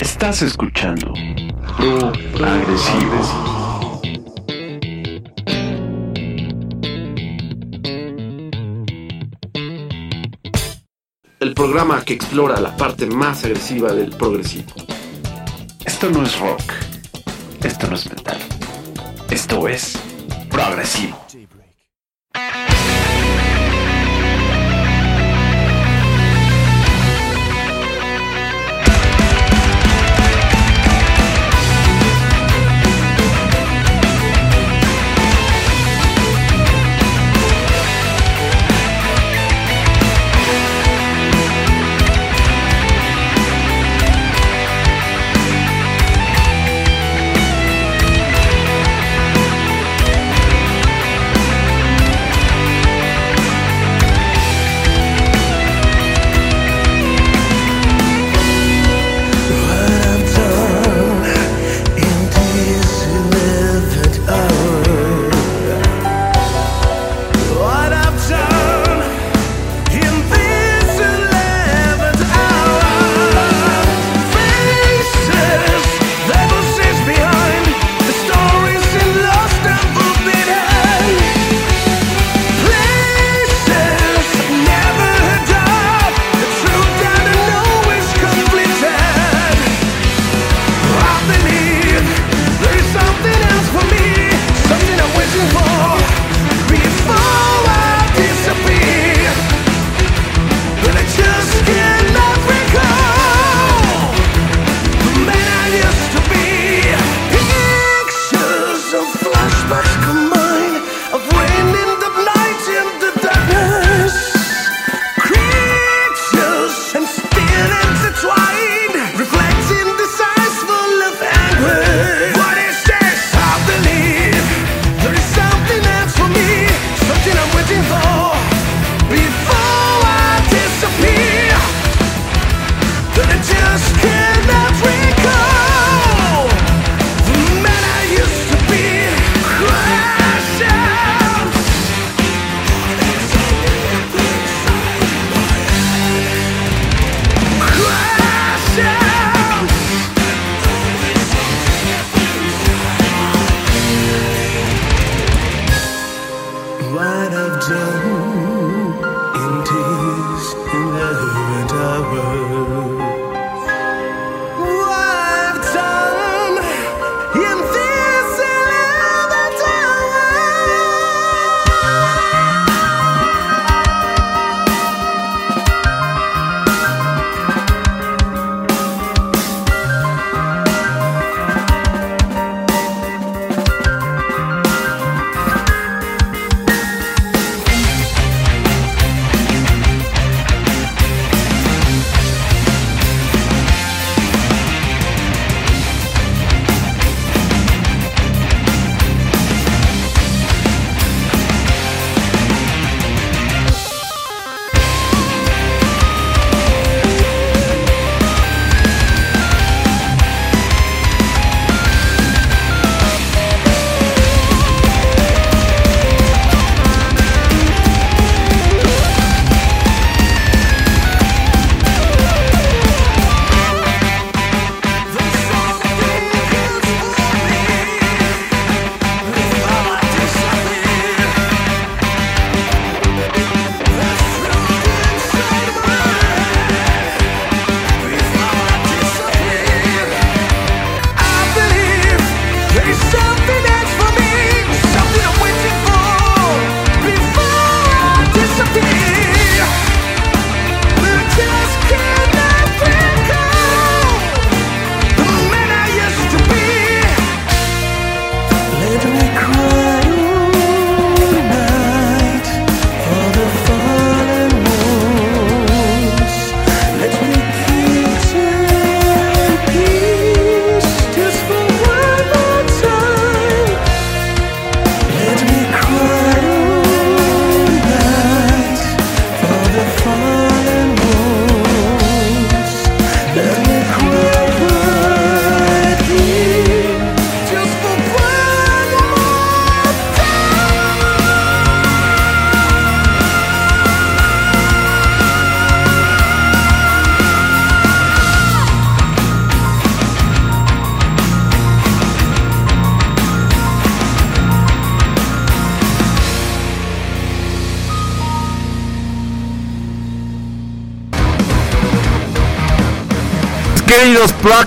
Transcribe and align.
Estás 0.00 0.42
escuchando 0.42 1.12
Pro 1.76 2.46
Agresivo. 2.46 3.74
El 11.40 11.54
programa 11.54 12.02
que 12.04 12.14
explora 12.14 12.60
la 12.60 12.76
parte 12.76 13.06
más 13.06 13.44
agresiva 13.44 13.92
del 13.92 14.10
progresivo. 14.10 14.72
Esto 15.84 16.10
no 16.10 16.22
es 16.22 16.38
rock. 16.40 16.62
Esto 17.62 17.86
no 17.88 17.94
es 17.94 18.08
metal. 18.08 18.38
Esto 19.30 19.68
es 19.68 19.98
progresivo. 20.50 21.23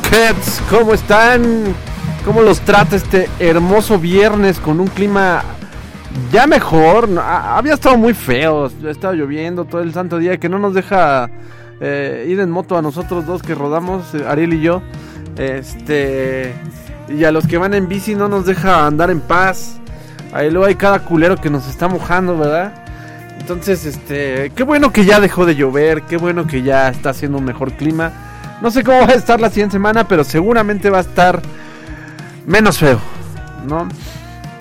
Blockheads, 0.10 0.62
¿cómo 0.70 0.94
están? 0.94 1.76
¿Cómo 2.24 2.42
los 2.42 2.62
trata 2.62 2.96
este 2.96 3.30
hermoso 3.40 4.00
viernes 4.00 4.60
con 4.60 4.80
un 4.80 4.88
clima 4.88 5.44
ya 6.32 6.48
mejor? 6.48 7.10
Había 7.20 7.74
estado 7.74 7.98
muy 7.98 8.14
feo, 8.14 8.70
ha 8.86 8.90
estado 8.90 9.14
lloviendo 9.14 9.66
todo 9.66 9.82
el 9.82 9.94
santo 9.94 10.18
día 10.18 10.38
que 10.38 10.48
no 10.50 10.60
nos 10.60 10.74
deja 10.74 11.30
eh, 11.82 12.26
ir 12.30 12.40
en 12.40 12.50
moto 12.50 12.78
a 12.78 12.82
nosotros 12.82 13.26
dos 13.26 13.42
que 13.42 13.54
rodamos, 13.54 14.14
eh, 14.14 14.24
Ariel 14.28 14.54
y 14.54 14.62
yo. 14.62 14.82
Este. 15.38 16.54
Y 17.10 17.24
a 17.24 17.32
los 17.32 17.46
que 17.46 17.58
van 17.58 17.74
en 17.74 17.88
bici 17.88 18.16
no 18.16 18.30
nos 18.30 18.46
deja 18.46 18.86
andar 18.86 19.10
en 19.10 19.20
paz. 19.20 19.80
Ahí 20.32 20.50
luego 20.52 20.68
hay 20.68 20.76
cada 20.76 21.00
culero 21.00 21.36
que 21.36 21.50
nos 21.50 21.68
está 21.68 21.88
mojando, 21.88 22.38
¿verdad? 22.38 22.74
Entonces, 23.40 23.86
este, 23.86 24.52
qué 24.56 24.64
bueno 24.64 24.92
que 24.92 25.06
ya 25.06 25.20
dejó 25.20 25.46
de 25.46 25.56
llover, 25.56 26.04
qué 26.04 26.18
bueno 26.18 26.48
que 26.48 26.64
ya 26.64 26.88
está 26.88 27.10
haciendo 27.10 27.40
un 27.40 27.46
mejor 27.46 27.74
clima. 27.74 28.27
No 28.62 28.72
sé 28.72 28.84
cómo 28.84 29.00
va 29.00 29.14
a 29.14 29.16
estar 29.16 29.40
la 29.40 29.50
siguiente 29.50 29.74
semana, 29.74 30.08
pero 30.08 30.24
seguramente 30.24 30.90
va 30.90 30.98
a 30.98 31.02
estar 31.02 31.42
menos 32.46 32.80
feo, 32.80 33.00
¿no? 33.68 33.88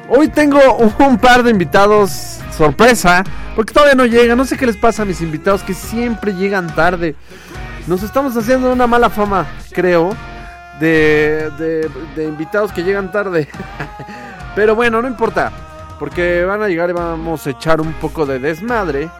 Hoy 0.09 0.29
tengo 0.29 0.61
un 0.99 1.19
par 1.19 1.43
de 1.43 1.51
invitados 1.51 2.41
sorpresa, 2.57 3.25
porque 3.55 3.73
todavía 3.73 3.95
no 3.95 4.07
llegan. 4.07 4.39
No 4.39 4.45
sé 4.45 4.57
qué 4.57 4.67
les 4.67 4.77
pasa 4.77 5.03
a 5.03 5.05
mis 5.05 5.21
invitados 5.21 5.63
que 5.63 5.75
siempre 5.75 6.33
llegan 6.35 6.75
tarde. 6.75 7.15
Nos 7.87 8.03
estamos 8.03 8.37
haciendo 8.37 8.73
una 8.73 8.87
mala 8.87 9.11
fama, 9.11 9.47
creo, 9.73 10.11
de, 10.81 11.51
de, 12.15 12.25
invitados 12.25 12.73
que 12.73 12.83
llegan 12.83 13.13
tarde. 13.13 13.49
Pero 14.55 14.75
bueno, 14.75 15.01
no 15.03 15.09
importa, 15.09 15.53
porque 15.99 16.45
van 16.45 16.63
a 16.63 16.69
llegar 16.69 16.91
y 16.91 16.95
vamos 16.95 17.47
a 17.47 17.51
echar 17.51 17.81
un 17.81 17.93
poco 17.95 18.27
de 18.27 18.39
desmadre. 18.39 19.11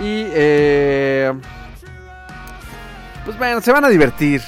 Y 0.00 0.26
eh, 0.32 1.32
pues 3.24 3.38
bueno, 3.38 3.60
se 3.60 3.72
van 3.72 3.84
a 3.84 3.88
divertir. 3.88 4.42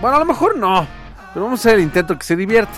Bueno, 0.00 0.16
a 0.16 0.20
lo 0.20 0.24
mejor 0.24 0.56
no. 0.56 0.86
Pero 1.32 1.44
vamos 1.44 1.60
a 1.60 1.68
hacer 1.68 1.78
el 1.78 1.84
intento 1.84 2.18
que 2.18 2.24
se 2.24 2.36
divierta. 2.36 2.72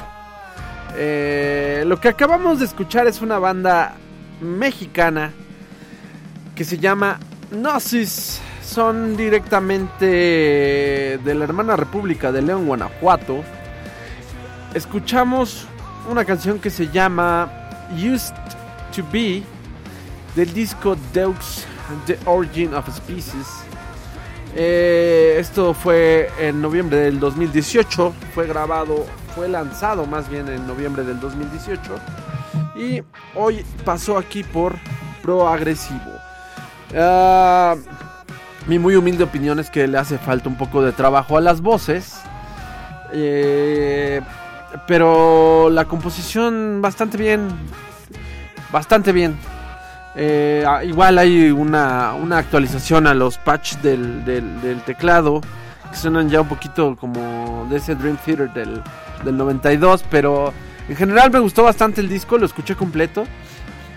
Eh, 0.94 1.84
lo 1.86 2.00
que 2.00 2.08
acabamos 2.08 2.58
de 2.58 2.66
escuchar 2.66 3.06
es 3.06 3.20
una 3.22 3.38
banda 3.38 3.94
mexicana 4.40 5.32
que 6.54 6.64
se 6.64 6.78
llama 6.78 7.18
Gnosis. 7.50 8.40
Son 8.62 9.16
directamente 9.16 10.06
de 11.18 11.34
la 11.34 11.44
hermana 11.44 11.76
República 11.76 12.32
de 12.32 12.42
León, 12.42 12.66
Guanajuato. 12.66 13.42
Escuchamos 14.74 15.66
una 16.08 16.24
canción 16.24 16.58
que 16.58 16.70
se 16.70 16.88
llama 16.88 17.50
Used 17.92 18.34
to 18.94 19.04
Be 19.12 19.42
del 20.34 20.52
disco 20.54 20.96
Deux, 21.12 21.66
The 22.06 22.18
Origin 22.24 22.74
of 22.74 22.88
Species. 22.88 23.61
Eh, 24.54 25.36
esto 25.38 25.72
fue 25.72 26.30
en 26.38 26.60
noviembre 26.60 26.98
del 26.98 27.18
2018, 27.18 28.12
fue 28.34 28.46
grabado, 28.46 29.06
fue 29.34 29.48
lanzado 29.48 30.04
más 30.04 30.28
bien 30.28 30.46
en 30.48 30.66
noviembre 30.66 31.04
del 31.04 31.18
2018 31.20 31.80
y 32.76 33.02
hoy 33.34 33.64
pasó 33.84 34.18
aquí 34.18 34.44
por 34.44 34.74
Pro 35.22 35.48
Agresivo. 35.48 36.00
Ah, 36.94 37.76
mi 38.66 38.78
muy 38.78 38.94
humilde 38.94 39.24
opinión 39.24 39.58
es 39.58 39.70
que 39.70 39.86
le 39.86 39.96
hace 39.96 40.18
falta 40.18 40.50
un 40.50 40.56
poco 40.56 40.82
de 40.82 40.92
trabajo 40.92 41.38
a 41.38 41.40
las 41.40 41.62
voces, 41.62 42.20
eh, 43.12 44.20
pero 44.86 45.70
la 45.70 45.86
composición 45.86 46.80
bastante 46.82 47.16
bien, 47.16 47.48
bastante 48.70 49.12
bien. 49.12 49.38
Eh, 50.14 50.64
ah, 50.66 50.84
igual 50.84 51.18
hay 51.18 51.50
una, 51.50 52.12
actualización 52.36 53.06
a 53.06 53.14
los 53.14 53.38
patches 53.38 53.82
del, 53.82 54.82
teclado 54.84 55.40
que 55.90 55.96
suenan 55.96 56.28
ya 56.28 56.42
un 56.42 56.48
poquito 56.48 56.96
como 56.96 57.66
de 57.70 57.76
ese 57.76 57.94
Dream 57.94 58.18
Theater 58.24 58.52
del, 58.52 58.82
92, 59.24 60.04
pero 60.10 60.52
en 60.88 60.96
general 60.96 61.30
me 61.30 61.38
gustó 61.38 61.62
bastante 61.62 62.00
el 62.00 62.08
disco, 62.08 62.38
lo 62.38 62.46
escuché 62.46 62.74
completo. 62.74 63.24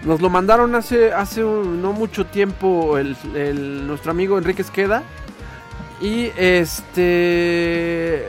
Nos 0.03 0.21
lo 0.21 0.29
mandaron 0.29 0.75
hace, 0.75 1.11
hace 1.11 1.41
no 1.41 1.91
mucho 1.91 2.27
tiempo 2.27 2.99
el, 2.99 3.17
nuestro 3.87 4.11
amigo 4.11 4.37
Enrique 4.37 4.61
Esqueda. 4.61 5.01
Y 5.99 6.25
este. 6.37 8.27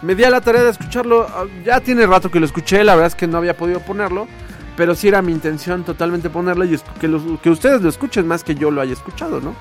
Me 0.00 0.14
di 0.14 0.24
a 0.24 0.30
la 0.30 0.40
tarea 0.40 0.62
de 0.62 0.70
escucharlo. 0.70 1.26
Ya 1.66 1.80
tiene 1.80 2.06
rato 2.06 2.30
que 2.30 2.40
lo 2.40 2.46
escuché, 2.46 2.82
la 2.82 2.94
verdad 2.94 3.08
es 3.08 3.14
que 3.14 3.26
no 3.26 3.36
había 3.36 3.54
podido 3.54 3.80
ponerlo 3.80 4.26
pero 4.80 4.94
sí 4.94 5.08
era 5.08 5.20
mi 5.20 5.30
intención 5.30 5.84
totalmente 5.84 6.30
ponerlo 6.30 6.64
y 6.64 6.78
que, 6.98 7.20
que 7.42 7.50
ustedes 7.50 7.82
lo 7.82 7.90
escuchen 7.90 8.26
más 8.26 8.42
que 8.42 8.54
yo 8.54 8.70
lo 8.70 8.80
haya 8.80 8.94
escuchado, 8.94 9.38
¿no? 9.38 9.54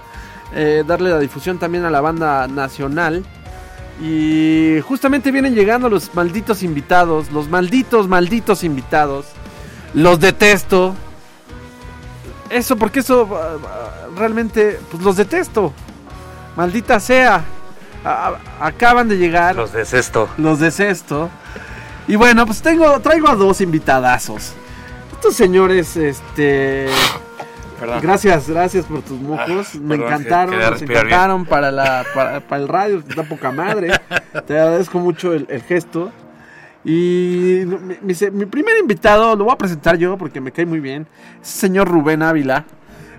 Eh, 0.55 0.85
darle 0.87 1.09
la 1.09 1.19
difusión 1.19 1.59
también 1.59 1.83
a 1.83 1.89
la 1.89 1.99
banda 1.99 2.47
nacional. 2.47 3.25
Y 4.01 4.79
justamente 4.87 5.31
vienen 5.31 5.55
llegando 5.55 5.89
los 5.89 6.15
malditos 6.15 6.63
invitados, 6.63 7.33
los 7.33 7.49
malditos, 7.49 8.07
malditos 8.07 8.63
invitados. 8.63 9.25
Los 9.93 10.21
detesto. 10.21 10.95
Eso, 12.49 12.77
porque 12.77 13.01
eso 13.01 13.27
ah, 13.33 13.57
ah, 13.61 14.07
realmente, 14.15 14.79
pues 14.89 15.03
los 15.03 15.17
detesto. 15.17 15.73
Maldita 16.55 17.01
sea. 17.01 17.43
acaban 18.61 19.09
de 19.09 19.17
llegar. 19.17 19.57
Los 19.57 19.73
desesto. 19.73 20.29
Los 20.37 20.61
desesto. 20.61 21.29
Y 22.07 22.15
bueno, 22.15 22.45
pues 22.45 22.61
tengo, 22.61 23.01
traigo 23.01 23.27
a 23.27 23.35
dos 23.35 23.59
invitadazos 23.59 24.53
estos 25.19 25.35
señores, 25.35 25.97
este... 25.97 26.87
Gracias, 28.01 28.49
gracias 28.49 28.85
por 28.85 29.01
tus 29.01 29.19
mocos. 29.19 29.75
Ah, 29.75 29.79
me 29.81 29.95
encantaron, 29.95 30.55
me 30.57 30.85
encantaron 30.85 31.45
para, 31.45 31.71
la, 31.71 32.05
para, 32.13 32.61
el 32.61 32.67
radio, 32.69 33.03
da 33.15 33.23
poca 33.23 33.51
madre. 33.51 33.91
Te 34.47 34.57
agradezco 34.57 34.97
mucho 34.99 35.33
el, 35.33 35.61
gesto. 35.63 36.09
Y 36.85 37.63
mi, 38.01 38.45
primer 38.45 38.77
invitado 38.79 39.35
lo 39.35 39.43
voy 39.43 39.53
a 39.53 39.57
presentar 39.57 39.97
yo 39.97 40.17
porque 40.17 40.39
me 40.39 40.53
cae 40.53 40.65
muy 40.65 40.79
bien. 40.79 41.05
Es 41.41 41.55
el 41.55 41.59
señor 41.59 41.89
Rubén 41.89 42.23
Ávila, 42.23 42.63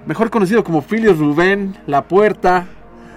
mejor 0.07 0.31
conocido 0.31 0.65
como 0.65 0.81
Filio 0.81 1.13
Rubén, 1.13 1.77
La 1.87 2.05
Puerta. 2.05 2.67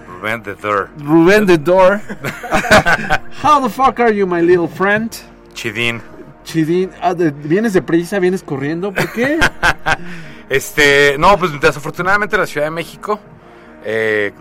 Rubén 0.10 0.44
the 0.44 0.56
Door. 0.56 0.90
Rubén 0.98 1.46
the 1.46 1.58
Door. 1.58 2.02
How 3.42 3.62
the 3.62 3.70
fuck 3.70 4.00
are 4.02 4.14
you, 4.14 4.28
my 4.28 4.42
little 4.42 4.68
friend? 4.68 5.10
Chidín. 5.54 6.02
Chidín, 6.44 6.92
ah, 7.02 7.14
¿vienes 7.14 7.74
deprisa? 7.74 8.20
¿Vienes 8.20 8.44
corriendo? 8.44 8.94
¿Por 8.94 9.12
qué? 9.12 9.40
este, 10.50 11.16
no, 11.18 11.38
pues 11.38 11.60
desafortunadamente 11.60 12.38
la 12.38 12.46
Ciudad 12.46 12.68
de 12.68 12.72
México 12.72 13.20
eh, 13.84 14.32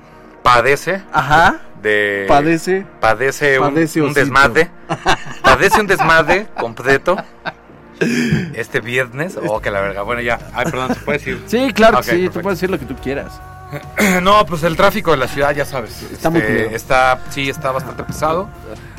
padece. 0.43 1.03
Ajá. 1.13 1.61
De, 1.83 2.27
padece. 2.29 2.87
Padece, 3.01 3.59
un, 3.59 3.77
un 4.07 4.13
desmadre. 4.15 4.71
padece 5.43 5.81
un 5.81 5.87
desmadre 5.87 6.47
completo. 6.59 7.17
Este 8.55 8.81
viernes. 8.81 9.39
Oh, 9.47 9.61
que 9.61 9.71
la 9.71 9.81
verga. 9.81 10.03
Bueno, 10.03 10.23
ya. 10.23 10.39
Ay, 10.53 10.65
perdón, 10.65 10.95
¿se 10.95 11.01
puede 11.01 11.19
decir? 11.19 11.43
Sí, 11.47 11.73
claro 11.73 11.99
que 11.99 12.05
sí. 12.05 12.29
Tú 12.29 12.41
puedes 12.41 12.59
decir 12.59 12.71
lo 12.71 12.79
que 12.79 12.85
tú 12.85 12.97
quieras. 12.97 13.41
no, 14.23 14.45
pues 14.45 14.65
el 14.65 14.77
tráfico 14.77 15.13
de 15.13 15.19
la 15.19 15.29
ciudad, 15.29 15.55
ya 15.55 15.65
sabes. 15.65 16.03
Está 16.11 16.31
muy 16.31 16.41
este, 16.41 16.75
Está, 16.75 17.21
sí, 17.31 17.49
está 17.49 17.71
bastante 17.71 18.03
pesado. 18.03 18.49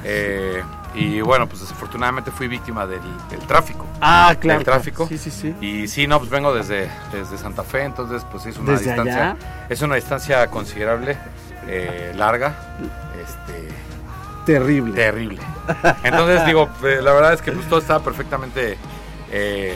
Eh 0.04 0.62
y 0.94 1.22
bueno, 1.22 1.48
pues 1.48 1.62
desafortunadamente 1.62 2.32
fui 2.32 2.48
víctima 2.48 2.86
del, 2.86 3.02
tráfico. 3.48 3.86
Ah, 4.02 4.36
claro. 4.40 4.60
Del 4.60 4.66
tráfico. 4.66 5.08
Sí, 5.08 5.18
sí, 5.18 5.32
sí. 5.32 5.56
Y 5.62 5.88
sí, 5.88 6.08
no, 6.08 6.20
pues 6.20 6.30
vengo 6.30 6.54
desde, 6.54 6.90
desde 7.12 7.38
Santa 7.38 7.64
Fe, 7.64 7.84
entonces 7.84 8.26
pues 8.32 8.46
es 8.46 8.58
una 8.58 8.78
distancia. 8.78 9.38
Es 9.70 9.82
una 9.82 9.96
distancia 9.96 10.48
considerable, 10.48 11.18
eh, 11.68 12.14
larga. 12.16 12.56
Este. 13.22 13.70
Terrible. 14.46 14.94
Terrible. 14.94 15.40
Entonces 16.04 16.46
digo, 16.46 16.70
eh, 16.84 17.00
la 17.02 17.14
verdad 17.14 17.34
es 17.34 17.42
que 17.42 17.52
pues 17.52 17.68
todo 17.68 17.80
estaba 17.80 18.04
perfectamente 18.04 18.78
eh, 19.32 19.76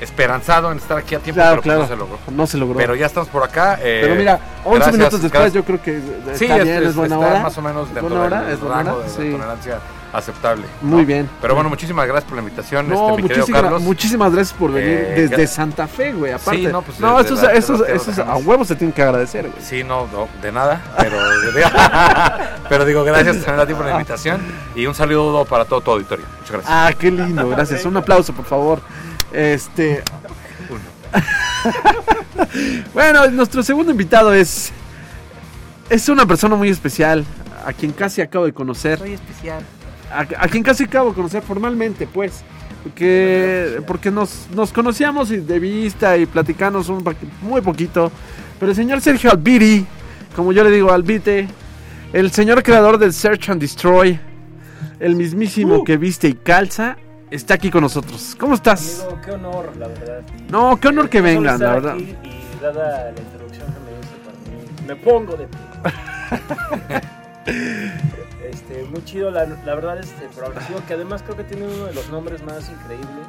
esperanzado 0.00 0.72
en 0.72 0.78
estar 0.78 0.98
aquí 0.98 1.14
a 1.14 1.18
tiempo, 1.20 1.42
pero 1.42 1.62
pues, 1.62 1.78
no 1.78 1.86
se 1.86 1.96
logró. 1.96 2.18
No 2.30 2.46
se 2.46 2.58
logró. 2.58 2.76
Pero 2.76 2.94
ya 2.94 3.06
estamos 3.06 3.28
por 3.28 3.42
acá. 3.42 3.78
Eh, 3.80 4.00
pero 4.02 4.14
mira, 4.14 4.40
11 4.64 4.92
minutos 4.92 5.22
después 5.22 5.52
yo 5.52 5.64
creo 5.64 5.82
que 5.82 5.98
está 5.98 6.34
sí, 6.34 6.46
es, 6.46 6.94
buena 6.94 7.18
hora. 7.18 7.40
más 7.40 7.56
o 7.56 7.62
menos 7.62 7.92
dentro 7.94 8.08
¿Buena 8.08 8.24
hora? 8.24 8.52
¿Es 8.52 8.60
buena 8.60 8.94
hora? 8.94 9.08
sí. 9.08 9.30
tolerancia 9.30 9.78
aceptable. 10.16 10.64
Muy 10.82 11.04
bien. 11.04 11.28
Pero 11.40 11.54
bueno, 11.54 11.68
muchísimas 11.68 12.06
gracias 12.06 12.28
por 12.28 12.36
la 12.36 12.42
invitación, 12.42 12.88
no, 12.88 13.10
este, 13.10 13.22
mi 13.22 13.28
muchísimas, 13.28 13.62
Carlos. 13.62 13.82
Muchísimas 13.82 14.32
gracias 14.32 14.58
por 14.58 14.72
venir 14.72 14.98
eh, 14.98 15.28
desde 15.28 15.46
Santa 15.46 15.86
Fe, 15.86 16.12
güey, 16.12 16.32
aparte. 16.32 16.60
Sí, 16.60 16.66
no, 16.66 16.82
pues 16.82 17.00
no, 17.00 17.20
eso, 17.20 17.86
es, 17.86 18.18
a 18.18 18.36
huevos 18.36 18.68
se 18.68 18.76
tienen 18.76 18.92
que 18.92 19.02
agradecer, 19.02 19.48
güey. 19.48 19.62
Sí, 19.62 19.84
no, 19.84 20.08
de 20.42 20.52
nada, 20.52 20.80
pero, 20.98 21.16
pero 22.68 22.84
digo, 22.84 23.04
gracias 23.04 23.44
también 23.44 23.60
a 23.60 23.66
ti 23.66 23.74
por 23.74 23.84
la 23.84 23.92
invitación 23.92 24.40
y 24.74 24.86
un 24.86 24.94
saludo 24.94 25.44
para 25.44 25.64
todo 25.64 25.80
tu 25.80 25.90
auditorio. 25.90 26.24
Muchas 26.40 26.52
gracias. 26.52 26.72
Ah, 26.72 26.92
qué 26.98 27.10
lindo, 27.10 27.48
gracias. 27.48 27.84
Un 27.84 27.96
aplauso, 27.96 28.32
por 28.32 28.44
favor. 28.44 28.80
Este, 29.32 30.02
bueno, 32.94 33.26
nuestro 33.28 33.62
segundo 33.62 33.92
invitado 33.92 34.32
es. 34.32 34.72
Es 35.88 36.08
una 36.08 36.26
persona 36.26 36.56
muy 36.56 36.68
especial. 36.68 37.24
A 37.64 37.72
quien 37.72 37.92
casi 37.92 38.20
acabo 38.20 38.44
de 38.44 38.52
conocer. 38.52 38.98
Muy 39.00 39.12
especial. 39.12 39.62
A, 40.12 40.24
quien 40.48 40.62
casi 40.62 40.84
acabo 40.84 41.08
de 41.10 41.16
conocer 41.16 41.42
formalmente, 41.42 42.06
pues. 42.06 42.42
Porque, 42.82 43.80
porque 43.86 44.10
nos, 44.12 44.46
nos 44.54 44.72
conocíamos 44.72 45.28
de 45.28 45.58
vista 45.58 46.16
y 46.16 46.24
platicamos 46.26 46.88
un 46.88 47.02
muy 47.42 47.60
poquito. 47.60 48.12
Pero 48.60 48.70
el 48.70 48.76
señor 48.76 49.00
Sergio 49.00 49.28
Albiri, 49.30 49.84
como 50.36 50.52
yo 50.52 50.62
le 50.62 50.70
digo, 50.70 50.92
Albite, 50.92 51.48
El 52.12 52.30
señor 52.30 52.62
creador 52.62 52.98
del 52.98 53.12
Search 53.12 53.48
and 53.50 53.60
Destroy, 53.60 54.18
el 55.00 55.16
mismísimo 55.16 55.78
Uh. 55.78 55.84
que 55.84 55.96
viste 55.96 56.28
y 56.28 56.34
calza, 56.34 56.96
está 57.30 57.54
aquí 57.54 57.68
con 57.70 57.82
nosotros. 57.82 58.36
¿Cómo 58.38 58.54
estás? 58.54 59.00
Amigo, 59.00 59.20
qué 59.24 59.30
honor, 59.32 59.72
la 59.76 59.88
verdad. 59.88 60.22
No, 60.48 60.78
qué 60.80 60.86
honor 60.88 61.08
que 61.10 61.20
vengan, 61.20 61.58
la 61.58 61.72
verdad. 61.74 61.94
aquí 61.94 62.14
Y 62.22 62.58
dada 62.62 63.10
la 63.12 63.20
introducción 63.20 63.66
que 63.66 63.80
me 63.80 63.90
diste 63.98 64.16
para 64.24 64.38
mí, 64.46 64.56
me 64.86 64.94
pongo 64.96 65.36
de 65.36 65.48
pie. 65.48 65.58
este, 68.50 68.84
muy 68.84 69.04
chido, 69.04 69.30
la, 69.30 69.44
la 69.46 69.74
verdad, 69.74 69.98
este 69.98 70.28
progresivo, 70.34 70.80
que 70.86 70.94
además 70.94 71.22
creo 71.22 71.36
que 71.36 71.44
tiene 71.44 71.66
uno 71.66 71.86
de 71.86 71.94
los 71.94 72.08
nombres 72.10 72.42
más 72.42 72.68
increíbles 72.68 73.26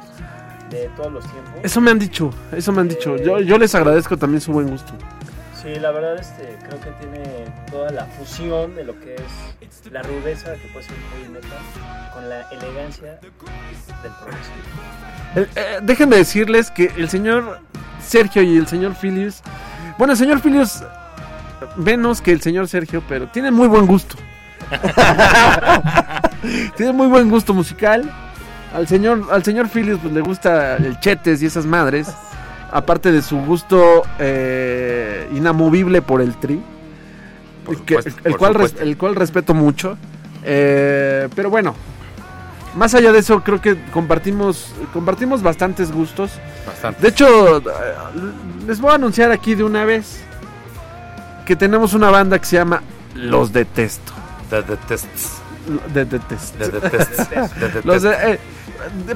de 0.70 0.88
todos 0.96 1.12
los 1.12 1.24
tiempos. 1.24 1.54
Eso 1.62 1.80
me 1.80 1.90
han 1.90 1.98
dicho, 1.98 2.30
eso 2.52 2.72
me 2.72 2.80
han 2.80 2.88
dicho. 2.88 3.16
Yo, 3.16 3.40
yo 3.40 3.58
les 3.58 3.74
agradezco 3.74 4.16
también 4.16 4.40
su 4.40 4.52
buen 4.52 4.68
gusto. 4.68 4.92
Sí, 5.60 5.74
la 5.80 5.90
verdad, 5.90 6.18
este, 6.18 6.56
creo 6.66 6.80
que 6.80 6.90
tiene 7.00 7.44
toda 7.70 7.90
la 7.90 8.04
fusión 8.04 8.76
de 8.76 8.84
lo 8.84 8.98
que 9.00 9.14
es 9.14 9.90
la 9.90 10.02
rudeza 10.02 10.54
que 10.54 10.68
puede 10.72 10.86
ser 10.86 10.96
un 11.26 11.32
metal 11.32 11.50
con 12.14 12.28
la 12.28 12.42
elegancia 12.50 13.18
del 13.20 13.32
progresivo. 14.20 14.56
Eh, 15.34 15.46
eh, 15.56 15.78
déjenme 15.82 16.16
decirles 16.16 16.70
que 16.70 16.92
el 16.96 17.08
señor 17.08 17.60
Sergio 18.00 18.42
y 18.42 18.56
el 18.56 18.66
señor 18.66 18.94
Filius. 18.94 19.42
Bueno, 19.98 20.12
el 20.12 20.18
señor 20.18 20.40
Filius 20.40 20.82
menos 21.76 22.20
que 22.20 22.32
el 22.32 22.40
señor 22.40 22.68
Sergio, 22.68 23.02
pero 23.08 23.26
tiene 23.28 23.50
muy 23.50 23.66
buen 23.66 23.86
gusto. 23.86 24.16
tiene 26.76 26.92
muy 26.92 27.06
buen 27.06 27.28
gusto 27.30 27.54
musical. 27.54 28.10
Al 28.74 28.86
señor, 28.86 29.24
al 29.30 29.42
señor 29.44 29.68
Filius 29.68 29.98
pues, 30.00 30.12
le 30.12 30.20
gusta 30.20 30.76
el 30.76 30.98
chetes 31.00 31.42
y 31.42 31.46
esas 31.46 31.66
madres. 31.66 32.08
Aparte 32.70 33.12
de 33.12 33.22
su 33.22 33.38
gusto 33.38 34.02
eh, 34.18 35.28
inamovible 35.34 36.02
por 36.02 36.20
el 36.20 36.36
tri. 36.36 36.60
Por 37.64 37.80
que- 37.82 37.96
supuesto, 37.96 38.20
el, 38.28 38.36
cual 38.36 38.54
res- 38.54 38.76
el 38.80 38.96
cual 38.98 39.14
respeto 39.14 39.54
mucho. 39.54 39.96
Eh, 40.44 41.28
pero 41.34 41.50
bueno, 41.50 41.74
más 42.76 42.94
allá 42.94 43.10
de 43.12 43.18
eso, 43.20 43.42
creo 43.42 43.60
que 43.60 43.76
compartimos, 43.90 44.72
compartimos 44.92 45.42
bastantes 45.42 45.90
gustos. 45.90 46.30
Bastante. 46.66 47.02
De 47.02 47.08
hecho, 47.08 47.58
eh, 47.58 47.62
les 48.66 48.80
voy 48.80 48.92
a 48.92 48.96
anunciar 48.96 49.32
aquí 49.32 49.54
de 49.54 49.64
una 49.64 49.84
vez 49.84 50.20
que 51.46 51.56
tenemos 51.56 51.94
una 51.94 52.10
banda 52.10 52.38
que 52.38 52.44
se 52.44 52.56
llama 52.56 52.82
Los 53.14 53.52
Detesto. 53.52 54.12
The 54.50 54.62
Detests. 54.62 55.40
The 55.92 56.04
Detests. 56.04 56.52
The 56.52 57.80
Los 57.84 58.02
de- 58.02 58.08
Detests. 58.10 58.24
eh, 58.24 58.38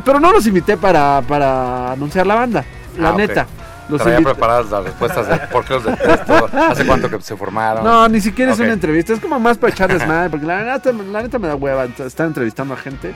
pero 0.04 0.18
no 0.20 0.32
los 0.32 0.46
invité 0.46 0.76
para, 0.76 1.22
para 1.26 1.92
anunciar 1.92 2.26
la 2.26 2.34
banda, 2.34 2.64
la 2.98 3.10
Ah, 3.10 3.14
neta. 3.16 3.46
Los 3.88 4.00
Traía 4.00 4.20
preparadas 4.20 4.70
las 4.70 4.84
respuestas 4.84 5.28
de 5.28 5.36
por 5.48 5.64
qué 5.64 5.74
los 5.74 5.84
detesto, 5.84 6.48
hace 6.56 6.86
cuánto 6.86 7.10
que 7.10 7.20
se 7.20 7.36
formaron. 7.36 7.84
No, 7.84 8.08
ni 8.08 8.20
siquiera 8.20 8.52
es 8.52 8.58
una 8.60 8.72
entrevista, 8.72 9.12
es 9.12 9.20
como 9.20 9.38
más 9.40 9.58
para 9.58 9.72
echarles 9.72 10.06
madre, 10.06 10.30
porque 10.30 10.46
la 10.46 10.62
neta, 10.62 10.92
la 10.92 11.22
neta 11.22 11.38
me 11.38 11.48
da 11.48 11.56
hueva 11.56 11.84
estar 11.84 12.26
entrevistando 12.26 12.74
a 12.74 12.76
gente. 12.76 13.12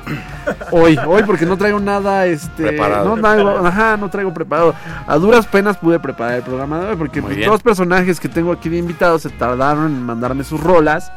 Hoy, 0.73 0.99
hoy 1.06 1.23
porque 1.23 1.46
no 1.46 1.56
traigo 1.56 1.78
nada, 1.78 2.26
este, 2.26 2.64
Preparado. 2.64 3.14
no 3.16 3.23
traigo, 3.23 3.66
ajá, 3.66 3.96
no 3.96 4.11
traigo 4.11 4.35
preparado. 4.35 4.75
A 5.06 5.16
duras 5.16 5.46
penas 5.46 5.76
pude 5.78 5.99
preparar 6.00 6.35
el 6.35 6.42
programa 6.42 6.80
de 6.80 6.87
hoy, 6.90 6.96
porque 6.96 7.20
bien. 7.20 7.49
dos 7.49 7.62
personajes 7.62 8.18
que 8.20 8.28
tengo 8.28 8.52
aquí 8.52 8.68
de 8.68 8.76
invitados 8.76 9.23
se 9.23 9.30
tardaron 9.30 9.87
en 9.87 10.02
mandarme 10.04 10.42
sus 10.44 10.61
rolas. 10.61 11.11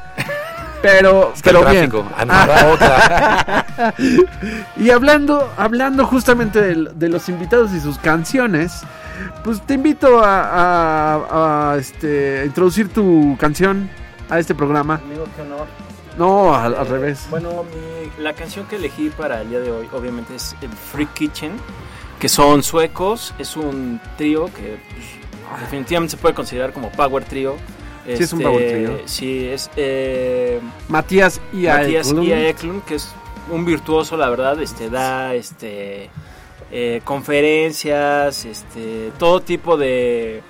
Pero, 0.82 1.34
Es 1.36 1.42
que 1.42 1.50
pero 1.50 1.68
el 1.68 1.72
bien. 1.72 1.92
otra. 2.74 3.66
Y 4.78 4.90
hablando, 4.92 5.52
hablando 5.58 6.06
justamente 6.06 6.62
de, 6.76 7.10
los 7.10 7.28
invitados 7.30 7.72
y 7.74 7.80
sus 7.82 7.98
canciones, 7.98 8.82
pues 9.44 9.62
te 9.66 9.74
invito 9.74 10.20
a, 10.24 10.44
a- 10.44 11.72
a, 11.74 11.78
este, 11.78 12.40
a 12.40 12.46
introducir 12.46 12.90
tu 12.94 13.36
canción 13.40 13.90
a 14.30 14.40
este 14.40 14.56
programa. 14.56 14.96
Amigo, 15.04 15.26
qué 15.36 15.42
honor. 15.42 15.68
No, 16.18 16.54
al, 16.56 16.76
al 16.76 16.88
Eh, 16.88 16.90
revés. 16.90 17.28
Bueno, 17.30 17.64
mi- 17.64 18.24
la 18.24 18.34
canción 18.34 18.66
que 18.68 18.78
elegí 18.78 19.10
para 19.10 19.42
el 19.42 19.50
día 19.50 19.60
de 19.60 19.72
hoy, 19.72 19.88
obviamente, 19.94 20.36
es 20.36 20.56
el 20.62 20.70
Free 20.70 21.08
Kitchen, 21.08 21.52
que 22.20 22.30
son 22.30 22.64
suecos. 22.64 23.34
Es 23.40 23.56
un 23.58 24.00
trío 24.18 24.46
que 24.46 24.80
pues, 24.92 25.62
definitivamente 25.62 26.12
se 26.12 26.18
puede 26.18 26.36
considerar 26.36 26.72
como 26.74 26.90
power 26.92 27.24
Sí, 28.06 28.24
es 28.24 28.34
un 28.34 28.42
power 28.42 28.72
trio. 28.72 29.00
Sí, 29.06 29.46
es 29.48 29.70
eh, 29.76 30.60
Matías 30.88 31.40
y 31.54 31.68
Matías. 31.68 32.12
Ia 32.14 32.50
Eklund, 32.50 32.84
que 32.86 32.96
es 32.96 33.10
un 33.52 33.66
virtuoso, 33.66 34.18
la 34.18 34.30
verdad. 34.30 34.60
Este 34.62 34.90
da 34.90 35.34
este 35.36 36.10
eh, 36.72 37.02
conferencias, 37.04 38.46
este 38.46 39.12
todo 39.18 39.42
tipo 39.42 39.78
de 39.78 40.42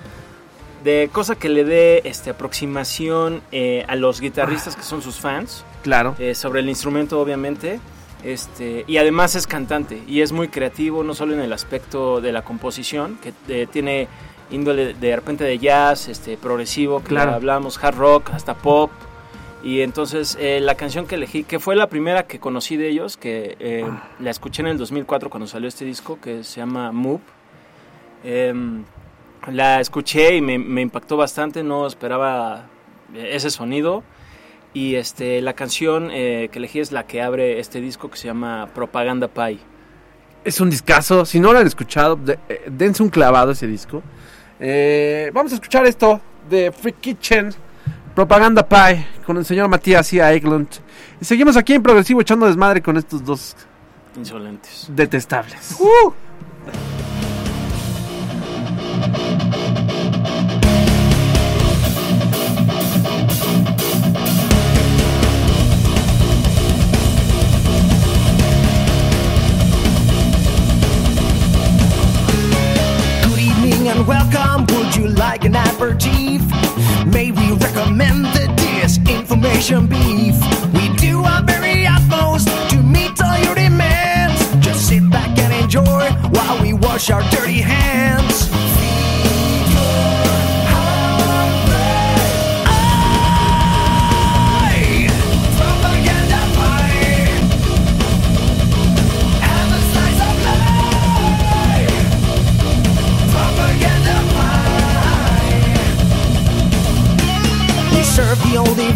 de 0.84 1.10
cosa 1.12 1.34
que 1.34 1.48
le 1.50 1.64
dé 1.64 2.00
este 2.04 2.30
aproximación 2.30 3.42
eh, 3.52 3.84
a 3.88 3.96
los 3.96 4.20
guitarristas 4.20 4.76
que 4.76 4.82
son 4.82 5.02
sus 5.02 5.16
fans 5.20 5.64
Claro. 5.82 6.14
sobre 6.34 6.60
el 6.60 6.68
instrumento 6.70 7.20
obviamente 7.20 7.80
este 8.24 8.84
y 8.86 8.96
además 8.98 9.34
es 9.34 9.46
cantante 9.46 10.02
y 10.06 10.20
es 10.22 10.32
muy 10.32 10.48
creativo 10.48 11.04
no 11.04 11.14
solo 11.14 11.34
en 11.34 11.40
el 11.40 11.52
aspecto 11.52 12.20
de 12.22 12.32
la 12.32 12.42
composición 12.42 13.18
que 13.22 13.66
tiene 13.66 14.08
índole 14.50 14.94
de 14.94 15.16
repente 15.16 15.44
de 15.44 15.58
jazz 15.58 16.08
este 16.08 16.36
progresivo 16.36 17.00
Claro. 17.00 17.32
hablamos 17.32 17.82
hard 17.82 17.96
rock 17.96 18.30
hasta 18.32 18.54
pop 18.54 18.90
y 19.62 19.82
entonces 19.82 20.36
eh, 20.40 20.58
la 20.60 20.74
canción 20.74 21.06
que 21.06 21.16
elegí 21.16 21.44
que 21.44 21.58
fue 21.60 21.76
la 21.76 21.86
primera 21.88 22.22
que 22.24 22.40
conocí 22.40 22.76
de 22.76 22.88
ellos 22.88 23.16
que 23.16 23.56
eh, 23.60 23.84
la 24.18 24.30
escuché 24.30 24.62
en 24.62 24.68
el 24.68 24.78
2004 24.78 25.28
cuando 25.30 25.46
salió 25.46 25.68
este 25.68 25.84
disco 25.84 26.18
que 26.20 26.44
se 26.44 26.60
llama 26.60 26.92
Move 26.92 27.20
Em, 28.22 28.84
la 29.50 29.80
escuché 29.80 30.36
y 30.36 30.42
me, 30.42 30.58
me 30.58 30.82
impactó 30.82 31.16
bastante 31.16 31.62
no 31.62 31.86
esperaba 31.86 32.66
eh, 33.14 33.30
ese 33.32 33.48
sonido 33.50 34.02
y 34.74 34.96
este, 34.96 35.40
la 35.40 35.54
canción 35.54 36.10
eh, 36.12 36.48
que 36.52 36.58
elegí 36.58 36.80
es 36.80 36.92
la 36.92 37.06
que 37.06 37.22
abre 37.22 37.58
este 37.60 37.80
disco 37.80 38.10
que 38.10 38.16
se 38.18 38.26
llama 38.28 38.68
Propaganda 38.74 39.26
Pie. 39.28 39.58
Es 40.44 40.60
un 40.60 40.70
discazo. 40.70 41.24
Si 41.24 41.40
no 41.40 41.52
lo 41.52 41.58
han 41.58 41.66
escuchado, 41.66 42.14
de- 42.16 42.38
eh, 42.48 42.62
dense 42.70 43.02
un 43.02 43.08
clavado 43.08 43.48
a 43.50 43.52
ese 43.52 43.66
disco. 43.66 44.02
Eh, 44.60 45.30
vamos 45.32 45.52
a 45.52 45.54
escuchar 45.54 45.86
esto 45.86 46.20
de 46.48 46.70
Free 46.70 46.92
Kitchen, 46.92 47.50
Propaganda 48.14 48.66
Pie, 48.68 49.06
con 49.24 49.38
el 49.38 49.44
señor 49.46 49.68
Matías 49.68 50.12
y 50.12 50.20
Eklund. 50.20 50.68
Y 51.20 51.24
seguimos 51.24 51.56
aquí 51.56 51.72
en 51.74 51.82
Progresivo 51.82 52.20
echando 52.20 52.46
desmadre 52.46 52.82
con 52.82 52.96
estos 52.98 53.24
dos 53.24 53.56
Insolentes. 54.16 54.86
detestables. 54.94 55.76
Good 55.78 56.12
an? 75.80 76.42
May 77.06 77.30
we 77.30 77.52
recommend 77.52 78.26
the 78.26 78.46
disinformation 78.56 79.88
beef? 79.88 80.36
We 80.74 80.94
do 80.96 81.24
our 81.24 81.42
very 81.42 81.86
utmost 81.86 82.48
to 82.70 82.82
meet 82.82 83.20
all 83.22 83.38
your 83.38 83.54
demands. 83.54 84.40
Just 84.64 84.88
sit 84.88 85.08
back 85.10 85.38
and 85.38 85.52
enjoy 85.64 86.10
while 86.34 86.60
we 86.60 86.74
wash 86.74 87.10
our 87.10 87.22
dirty 87.30 87.60
hands. 87.60 87.79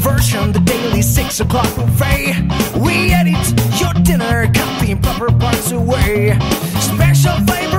Version, 0.05 0.53
the 0.53 0.61
daily 0.61 1.01
six 1.01 1.41
o'clock 1.41 1.67
buffet. 1.75 2.35
We 2.77 3.11
edit 3.11 3.45
your 3.81 3.95
dinner, 4.05 4.53
copy 4.53 4.95
proper 4.95 5.33
parts 5.33 5.73
away. 5.73 6.39
Special 6.79 7.37
flavorings, 7.47 7.74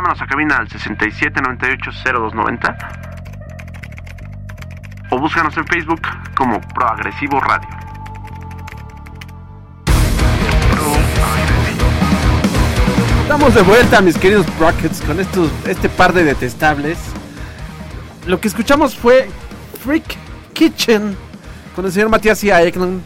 Llámanos 0.00 0.22
a 0.22 0.26
cabina 0.26 0.56
al 0.56 0.66
67980290 0.66 2.76
o 5.10 5.18
búscanos 5.18 5.54
en 5.58 5.66
Facebook 5.66 6.00
como 6.34 6.58
Proagresivo 6.58 7.38
Radio. 7.38 7.68
Estamos 13.20 13.54
de 13.54 13.60
vuelta, 13.60 14.00
mis 14.00 14.16
queridos 14.16 14.46
Rockets, 14.58 15.02
con 15.02 15.20
estos, 15.20 15.50
este 15.66 15.90
par 15.90 16.14
de 16.14 16.24
detestables. 16.24 16.96
Lo 18.26 18.40
que 18.40 18.48
escuchamos 18.48 18.96
fue 18.96 19.28
Freak 19.84 20.16
Kitchen 20.54 21.14
con 21.76 21.84
el 21.84 21.92
señor 21.92 22.08
Matías 22.08 22.42
y 22.42 22.50
Eklund 22.50 23.02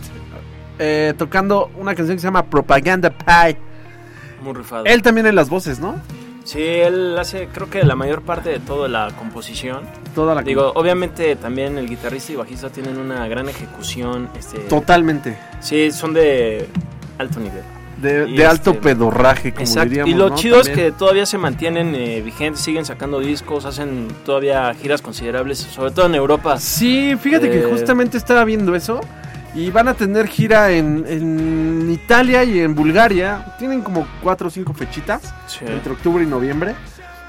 eh, 0.79 1.13
tocando 1.19 1.73
una 1.77 1.97
canción 1.97 2.17
que 2.17 2.21
se 2.21 2.29
llama 2.29 2.45
Propaganda 2.45 3.11
Pie. 3.11 3.59
Muy 4.41 4.55
rifado. 4.55 4.85
Él 4.85 5.03
también 5.03 5.27
en 5.27 5.35
las 5.35 5.49
voces, 5.49 5.81
¿no? 5.81 5.97
Sí, 6.45 6.61
él 6.63 7.17
hace, 7.19 7.49
creo 7.49 7.71
que 7.71 7.83
la 7.85 7.97
mayor 7.97 8.23
parte 8.23 8.51
de 8.51 8.59
toda 8.61 8.87
la 8.87 9.11
composición. 9.19 9.81
Toda 10.15 10.35
la 10.35 10.43
Digo, 10.43 10.73
obviamente 10.75 11.35
también 11.37 11.79
el 11.79 11.89
guitarrista 11.89 12.33
y 12.33 12.37
bajista 12.37 12.69
tienen 12.69 12.99
una 12.99 13.27
gran 13.29 13.49
ejecución. 13.49 14.29
Este, 14.39 14.59
totalmente. 14.61 15.37
Sí, 15.61 15.91
son 15.91 16.13
de 16.13 16.69
alto 17.19 17.41
nivel. 17.41 17.63
De, 18.01 18.47
alto 18.47 18.73
este, 18.73 18.83
pedorraje, 18.83 19.53
como 19.53 19.65
Exacto. 19.65 19.89
diríamos. 19.89 20.11
y 20.11 20.15
lo 20.15 20.29
¿no? 20.29 20.35
chido 20.35 20.61
es 20.61 20.69
que 20.69 20.93
todavía 20.93 21.25
se 21.25 21.39
mantienen 21.39 21.95
eh, 21.95 22.21
vigentes, 22.21 22.61
siguen 22.61 22.85
sacando 22.85 23.21
discos, 23.21 23.65
hacen 23.65 24.09
todavía 24.27 24.75
giras 24.75 25.01
considerables, 25.01 25.59
sobre 25.59 25.93
todo 25.93 26.07
en 26.07 26.15
Europa. 26.15 26.59
Sí, 26.59 27.17
fíjate 27.19 27.51
que 27.51 27.61
Eh, 27.61 27.67
justamente 27.71 28.19
estaba 28.19 28.45
viendo 28.45 28.75
eso. 28.75 29.01
Y 29.55 29.71
van 29.71 29.89
a 29.89 29.95
tener 29.95 30.27
gira 30.27 30.71
en, 30.73 31.05
en 31.07 31.89
Italia 31.91 32.43
y 32.45 32.59
en 32.61 32.75
Bulgaria. 32.75 33.55
Tienen 33.59 33.83
como 33.83 34.07
cuatro 34.23 34.49
o 34.49 34.51
cinco 34.51 34.75
fechitas. 34.75 35.33
Sí. 35.47 35.65
entre 35.67 35.93
octubre 35.93 36.25
y 36.25 36.27
noviembre. 36.27 36.75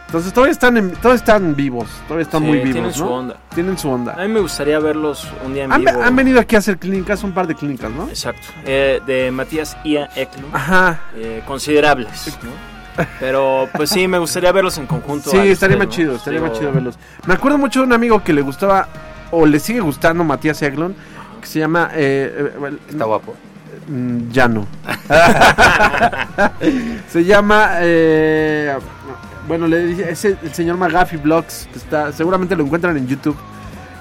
Entonces 0.07 0.31
todavía 0.33 0.51
están, 0.51 0.77
en- 0.77 0.91
todavía 0.91 1.15
están 1.15 1.55
vivos, 1.55 1.87
todavía 2.07 2.23
están 2.23 2.41
Sí, 2.41 2.47
muy 2.47 2.57
vivos, 2.59 2.73
tienen 2.73 2.91
¿no? 2.91 2.95
su 2.95 3.05
onda. 3.07 3.37
Tienen 3.53 3.77
su 3.77 3.89
A 3.89 3.93
onda. 3.93 4.15
mí 4.17 4.27
me 4.27 4.39
gustaría 4.39 4.79
verlos 4.79 5.27
un 5.43 5.53
día 5.55 5.63
en 5.65 5.71
Han, 5.73 5.81
vivo. 5.83 6.01
han 6.01 6.15
venido 6.15 6.39
aquí 6.39 6.55
a 6.55 6.59
hacer 6.59 6.77
clínicas, 6.77 7.23
un 7.23 7.31
par 7.33 7.47
de 7.47 7.55
clínicas, 7.55 7.89
¿no? 7.91 8.07
Exacto. 8.07 8.47
Eh, 8.65 9.01
de 9.05 9.31
Matías 9.31 9.75
Ia 9.83 10.09
Eklund. 10.15 10.55
Ajá. 10.55 11.01
eh, 11.15 11.41
considerables, 11.47 12.37
¿no? 12.43 13.05
Pero 13.19 13.67
pues 13.75 13.89
sí, 13.89 14.07
me 14.07 14.19
gustaría 14.19 14.51
verlos 14.51 14.77
en 14.77 14.85
conjunto. 14.85 15.29
Sí, 15.31 15.37
a 15.37 15.43
estaría 15.43 15.75
más 15.75 15.89
chido, 15.89 16.15
estaría 16.15 16.39
más 16.39 16.53
chido 16.53 16.71
verlos. 16.71 16.97
Me 17.25 17.33
acuerdo 17.33 17.57
mucho 17.57 17.79
de 17.81 17.87
un 17.87 17.93
amigo 17.93 18.23
que 18.23 18.31
le 18.31 18.41
gustaba, 18.41 18.87
o 19.31 19.45
le 19.45 19.59
sigue 19.59 19.81
gustando 19.81 20.23
Matías 20.23 20.61
Eglon, 20.61 20.95
que 21.45 21.51
se 21.51 21.59
llama... 21.59 21.89
Eh, 21.93 22.51
eh, 22.61 22.77
Está 22.89 23.05
guapo. 23.05 23.35
Mm, 23.87 24.31
Ya 24.31 24.47
no. 24.47 24.65
Se 27.09 27.23
llama. 27.23 27.71
eh, 27.81 28.75
bueno, 29.47 29.67
le 29.67 29.85
dice. 29.85 30.09
Es 30.11 30.25
el, 30.25 30.37
el 30.43 30.53
señor 30.53 30.77
Magafi 30.77 31.17
Vlogs. 31.17 31.67
Que 31.71 31.79
está, 31.79 32.11
seguramente 32.11 32.55
lo 32.55 32.63
encuentran 32.63 32.97
en 32.97 33.07
YouTube. 33.07 33.37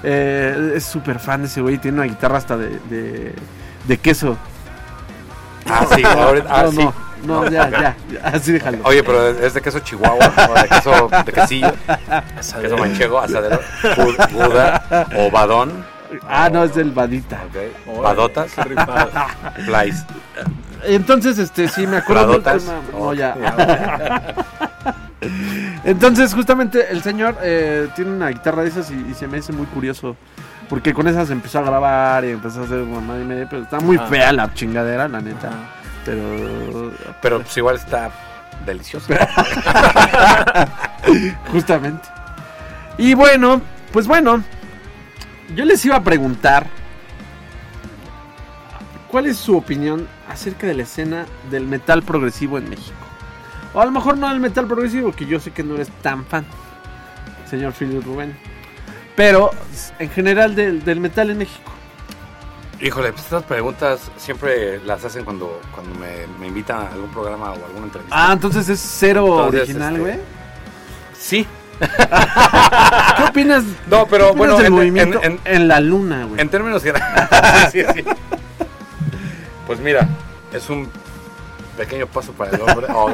Eh, 0.03 0.73
es 0.75 0.83
súper 0.85 1.19
fan 1.19 1.41
de 1.41 1.47
ese 1.47 1.61
güey. 1.61 1.77
Tiene 1.77 1.97
una 1.99 2.07
guitarra 2.07 2.37
hasta 2.37 2.57
de, 2.57 2.79
de, 2.89 3.33
de 3.87 3.97
queso. 3.97 4.37
Ah, 5.69 5.85
sí, 5.95 6.03
ahorita- 6.03 6.47
ah, 6.49 6.63
no, 6.63 6.71
sí. 6.71 6.89
no, 7.25 7.43
no, 7.45 7.49
ya, 7.51 7.69
ya, 7.69 7.95
ya, 8.11 8.19
Así 8.23 8.51
déjalo. 8.51 8.79
Oye, 8.83 9.03
pero 9.03 9.29
es 9.29 9.53
de 9.53 9.61
queso 9.61 9.79
chihuahua, 9.79 10.31
de 10.61 10.67
queso 10.67 11.09
de 11.25 11.31
quesillo, 11.31 11.73
asadero. 12.37 12.69
queso 12.69 12.77
manchego, 12.77 13.19
asadero, 13.19 13.59
bud- 13.97 14.31
Buda, 14.31 15.07
o 15.17 15.31
badón, 15.31 15.85
Ah, 16.27 16.49
no, 16.51 16.63
es 16.63 16.75
del 16.75 16.91
Badita. 16.91 17.41
ok, 17.49 17.55
Órale, 17.97 18.01
badotas, 18.15 18.51
flies. 19.65 20.05
Entonces, 20.83 21.37
este, 21.39 21.67
sí, 21.67 21.87
me 21.87 21.97
acuerdo. 21.97 22.33
del 22.33 22.43
tema- 22.43 22.81
No, 22.93 23.13
ya. 23.13 23.35
Entonces, 25.83 26.33
justamente 26.33 26.91
el 26.91 27.01
señor 27.01 27.37
eh, 27.41 27.87
tiene 27.95 28.11
una 28.11 28.29
guitarra 28.29 28.63
de 28.63 28.69
esas 28.69 28.91
y, 28.91 29.07
y 29.09 29.13
se 29.13 29.27
me 29.27 29.37
hace 29.39 29.53
muy 29.53 29.65
curioso. 29.67 30.15
Porque 30.69 30.93
con 30.93 31.07
esas 31.07 31.29
empezó 31.29 31.59
a 31.59 31.63
grabar 31.63 32.25
y 32.25 32.31
empezó 32.31 32.61
a 32.61 32.65
hacer 32.65 32.79
mamá 32.79 33.17
y 33.19 33.23
media. 33.23 33.47
Pero 33.49 33.63
está 33.63 33.79
muy 33.79 33.97
Ah. 33.97 34.07
fea 34.07 34.31
la 34.31 34.53
chingadera, 34.53 35.07
la 35.07 35.21
neta. 35.21 35.47
Ajá. 35.47 35.57
Pero. 36.05 36.91
Pero 37.21 37.41
pues 37.41 37.55
igual 37.57 37.75
está 37.75 38.09
delicioso. 38.65 39.13
Justamente. 41.51 42.07
Y 42.97 43.13
bueno, 43.13 43.61
pues 43.91 44.07
bueno. 44.07 44.43
Yo 45.53 45.65
les 45.65 45.83
iba 45.85 45.97
a 45.97 46.03
preguntar. 46.03 46.67
¿Cuál 49.09 49.27
es 49.27 49.37
su 49.37 49.55
opinión 49.55 50.07
acerca 50.27 50.67
de 50.67 50.73
la 50.73 50.83
escena 50.83 51.25
del 51.49 51.67
metal 51.67 52.03
progresivo 52.03 52.57
en 52.57 52.69
México? 52.69 52.97
O 53.73 53.81
a 53.81 53.85
lo 53.85 53.91
mejor 53.91 54.17
no 54.17 54.27
del 54.29 54.39
metal 54.39 54.67
progresivo, 54.67 55.11
que 55.11 55.25
yo 55.25 55.39
sé 55.39 55.51
que 55.51 55.63
no 55.63 55.75
eres 55.75 55.89
tan 56.01 56.25
fan, 56.25 56.45
señor 57.49 57.73
Philip 57.73 58.03
Rubén. 58.03 58.35
Pero 59.15 59.51
en 59.99 60.09
general 60.09 60.55
del, 60.55 60.83
del 60.83 60.99
metal 60.99 61.29
en 61.29 61.37
México. 61.37 61.71
Híjole, 62.81 63.13
pues 63.13 63.23
estas 63.23 63.43
preguntas 63.43 64.11
siempre 64.17 64.81
las 64.81 65.05
hacen 65.05 65.23
cuando, 65.23 65.61
cuando 65.73 65.97
me, 65.97 66.27
me 66.39 66.47
invitan 66.47 66.81
a 66.81 66.87
algún 66.89 67.09
programa 67.09 67.51
o 67.51 67.65
alguna 67.65 67.85
entrevista. 67.85 68.13
Ah, 68.13 68.33
entonces 68.33 68.67
es 68.67 68.79
cero 68.79 69.25
Entonces, 69.45 69.61
original, 69.61 69.95
este, 69.95 70.01
güey. 70.01 70.19
Sí. 71.17 71.47
¿Qué 71.79 73.23
opinas? 73.23 73.63
No, 73.87 74.07
pero 74.07 74.29
opinas 74.29 74.37
bueno, 74.37 74.57
del 74.57 74.65
en- 74.67 74.73
movimiento 74.73 75.19
en- 75.23 75.39
en, 75.45 75.67
la 75.67 75.79
luna, 75.79 76.25
güey. 76.25 76.39
En 76.41 76.49
términos 76.49 76.83
generales. 76.83 77.29
sí, 77.71 77.83
sí. 77.93 78.03
Pues 79.67 79.79
mira, 79.79 80.07
es 80.53 80.69
un 80.69 80.89
pequeño 81.77 82.07
paso 82.07 82.31
para 82.33 82.51
el 82.55 82.61
hombre. 82.61 82.87
Oh. 82.93 83.11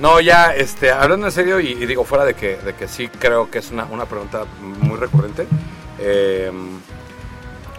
No, 0.00 0.18
ya, 0.20 0.52
este, 0.56 0.90
hablando 0.90 1.26
en 1.26 1.32
serio 1.32 1.60
y, 1.60 1.68
y 1.68 1.86
digo 1.86 2.02
fuera 2.04 2.24
de 2.24 2.34
que, 2.34 2.56
de 2.56 2.74
que 2.74 2.88
sí 2.88 3.06
creo 3.06 3.48
que 3.48 3.58
es 3.58 3.70
una, 3.70 3.84
una 3.84 4.06
pregunta 4.06 4.44
muy 4.60 4.96
recurrente. 4.98 5.46
eh, 6.00 6.50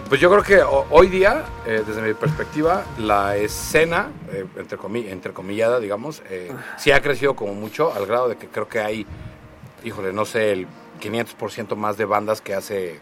pues 0.08 0.22
yo 0.22 0.30
creo 0.32 0.42
que 0.44 0.62
ho- 0.62 0.86
hoy 0.92 1.08
día, 1.08 1.44
eh, 1.66 1.84
desde 1.86 2.02
mi 2.02 2.14
perspectiva, 2.14 2.84
la 3.00 3.36
escena, 3.36 4.08
eh, 4.32 4.46
entre, 4.56 4.78
comi- 4.78 5.10
entrecomillada, 5.10 5.80
digamos, 5.82 6.22
eh, 6.30 6.54
sí 6.78 6.92
ha 6.92 7.02
crecido 7.02 7.36
como 7.36 7.54
mucho, 7.54 7.92
al 7.94 8.06
grado 8.06 8.30
de 8.30 8.38
que 8.38 8.48
creo 8.48 8.70
que 8.70 8.80
hay, 8.80 9.06
híjole, 9.86 10.12
no 10.12 10.26
sé, 10.26 10.52
el 10.52 10.68
500% 11.02 11.76
más 11.78 11.96
de 11.98 12.04
bandas 12.06 12.42
que 12.42 12.54
hace 12.54 13.00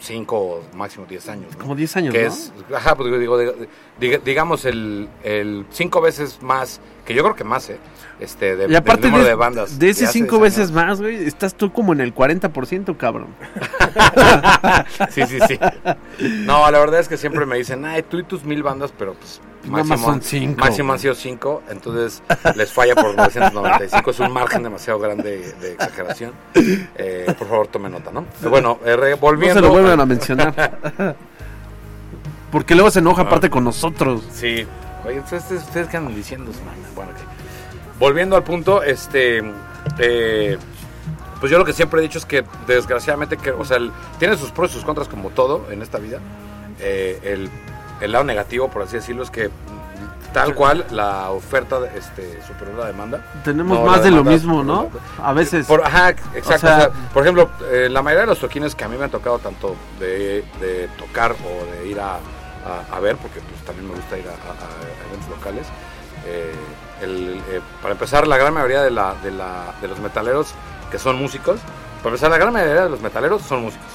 5 0.00 0.36
o 0.36 0.62
máximo 0.76 1.06
10 1.06 1.28
años. 1.28 1.52
¿no? 1.52 1.58
Como 1.58 1.74
10 1.74 1.96
años, 1.96 2.14
que 2.14 2.22
¿no? 2.24 2.28
es, 2.28 2.52
ajá, 2.74 2.94
pues 2.94 3.18
digo, 3.18 3.38
digo, 3.38 3.54
diga- 4.00 4.20
digamos 4.22 4.64
el, 4.64 5.08
el 5.24 5.64
cinco 5.70 6.00
veces 6.00 6.40
más, 6.42 6.80
que 7.04 7.14
yo 7.14 7.22
creo 7.22 7.34
que 7.34 7.44
más, 7.44 7.68
¿eh? 7.70 7.78
Este, 8.20 8.56
de, 8.56 8.68
Y 8.70 8.74
aparte 8.76 9.02
del 9.02 9.10
número 9.12 9.24
de, 9.24 9.30
de, 9.30 9.34
bandas. 9.36 9.78
de 9.78 9.90
ese 9.90 10.06
cinco 10.08 10.36
10 10.38 10.42
veces 10.42 10.58
años. 10.70 10.72
más, 10.72 11.00
güey, 11.00 11.24
estás 11.26 11.54
tú 11.54 11.72
como 11.72 11.92
en 11.92 12.00
el 12.00 12.14
40%, 12.14 12.96
cabrón. 12.96 13.28
Sí, 15.10 15.22
sí, 15.26 15.38
sí. 15.48 15.58
No, 16.44 16.68
la 16.70 16.78
verdad 16.78 17.00
es 17.00 17.08
que 17.08 17.16
siempre 17.16 17.46
me 17.46 17.56
dicen, 17.56 17.84
ay, 17.84 18.02
tú 18.02 18.18
y 18.18 18.24
tus 18.24 18.44
mil 18.44 18.62
bandas, 18.62 18.92
pero 18.96 19.14
pues 19.14 19.40
Nada 19.64 19.84
más 19.84 20.00
son 20.00 20.22
cinco, 20.22 20.60
Máximo 20.60 20.92
han 20.92 20.98
sido 20.98 21.14
cinco, 21.14 21.62
entonces 21.68 22.22
les 22.56 22.72
falla 22.72 22.94
por 22.94 23.14
995. 23.16 24.10
Es 24.10 24.20
un 24.20 24.32
margen 24.32 24.62
demasiado 24.62 24.98
grande 24.98 25.52
de 25.60 25.72
exageración. 25.72 26.32
Eh, 26.54 27.32
por 27.38 27.48
favor, 27.48 27.66
tome 27.66 27.88
nota, 27.90 28.10
¿no? 28.12 28.24
Bueno, 28.48 28.78
eh, 28.84 28.96
re- 28.96 29.10
No 29.12 29.16
volviendo. 29.18 29.54
se 29.56 29.60
lo 29.66 29.70
vuelvan 29.72 30.00
a 30.00 30.06
mencionar. 30.06 31.16
Porque 32.50 32.74
luego 32.74 32.90
se 32.90 33.00
enoja 33.00 33.22
aparte 33.22 33.50
con 33.50 33.64
nosotros. 33.64 34.22
Sí. 34.32 34.66
Oye, 35.06 35.20
ustedes, 35.20 35.50
ustedes 35.50 35.88
qué 35.88 35.96
andan 35.98 36.14
diciendo? 36.14 36.50
Bueno, 36.94 37.10
ok. 37.12 37.18
Volviendo 37.98 38.36
al 38.36 38.44
punto, 38.44 38.82
este. 38.82 39.42
eh, 39.98 40.56
pues 41.40 41.52
yo 41.52 41.58
lo 41.58 41.64
que 41.64 41.72
siempre 41.72 42.00
he 42.00 42.02
dicho 42.02 42.18
es 42.18 42.24
que 42.26 42.44
desgraciadamente, 42.66 43.36
que, 43.36 43.50
o 43.50 43.64
sea, 43.64 43.76
el- 43.76 43.92
tiene 44.18 44.36
sus 44.36 44.50
pros 44.50 44.70
y 44.70 44.74
sus 44.74 44.84
contras 44.84 45.08
como 45.08 45.30
todo 45.30 45.66
en 45.70 45.82
esta 45.82 45.98
vida. 45.98 46.20
Eh, 46.80 47.18
el, 47.22 47.50
el 48.00 48.12
lado 48.12 48.24
negativo, 48.24 48.68
por 48.68 48.82
así 48.82 48.96
decirlo, 48.96 49.22
es 49.22 49.30
que 49.30 49.50
tal 50.32 50.54
cual 50.54 50.84
la 50.90 51.30
oferta 51.30 51.78
este, 51.94 52.40
superó 52.46 52.76
la 52.76 52.86
demanda. 52.86 53.24
Tenemos 53.44 53.78
No, 53.78 53.86
más 53.86 54.02
de 54.02 54.10
lo 54.10 54.22
mismo, 54.24 54.62
¿no? 54.62 54.90
A 55.22 55.32
veces. 55.32 55.66
Por, 55.66 55.82
ajá, 55.84 56.10
exacto. 56.10 56.54
O 56.54 56.58
sea- 56.58 56.76
o 56.76 56.80
sea, 56.80 56.90
por 57.14 57.22
ejemplo, 57.22 57.48
eh, 57.72 57.88
la 57.90 58.02
mayoría 58.02 58.22
de 58.22 58.26
los 58.28 58.38
toquines 58.38 58.74
que 58.74 58.84
a 58.84 58.88
mí 58.88 58.96
me 58.96 59.04
han 59.04 59.10
tocado 59.10 59.38
tanto 59.38 59.74
de, 59.98 60.44
de 60.60 60.88
tocar 60.98 61.32
o 61.32 61.64
de 61.80 61.88
ir 61.88 61.98
a, 61.98 62.14
a- 62.16 62.96
a 62.96 63.00
ver, 63.00 63.16
porque 63.16 63.40
pues 63.40 63.62
también 63.64 63.88
me 63.88 63.94
gusta 63.94 64.18
ir 64.18 64.26
a, 64.28 64.30
a- 64.32 64.34
a 64.34 65.08
eventos 65.08 65.28
locales. 65.30 65.66
eh, 66.26 66.52
el- 67.00 67.40
eh, 67.48 67.60
para 67.80 67.92
empezar, 67.92 68.26
la 68.26 68.36
gran 68.36 68.52
mayoría 68.52 68.82
de, 68.82 68.90
la, 68.90 69.14
de, 69.22 69.30
la- 69.30 69.72
de 69.80 69.88
los 69.88 69.98
metaleros 70.00 70.48
que 70.90 70.98
son 70.98 71.16
músicos, 71.16 71.58
para 72.02 72.08
empezar, 72.10 72.28
la 72.30 72.36
gran 72.38 72.52
mayoría 72.52 72.84
de 72.84 72.90
los 72.90 73.00
metaleros 73.00 73.40
son 73.42 73.62
músicos. 73.62 73.86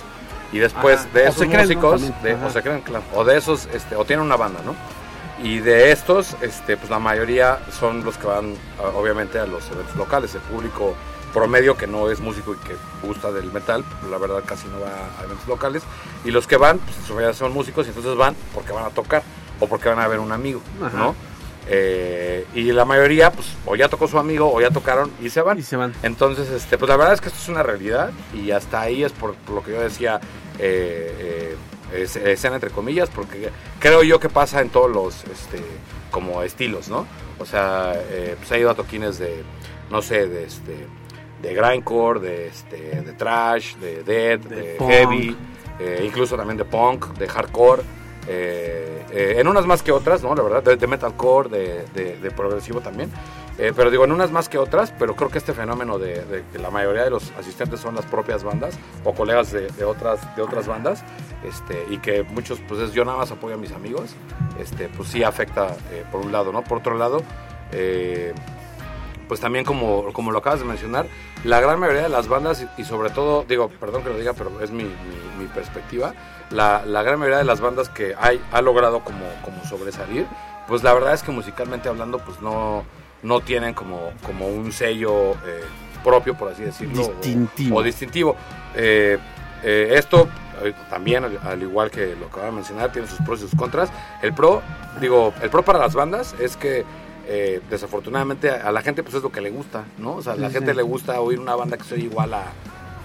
Y 0.53 0.59
después 0.59 0.99
Ajá. 1.01 1.09
de 1.13 1.19
O 1.21 1.23
esos 1.23 1.35
se 1.39 1.47
creen, 1.49 1.51
¿no? 1.79 1.91
músicos, 1.91 2.23
de- 2.23 2.35
o 2.35 2.49
se 2.49 2.61
creen, 2.61 2.81
claro, 2.81 3.03
o 3.13 3.23
de 3.25 3.37
esos, 3.37 3.65
este, 3.73 3.95
o 3.97 4.05
tienen 4.05 4.25
una 4.25 4.37
banda, 4.37 4.61
¿no? 4.65 4.75
Y 5.43 5.59
de 5.59 5.91
estos, 5.91 6.37
este, 6.41 6.77
pues 6.77 6.89
la 6.89 6.99
mayoría 6.99 7.59
son 7.77 8.05
los 8.05 8.17
que 8.17 8.27
van, 8.27 8.55
obviamente, 8.95 9.39
a 9.39 9.45
los 9.45 9.69
eventos 9.71 9.95
locales. 9.97 10.33
El 10.35 10.41
público 10.41 10.93
promedio 11.33 11.75
que 11.75 11.87
no 11.87 12.09
es 12.11 12.19
músico 12.21 12.53
y 12.53 12.57
que 12.67 12.75
gusta 13.05 13.31
del 13.31 13.51
metal, 13.51 13.83
pues, 13.99 14.11
la 14.11 14.19
verdad 14.19 14.43
casi 14.45 14.67
no 14.67 14.79
va 14.79 14.87
a 15.19 15.23
eventos 15.23 15.47
locales. 15.47 15.81
Y 16.23 16.31
los 16.31 16.45
que 16.47 16.55
van, 16.57 16.77
pues 16.77 16.95
en 16.97 17.03
su 17.05 17.13
mayoría 17.15 17.33
son 17.35 17.51
músicos 17.51 17.87
y 17.87 17.89
entonces 17.89 18.15
van 18.15 18.35
porque 18.53 18.71
van 18.71 18.85
a 18.85 18.89
tocar 18.91 19.23
o 19.59 19.67
porque 19.67 19.89
van 19.89 19.99
a 19.99 20.07
ver 20.07 20.19
un 20.19 20.31
amigo, 20.31 20.61
Ajá. 20.85 20.95
¿no? 20.97 21.15
Eh, 21.69 22.45
y 22.53 22.71
la 22.73 22.83
mayoría, 22.85 23.31
pues, 23.31 23.47
o 23.65 23.75
ya 23.75 23.87
tocó 23.87 24.07
su 24.07 24.19
amigo 24.19 24.51
o 24.53 24.59
ya 24.61 24.69
tocaron 24.69 25.11
y 25.21 25.29
se 25.29 25.41
van. 25.41 25.57
Y 25.59 25.61
se 25.63 25.75
van. 25.77 25.93
Entonces, 26.03 26.49
este, 26.49 26.77
pues 26.77 26.89
la 26.89 26.97
verdad 26.97 27.13
es 27.13 27.21
que 27.21 27.27
esto 27.29 27.39
es 27.41 27.49
una 27.49 27.63
realidad 27.63 28.11
y 28.33 28.51
hasta 28.51 28.81
ahí 28.81 29.03
es 29.03 29.11
por, 29.13 29.33
por 29.35 29.55
lo 29.55 29.63
que 29.63 29.71
yo 29.71 29.81
decía, 29.81 30.19
eh, 30.59 31.55
eh, 31.93 32.01
es- 32.01 32.15
escena 32.17 32.55
entre 32.55 32.69
comillas, 32.69 33.09
porque 33.09 33.49
creo 33.79 34.03
yo 34.03 34.19
que 34.19 34.29
pasa 34.29 34.61
en 34.61 34.69
todos 34.69 34.91
los, 34.91 35.23
este, 35.25 35.61
como 36.11 36.43
estilos, 36.43 36.89
¿no? 36.89 37.07
O 37.39 37.45
sea, 37.45 37.93
pues 38.37 38.51
he 38.51 38.59
ido 38.59 38.69
a 38.69 38.75
toquines 38.75 39.17
de, 39.17 39.43
no 39.89 40.01
sé, 40.01 40.27
de 40.27 40.43
este, 40.45 40.85
de 41.41 41.53
grindcore, 41.53 42.19
de 42.19 42.47
este, 42.47 43.01
de 43.01 43.13
trash, 43.13 43.75
de 43.77 44.03
dead, 44.03 44.39
de, 44.39 44.75
heavy, 44.79 45.35
incluso 46.05 46.35
también 46.37 46.57
de 46.57 46.65
punk, 46.65 47.05
de 47.17 47.27
hardcore. 47.27 47.81
Eh, 48.27 49.05
eh, 49.11 49.35
en 49.37 49.47
unas 49.47 49.65
más 49.65 49.83
que 49.83 49.91
otras, 49.91 50.23
¿no? 50.23 50.33
La 50.35 50.43
verdad, 50.43 50.63
de, 50.63 50.75
de 50.77 50.87
metalcore, 50.87 51.49
de, 51.49 51.85
de- 51.93 52.31
progresivo 52.31 52.81
también. 52.81 53.11
Eh, 53.59 53.71
pero 53.75 53.91
digo, 53.91 54.03
en 54.03 54.11
unas 54.11 54.31
más 54.31 54.49
que 54.49 54.57
otras, 54.57 54.91
pero 54.97 55.15
creo 55.15 55.29
que 55.29 55.37
este 55.37 55.53
fenómeno 55.53 55.99
de, 55.99 56.43
que 56.51 56.57
la 56.57 56.71
mayoría 56.71 57.03
de 57.03 57.11
los 57.11 57.31
asistentes 57.37 57.79
son 57.79 57.93
las 57.93 58.05
propias 58.05 58.43
bandas 58.43 58.79
o 59.03 59.13
colegas 59.13 59.51
de, 59.51 59.67
otras, 59.83 60.35
de 60.35 60.41
otras 60.41 60.65
bandas, 60.65 61.03
este, 61.47 61.85
y 61.91 61.99
que 61.99 62.23
muchos, 62.23 62.59
pues 62.67 62.79
es 62.81 62.93
yo 62.93 63.05
nada 63.05 63.19
más 63.19 63.29
apoyo 63.29 63.53
a 63.53 63.57
mis 63.57 63.71
amigos, 63.71 64.15
este, 64.59 64.87
pues 64.89 65.09
sí 65.09 65.23
afecta 65.23 65.67
por 66.11 66.21
un 66.21 66.31
lado, 66.31 66.51
¿no? 66.51 66.63
Por 66.63 66.79
otro 66.79 66.97
lado, 66.97 67.21
pues 69.27 69.39
también 69.39 69.65
como, 69.65 70.11
como 70.13 70.31
lo 70.31 70.39
acabas 70.39 70.59
de 70.59 70.65
mencionar, 70.65 71.05
la 71.43 71.59
gran 71.59 71.79
mayoría 71.79 72.03
de 72.03 72.09
las 72.09 72.27
bandas 72.27 72.65
y, 72.77 72.83
sobre 72.83 73.09
todo, 73.09 73.43
digo, 73.47 73.69
perdón 73.79 74.03
que 74.03 74.09
lo 74.09 74.17
diga, 74.17 74.33
pero 74.33 74.61
es 74.61 74.71
mi, 74.71 74.83
mi- 74.83 74.89
mi 75.39 75.45
perspectiva, 75.47 76.13
la, 76.49 76.83
la 76.85 77.01
gran 77.03 77.19
mayoría 77.19 77.39
de 77.39 77.45
las 77.45 77.61
bandas 77.61 77.89
que 77.89 78.15
hay, 78.19 78.41
ha 78.51 78.61
logrado 78.61 78.99
como, 79.03 79.25
como 79.43 79.63
sobresalir, 79.65 80.25
pues 80.67 80.83
la 80.83 80.93
verdad 80.93 81.13
es 81.13 81.23
que 81.23 81.31
musicalmente 81.31 81.89
hablando, 81.89 82.19
pues 82.19 82.41
no, 82.41 82.83
no 83.21 83.39
tienen 83.41 83.73
como, 83.73 84.11
como 84.25 84.47
un 84.47 84.71
sello 84.71 85.31
eh, 85.45 85.63
propio, 86.03 86.35
por 86.35 86.51
así 86.51 86.63
decirlo. 86.63 87.01
o- 87.03 87.07
Distintivo. 87.13 87.77
O, 87.77 87.83
distintivo. 87.83 88.35
Eh, 88.75 89.17
eh, 89.63 89.93
esto 89.97 90.27
también, 90.89 91.23
al, 91.25 91.39
al 91.43 91.61
igual 91.61 91.89
que 91.91 92.15
lo 92.15 92.27
que 92.27 92.33
acabo 92.33 92.45
de 92.45 92.51
mencionar, 92.51 92.91
tiene 92.91 93.07
sus 93.07 93.19
pros 93.19 93.39
y 93.39 93.43
sus 93.49 93.55
contras. 93.57 93.91
El 94.21 94.33
pro, 94.33 94.61
digo, 95.01 95.33
el 95.41 95.49
pro 95.49 95.63
para 95.63 95.79
las 95.79 95.93
bandas 95.93 96.35
es 96.39 96.55
que 96.55 96.85
eh, 97.27 97.61
desafortunadamente 97.69 98.49
a 98.51 98.71
la 98.71 98.81
gente 98.81 99.03
pues 99.03 99.15
es 99.15 99.23
lo 99.23 99.31
que 99.31 99.41
le 99.41 99.49
gusta, 99.49 99.83
¿no? 99.97 100.13
O 100.15 100.21
sea, 100.21 100.33
a 100.33 100.35
la 100.35 100.47
Sí, 100.49 100.53
gente 100.55 100.71
sí. 100.71 100.77
le 100.77 100.83
gusta 100.83 101.19
oír 101.21 101.39
una 101.39 101.55
banda 101.55 101.77
que 101.77 101.83
soy 101.83 102.03
igual 102.03 102.33
a, 102.33 102.43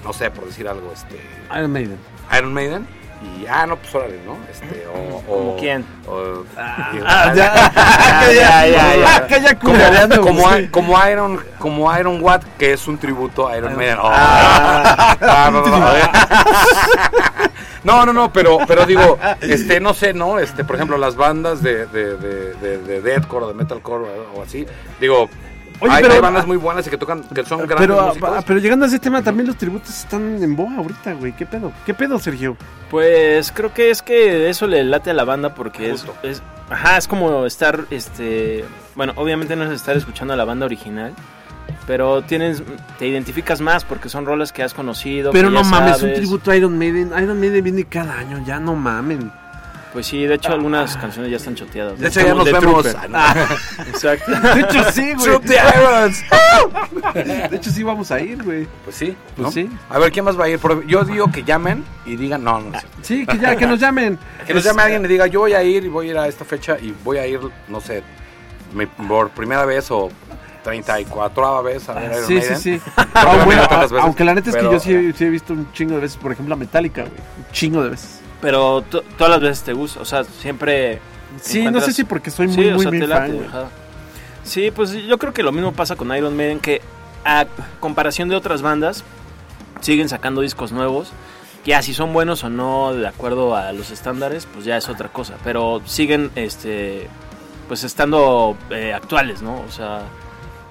no 0.05 0.13
sé, 0.13 0.31
por 0.31 0.47
decir 0.47 0.67
algo, 0.69 0.93
este, 0.93 1.21
Iron 1.57 1.73
Maiden. 1.73 1.99
Iron 2.37 2.53
Maiden. 2.55 2.87
Y, 3.21 3.47
ah, 3.49 3.67
no, 3.67 3.75
pues 3.77 3.93
órale, 3.97 4.21
¿no? 4.25 4.37
Este, 4.49 4.87
o, 4.87 5.17
o- 5.17 5.23
¿Como 5.27 5.57
quién? 5.57 5.85
o- 6.07 6.45
Ah, 6.57 7.33
ya. 7.35 7.73
ya, 8.33 8.67
ya, 8.69 8.97
ya. 8.97 9.27
Que 9.27 9.41
ya 9.41 9.59
como, 9.59 9.75
como, 10.71 11.09
Iron 11.09 11.41
como 11.59 11.99
Iron 11.99 12.23
Watt 12.23 12.45
que 12.59 12.73
es 12.75 12.87
un 12.87 12.97
tributo 12.97 13.49
a 13.49 13.57
Iron 13.59 13.77
Maiden. 13.77 13.99
Oh. 14.01 14.09
Ah. 14.09 15.17
Ah, 15.21 15.51
no, 15.53 15.63
no, 15.67 15.79
no. 15.81 15.89
No, 17.85 18.05
no, 18.05 18.13
no, 18.13 18.33
pero, 18.33 18.59
pero 18.67 18.85
digo, 18.87 19.19
este, 19.41 19.81
no 19.81 19.95
sé, 19.95 20.13
¿no? 20.13 20.39
Este, 20.39 20.65
por 20.65 20.77
ejemplo, 20.77 20.99
las 20.99 21.17
bandas 21.17 21.63
de, 21.63 21.87
de, 21.87 22.17
de, 22.17 22.55
de, 22.55 22.79
de 22.79 23.01
deathcore 23.03 23.45
o 23.45 23.49
de 23.49 23.55
metalcore 23.55 24.05
o, 24.35 24.39
o 24.39 24.43
así, 24.43 24.67
digo, 25.01 25.29
Oye, 25.81 25.93
hay, 25.93 26.03
pero- 26.03 26.15
hay 26.15 26.21
bandas 26.21 26.45
muy 26.47 26.57
buenas 26.57 26.85
y 26.89 26.91
que 26.91 26.99
tocan, 26.99 27.23
que 27.23 27.45
son 27.45 27.59
grandes 27.61 27.79
Pero, 27.87 28.07
músicos. 28.09 28.31
ah, 28.37 28.43
pero 28.45 28.59
llegando 28.59 28.85
a 28.85 28.89
ese 28.89 28.99
tema, 28.99 29.23
también 29.23 29.47
los 29.47 29.57
tributos 29.57 29.91
están 29.91 30.43
en 30.43 30.57
boga 30.57 30.77
ahorita, 30.79 31.13
güey. 31.13 31.33
¿Qué 31.37 31.47
pedo? 31.47 31.71
¿Qué 31.87 31.95
pedo, 31.95 32.19
Sergio? 32.19 32.57
Pues 32.91 33.53
creo 33.53 33.73
que 33.73 33.91
es 33.91 34.03
que 34.03 34.49
eso 34.51 34.67
le 34.67 34.83
late 34.83 35.11
a 35.11 35.15
la 35.15 35.23
banda 35.25 35.55
porque 35.55 35.91
es, 35.93 36.05
es- 36.25 36.43
ajá, 36.69 36.97
es 36.99 37.07
como 37.07 37.47
estar, 37.47 37.85
este, 37.91 38.65
bueno, 38.97 39.13
obviamente 39.15 39.55
no 39.55 39.65
es 39.65 39.71
estar 39.71 39.97
escuchando 39.97 40.35
a 40.35 40.37
la 40.37 40.45
banda 40.45 40.67
original, 40.67 41.15
pero 41.89 42.21
tienes, 42.23 42.63
te 42.99 43.07
identificas 43.09 43.63
más 43.63 43.83
porque 43.83 44.11
son 44.11 44.27
rolas 44.27 44.53
que 44.53 44.63
has 44.63 44.75
conocido. 44.75 45.33
Pero 45.33 45.49
que 45.49 45.55
no 45.55 45.63
ya 45.63 45.69
mames, 45.71 45.95
un 45.95 46.01
sabes. 46.01 46.15
tributo 46.19 46.51
a 46.51 46.57
Iron 46.57 46.79
Maiden. 46.79 47.11
Iron 47.21 47.41
Maiden 47.41 47.65
viene 47.65 47.85
cada 47.85 48.13
año, 48.19 48.45
ya 48.47 48.61
no 48.61 48.75
mamen. 48.77 49.33
Pues 49.95 50.07
sí, 50.07 50.27
de 50.27 50.35
hecho 50.35 50.53
algunas 50.53 50.99
canciones 50.99 51.31
ya 51.31 51.39
están 51.39 51.55
choteadas. 51.55 51.99
De 51.99 52.09
hecho, 52.09 52.21
ya 52.21 52.35
nos 52.35 52.45
vemos. 52.45 52.87
Ah. 53.15 53.35
Exacto. 53.89 54.31
De 54.55 54.61
hecho, 54.61 54.85
sí, 54.93 55.15
güey. 55.15 55.27
Shoot 55.31 55.45
the 55.47 55.55
Irons. 55.55 56.25
De 57.51 57.57
hecho, 57.57 57.71
sí 57.71 57.83
vamos 57.83 58.11
a 58.11 58.21
ir, 58.21 58.43
güey. 58.45 58.69
Pues 58.85 58.95
sí, 58.95 59.17
Pues 59.35 59.47
¿no? 59.47 59.51
sí. 59.51 59.71
A 59.89 59.99
ver, 59.99 60.13
¿quién 60.13 60.27
más 60.27 60.39
va 60.39 60.45
a 60.45 60.49
ir? 60.51 60.61
Yo 60.87 61.05
digo 61.05 61.33
que 61.33 61.43
llamen 61.43 61.83
y 62.05 62.17
digan, 62.17 62.45
no, 62.45 62.61
no, 62.61 62.79
sé. 62.79 62.87
Sí, 63.01 63.27
que 63.27 63.39
ya, 63.39 63.57
que 63.57 63.67
nos 63.67 63.81
llamen. 63.81 64.19
Que 64.47 64.53
nos 64.53 64.63
llame 64.63 64.83
alguien 64.83 65.05
y 65.07 65.09
diga, 65.09 65.27
yo 65.27 65.41
voy 65.41 65.55
a 65.55 65.63
ir 65.63 65.85
y 65.85 65.89
voy 65.89 66.09
a 66.09 66.11
ir 66.11 66.19
a 66.19 66.29
esta 66.29 66.45
fecha 66.45 66.77
y 66.79 66.95
voy 67.03 67.17
a 67.17 67.27
ir, 67.27 67.41
no 67.69 67.81
sé, 67.81 68.03
mi- 68.75 68.85
por 68.87 69.31
primera 69.31 69.65
vez 69.65 69.91
o 69.91 70.11
34 70.63 71.63
vez 71.63 71.89
a 71.89 71.95
ver 71.95 72.13
Iron 72.13 72.25
Sí, 72.27 72.41
sí, 72.41 72.41
Maiden. 72.41 72.59
sí. 72.61 72.81
Ah, 73.15 73.43
bueno, 73.45 73.63
veces, 73.69 73.99
aunque 74.01 74.25
la 74.25 74.35
neta 74.35 74.51
es 74.51 74.57
que 74.57 74.61
pero- 74.63 74.73
yo 74.73 74.81
sí, 74.81 75.13
sí 75.17 75.25
he 75.25 75.31
visto 75.31 75.53
un 75.53 75.73
chingo 75.73 75.95
de 75.95 76.01
veces, 76.01 76.17
por 76.17 76.33
ejemplo, 76.33 76.55
a 76.55 76.57
Metallica, 76.59 77.03
güey. 77.03 77.13
Un 77.15 77.53
chingo 77.53 77.83
de 77.83 77.91
veces. 77.91 78.21
Pero 78.41 78.83
to- 78.83 79.03
todas 79.17 79.31
las 79.33 79.41
veces 79.41 79.65
te 79.65 79.73
gusta, 79.73 80.01
o 80.01 80.05
sea, 80.05 80.25
siempre... 80.25 81.01
Sí, 81.41 81.65
no 81.71 81.81
sé 81.81 81.93
si 81.93 82.05
porque 82.05 82.31
soy 82.31 82.47
muy, 82.49 82.55
Sí, 82.57 82.69
o 82.71 82.75
muy, 82.75 82.83
sea, 82.83 82.91
muy 82.91 83.01
te 83.01 83.07
fan, 83.09 83.33
güey. 83.37 83.49
Sí, 84.45 84.71
pues 84.71 84.93
yo 84.93 85.19
creo 85.19 85.33
que 85.35 85.43
lo 85.43 85.53
mismo 85.53 85.73
pasa 85.73 85.95
con 85.97 86.15
Iron 86.17 86.37
Maiden, 86.37 86.59
que 86.61 86.81
a 87.25 87.47
comparación 87.81 88.29
de 88.29 88.37
otras 88.37 88.63
bandas, 88.63 89.05
siguen 89.81 90.09
sacando 90.09 90.41
discos 90.41 90.73
nuevos. 90.73 91.11
Que 91.65 91.71
ya 91.73 91.83
si 91.83 91.93
son 91.93 92.13
buenos 92.15 92.45
o 92.45 92.49
no, 92.49 92.95
de 92.95 93.07
acuerdo 93.07 93.55
a 93.57 93.73
los 93.73 93.91
estándares, 93.91 94.47
pues 94.53 94.65
ya 94.65 94.77
es 94.77 94.89
otra 94.89 95.09
cosa. 95.09 95.35
Pero 95.45 95.83
siguen, 95.85 96.31
este, 96.35 97.09
pues 97.67 97.85
estando 97.85 98.57
eh, 98.71 98.95
actuales, 98.95 99.43
¿no? 99.43 99.61
O 99.61 99.71
sea, 99.71 100.03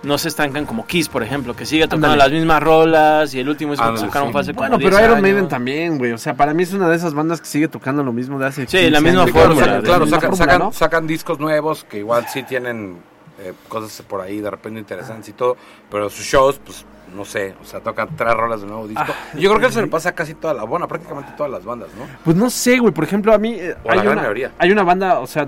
no 0.08 0.18
se 0.18 0.30
estancan 0.30 0.66
como 0.66 0.88
Kiss, 0.88 1.10
por 1.10 1.22
ejemplo, 1.22 1.56
que 1.56 1.66
sigue 1.66 1.88
tocando 1.88 2.16
las 2.16 2.32
mismas 2.32 2.64
rolas 2.64 3.34
y 3.34 3.40
el 3.40 3.50
último 3.50 3.74
disco 3.74 3.92
que 3.92 4.00
sacaron 4.00 4.30
sí. 4.30 4.32
fue 4.32 4.42
hace 4.42 4.54
como 4.54 4.62
Bueno, 4.68 4.78
10 4.78 4.90
pero 4.90 5.00
Iron 5.04 5.12
años. 5.18 5.22
Maiden 5.22 5.48
también, 5.48 5.98
güey. 5.98 6.14
O 6.14 6.18
sea, 6.18 6.34
para 6.34 6.54
mí 6.54 6.64
es 6.64 6.74
una 6.74 6.90
de 6.90 6.96
esas 6.96 7.14
bandas 7.14 7.40
que 7.42 7.48
sigue 7.48 7.68
tocando 7.68 8.04
lo 8.04 8.14
mismo 8.14 8.40
de 8.40 8.48
hace 8.48 8.62
Sí, 8.62 8.78
15 8.78 8.92
la 8.92 9.02
misma 9.02 9.22
años. 9.24 9.32
Claro, 9.34 9.48
fórmula, 9.50 9.66
sacan, 9.66 9.82
de 9.82 9.86
claro, 9.86 10.00
la 10.00 10.06
misma 10.06 10.18
sacan, 10.18 10.30
fórmula, 10.32 10.52
sacan, 10.54 10.68
¿no? 10.68 10.74
sacan 10.74 11.08
discos 11.08 11.40
nuevos 11.40 11.84
que 11.84 11.98
igual 12.00 12.26
sí 12.28 12.44
tienen 12.44 12.98
eh, 13.40 13.54
cosas 13.68 14.02
por 14.08 14.22
ahí 14.22 14.40
de 14.40 14.50
repente 14.50 14.80
interesantes 14.80 15.30
y 15.30 15.34
todo, 15.34 15.58
pero 15.92 16.10
sus 16.10 16.26
shows, 16.26 16.60
pues 16.64 16.86
no 17.16 17.24
sé, 17.24 17.56
o 17.62 17.66
sea, 17.66 17.80
tocan 17.80 18.10
tres 18.16 18.34
rolas 18.34 18.62
de 18.62 18.68
nuevo 18.68 18.88
disco. 18.88 19.04
Ah, 19.08 19.14
y 19.36 19.42
yo 19.42 19.50
creo 19.50 19.62
que 19.62 19.68
eso 19.68 19.80
le 19.82 19.88
pasa 19.88 20.10
a 20.10 20.12
casi 20.14 20.34
toda 20.34 20.54
la, 20.54 20.64
bueno, 20.64 20.88
prácticamente 20.88 21.32
todas 21.38 21.52
las 21.52 21.64
bandas, 21.64 21.90
¿no? 21.98 22.06
Pues 22.26 22.36
no 22.36 22.50
sé, 22.50 22.80
güey. 22.80 22.94
Por 22.94 23.04
ejemplo, 23.06 23.34
a 23.34 23.38
mí 23.38 23.54
eh, 23.54 23.76
O 23.84 23.88
la 23.88 23.94
hay, 23.94 24.00
gran 24.00 24.14
una, 24.14 24.22
mayoría. 24.24 24.52
hay 24.58 24.72
una 24.72 24.84
banda, 24.84 25.20
o 25.20 25.28
sea, 25.28 25.48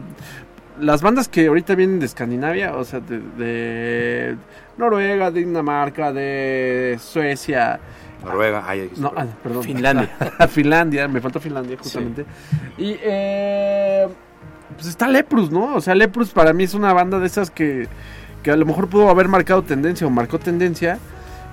las 0.79 1.01
bandas 1.01 1.27
que 1.27 1.47
ahorita 1.47 1.75
vienen 1.75 1.99
de 1.99 2.05
Escandinavia, 2.05 2.75
o 2.75 2.83
sea, 2.83 2.99
de, 2.99 3.19
de 3.37 4.37
Noruega, 4.77 5.31
de 5.31 5.39
Dinamarca, 5.41 6.11
de 6.11 6.97
Suecia, 7.01 7.79
Noruega, 8.23 8.63
ay, 8.67 8.91
no, 8.97 9.13
ah, 9.15 9.25
perdón, 9.41 9.63
Finlandia. 9.63 10.09
Finlandia, 10.49 11.07
me 11.07 11.21
faltó 11.21 11.39
Finlandia 11.39 11.77
justamente. 11.77 12.25
Y 12.77 12.97
eh, 13.01 14.07
pues 14.75 14.87
está 14.87 15.07
Leprus, 15.07 15.51
¿no? 15.51 15.75
O 15.75 15.81
sea, 15.81 15.95
Leprus 15.95 16.31
para 16.31 16.51
mí 16.51 16.65
es 16.65 16.73
una 16.73 16.91
banda 16.91 17.19
de 17.19 17.27
esas 17.27 17.49
que, 17.49 17.87
que 18.43 18.51
a 18.51 18.57
lo 18.57 18.65
mejor 18.65 18.89
pudo 18.89 19.09
haber 19.09 19.29
marcado 19.29 19.61
tendencia 19.63 20.05
o 20.05 20.09
marcó 20.09 20.37
tendencia 20.37 20.99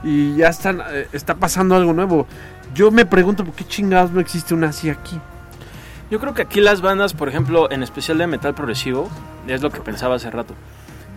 y 0.02 0.36
ya 0.36 0.48
están, 0.48 0.80
eh, 0.90 1.06
está 1.12 1.36
pasando 1.36 1.76
algo 1.76 1.92
nuevo. 1.92 2.26
Yo 2.74 2.90
me 2.90 3.06
pregunto 3.06 3.44
por 3.44 3.54
qué 3.54 3.64
chingados 3.64 4.10
no 4.10 4.20
existe 4.20 4.52
una 4.52 4.68
así 4.70 4.90
aquí. 4.90 5.20
Yo 6.10 6.20
creo 6.20 6.34
que 6.34 6.42
aquí 6.42 6.60
las 6.60 6.80
bandas, 6.80 7.14
por 7.14 7.28
ejemplo, 7.28 7.70
en 7.70 7.82
especial 7.82 8.18
de 8.18 8.26
metal 8.26 8.54
progresivo, 8.54 9.10
es 9.48 9.62
lo 9.62 9.70
que 9.70 9.80
pensaba 9.80 10.16
hace 10.16 10.30
rato. 10.30 10.54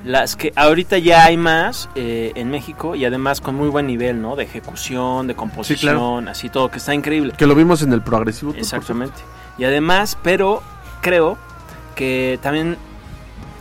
las 0.03 0.35
que 0.35 0.53
ahorita 0.55 0.97
ya 0.97 1.25
hay 1.25 1.35
más 1.37 1.89
eh, 1.95 2.31
en 2.35 2.49
México 2.49 2.95
y 2.95 3.03
además 3.05 3.41
con 3.41 3.55
muy 3.55 3.67
buen 3.67 3.85
nivel, 3.85 4.21
¿no? 4.21 4.35
De 4.35 4.43
ejecución, 4.43 5.27
de 5.27 5.35
composición, 5.35 6.27
así 6.27 6.49
todo, 6.49 6.71
que 6.71 6.77
está 6.77 6.93
increíble. 6.93 7.33
Que 7.37 7.45
lo 7.45 7.55
vimos 7.55 7.81
en 7.81 7.91
el 7.91 8.01
progresivo. 8.01 8.53
Exactamente. 8.55 9.17
Y 9.57 9.65
además, 9.65 10.17
pero 10.23 10.63
creo 11.01 11.37
que 11.95 12.39
también 12.41 12.77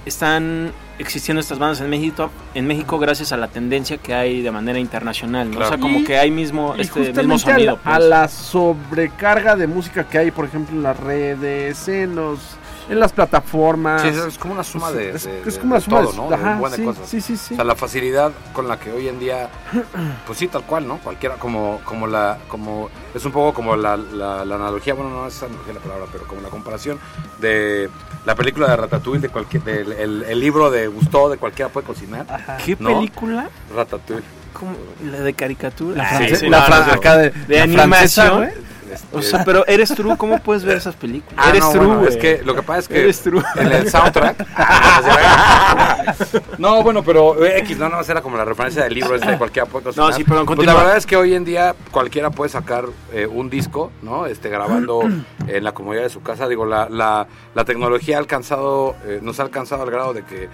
están 0.06 0.72
existiendo 0.98 1.40
estas 1.40 1.58
bandas 1.58 1.80
en 1.80 1.88
México, 1.90 2.30
en 2.54 2.66
México 2.66 2.98
gracias 2.98 3.32
a 3.32 3.36
la 3.36 3.48
tendencia 3.48 3.98
que 3.98 4.14
hay 4.14 4.42
de 4.42 4.50
manera 4.50 4.78
internacional, 4.78 5.50
¿no? 5.50 5.60
O 5.60 5.68
sea, 5.68 5.78
como 5.78 6.00
Y- 6.00 6.04
que 6.04 6.18
hay 6.18 6.30
mismo 6.30 6.74
este 6.76 7.12
mismo 7.12 7.38
sonido. 7.38 7.78
a, 7.84 7.90
la, 7.90 7.96
pues. 7.96 7.96
a 7.96 7.98
la 8.00 8.28
sobrecarga 8.28 9.56
de 9.56 9.66
música 9.66 10.04
que 10.08 10.18
hay, 10.18 10.30
por 10.30 10.44
ejemplo, 10.46 10.74
en 10.76 10.82
las 10.82 10.98
redes, 10.98 11.88
en 11.88 12.14
los 12.16 12.38
en 12.88 13.00
las 13.00 13.12
plataformas. 13.12 14.02
Sí, 14.02 14.08
es, 14.08 14.38
como 14.38 14.54
una 14.54 14.64
suma 14.64 14.90
de, 14.92 15.10
Es- 15.10 15.24
de- 15.24 15.42
es 15.46 15.58
como 15.58 15.72
una 15.72 15.78
de 15.78 15.84
suma 15.84 16.00
de- 16.00 16.06
todo, 16.06 16.28
¿no? 16.30 16.34
Ajá, 16.34 16.52
un 16.54 16.58
buen 16.60 16.72
de 16.72 16.78
sí, 16.78 16.84
cosas. 16.84 17.08
sí, 17.08 17.20
sí, 17.20 17.36
sí. 17.36 17.54
O 17.54 17.56
sea, 17.56 17.64
la 17.64 17.74
facilidad 17.74 18.32
con 18.52 18.66
la 18.68 18.78
que 18.78 18.92
hoy 18.92 19.08
en 19.08 19.18
día, 19.18 19.48
pues 20.26 20.38
sí, 20.38 20.48
tal 20.48 20.62
cual, 20.62 20.86
¿no? 20.88 20.98
Cualquiera, 20.98 21.36
como, 21.36 21.80
como 21.84 22.06
la, 22.06 22.38
como, 22.48 22.88
es 23.14 23.24
un 23.24 23.32
poco 23.32 23.52
como 23.54 23.76
la, 23.76 23.96
la, 23.96 24.44
la 24.44 24.54
analogía, 24.54 24.94
bueno, 24.94 25.10
no 25.10 25.26
es 25.26 25.42
analogía 25.42 25.74
la 25.74 25.80
palabra, 25.80 26.06
pero 26.10 26.26
como 26.26 26.40
la 26.40 26.48
comparación 26.48 26.98
de 27.40 27.88
la 28.26 28.34
película 28.34 28.68
de 28.68 28.76
Ratatouille, 28.76 29.20
de 29.22 29.28
cualquier, 29.28 29.62
del 29.64 29.92
el, 29.92 30.22
el 30.24 30.40
libro 30.40 30.70
de 30.70 30.86
Gusteau, 30.88 31.28
de 31.30 31.36
cualquiera 31.38 31.70
puede 31.70 31.86
cocinar. 31.86 32.26
¿Qué 32.64 32.76
¿no? 32.78 32.94
película? 32.96 33.48
Ratatouille. 33.74 34.22
¿Cómo? 34.52 34.72
La 35.10 35.20
de 35.20 35.34
caricatura. 35.34 35.96
La, 35.98 36.04
Ah, 36.04 36.16
france- 36.18 36.36
sí, 36.36 36.48
la 36.48 36.60
no, 36.60 36.66
fran- 36.66 36.86
no, 36.86 36.92
acá 36.94 37.16
de, 37.16 37.30
de 37.30 37.66
la 37.66 37.72
francesa, 37.84 38.26
animación. 38.26 38.68
Este, 38.90 39.16
O 39.16 39.22
sea, 39.22 39.44
pero 39.44 39.66
eres 39.66 39.94
true, 39.94 40.16
¿cómo 40.16 40.38
puedes 40.38 40.64
ver 40.64 40.76
esas 40.76 40.94
películas? 40.94 41.34
Ah, 41.36 41.50
eres 41.50 41.60
no, 41.60 41.72
true, 41.72 41.86
bueno, 41.86 42.08
es 42.08 42.16
que 42.16 42.42
lo 42.44 42.54
que 42.54 42.62
pasa 42.62 42.80
es 42.80 42.88
que 42.88 43.00
Eres 43.00 43.20
true. 43.20 43.42
en 43.56 43.72
el 43.72 43.90
soundtrack. 43.90 44.46
no, 46.58 46.82
bueno, 46.82 47.02
pero 47.02 47.44
eh, 47.44 47.58
X, 47.58 47.78
no, 47.78 47.88
no, 47.88 48.00
era 48.00 48.22
como 48.22 48.36
la 48.36 48.44
referencia 48.44 48.84
del 48.84 48.94
libro 48.94 49.14
este 49.14 49.30
de 49.30 49.38
cualquiera 49.38 49.68
puede. 49.68 49.90
No, 49.96 50.12
sí, 50.12 50.24
perdón, 50.24 50.46
Pues 50.46 50.66
la 50.66 50.74
verdad 50.74 50.96
es 50.96 51.06
que 51.06 51.16
hoy 51.16 51.34
en 51.34 51.44
día 51.44 51.74
cualquiera 51.90 52.30
puede 52.30 52.50
sacar 52.50 52.86
eh, 53.12 53.26
un 53.26 53.50
disco, 53.50 53.90
¿no? 54.02 54.26
Este, 54.26 54.48
grabando 54.48 55.02
en 55.46 55.64
la 55.64 55.72
comodidad 55.72 56.02
de 56.02 56.10
su 56.10 56.22
casa. 56.22 56.48
Digo, 56.48 56.66
la, 56.66 56.88
la, 56.88 57.26
la 57.54 57.64
tecnología 57.64 58.16
ha 58.16 58.20
alcanzado, 58.20 58.96
eh, 59.04 59.20
nos 59.22 59.40
ha 59.40 59.42
alcanzado 59.42 59.82
al 59.82 59.90
grado 59.90 60.14
de 60.14 60.24
que 60.24 60.48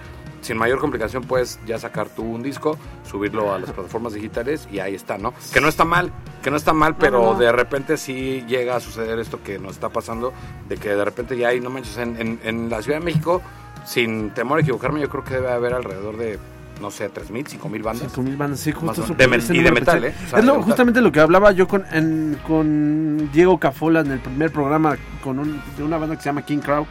sin 0.45 0.57
mayor 0.57 0.79
complicación 0.79 1.23
puedes 1.23 1.59
ya 1.65 1.79
sacar 1.79 2.07
tú 2.09 2.23
un 2.23 2.43
disco, 2.43 2.77
subirlo 3.09 3.53
a 3.53 3.59
las 3.59 3.71
plataformas 3.71 4.13
digitales 4.13 4.67
y 4.71 4.79
ahí 4.79 4.93
está, 4.95 5.17
¿no? 5.17 5.33
Que 5.53 5.59
no 5.59 5.67
está 5.67 5.85
mal, 5.85 6.11
que 6.43 6.51
no 6.51 6.57
está 6.57 6.71
mal, 6.73 6.95
pero 6.97 7.19
no, 7.21 7.33
no. 7.33 7.39
de 7.39 7.51
repente 7.51 7.97
sí 7.97 8.43
llega 8.47 8.75
a 8.75 8.79
suceder 8.79 9.17
esto 9.19 9.41
que 9.43 9.57
nos 9.59 9.71
está 9.71 9.89
pasando, 9.89 10.33
de 10.69 10.77
que 10.77 10.89
de 10.89 11.03
repente 11.03 11.37
ya 11.37 11.47
hay, 11.49 11.59
no 11.59 11.69
manches, 11.69 11.97
en, 11.97 12.15
en, 12.19 12.39
en 12.43 12.69
la 12.69 12.81
Ciudad 12.81 12.99
de 12.99 13.05
México, 13.05 13.41
sin 13.85 14.29
temor 14.31 14.59
a 14.59 14.61
equivocarme, 14.61 15.01
yo 15.01 15.09
creo 15.09 15.23
que 15.23 15.33
debe 15.35 15.51
haber 15.51 15.73
alrededor 15.73 16.17
de, 16.17 16.39
no 16.81 16.91
sé, 16.91 17.09
3.000, 17.11 17.59
5.000 17.59 17.83
bandas. 17.83 18.07
Cinco 18.11 18.21
mil 18.21 18.35
bandas, 18.37 18.59
sí, 18.59 18.71
justo 18.71 18.85
Más 18.87 18.99
o 18.99 19.03
eso- 19.03 19.15
menos. 19.15 19.31
De 19.31 19.37
ese 19.37 19.55
y 19.55 19.63
de 19.63 19.71
metal, 19.71 20.01
pensé. 20.01 20.17
¿eh? 20.19 20.25
O 20.25 20.29
sea, 20.29 20.39
es 20.39 20.45
lo- 20.45 20.61
justamente 20.61 21.01
lo 21.01 21.11
que 21.11 21.19
hablaba 21.21 21.51
yo 21.53 21.67
con, 21.67 21.85
en- 21.91 22.37
con 22.47 23.31
Diego 23.31 23.59
Cafola 23.59 24.01
en 24.01 24.11
el 24.11 24.19
primer 24.19 24.51
programa 24.51 24.95
con 25.23 25.39
un- 25.39 25.61
de 25.77 25.83
una 25.83 25.97
banda 25.97 26.15
que 26.15 26.21
se 26.21 26.29
llama 26.29 26.43
King 26.43 26.59
Crow. 26.59 26.85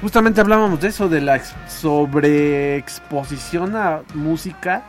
Justamente 0.00 0.40
hablábamos 0.40 0.80
de 0.80 0.88
eso, 0.88 1.08
de 1.08 1.20
la 1.20 1.36
ex- 1.36 1.54
sobreexposición 1.66 3.74
a 3.76 4.02
música 4.14 4.82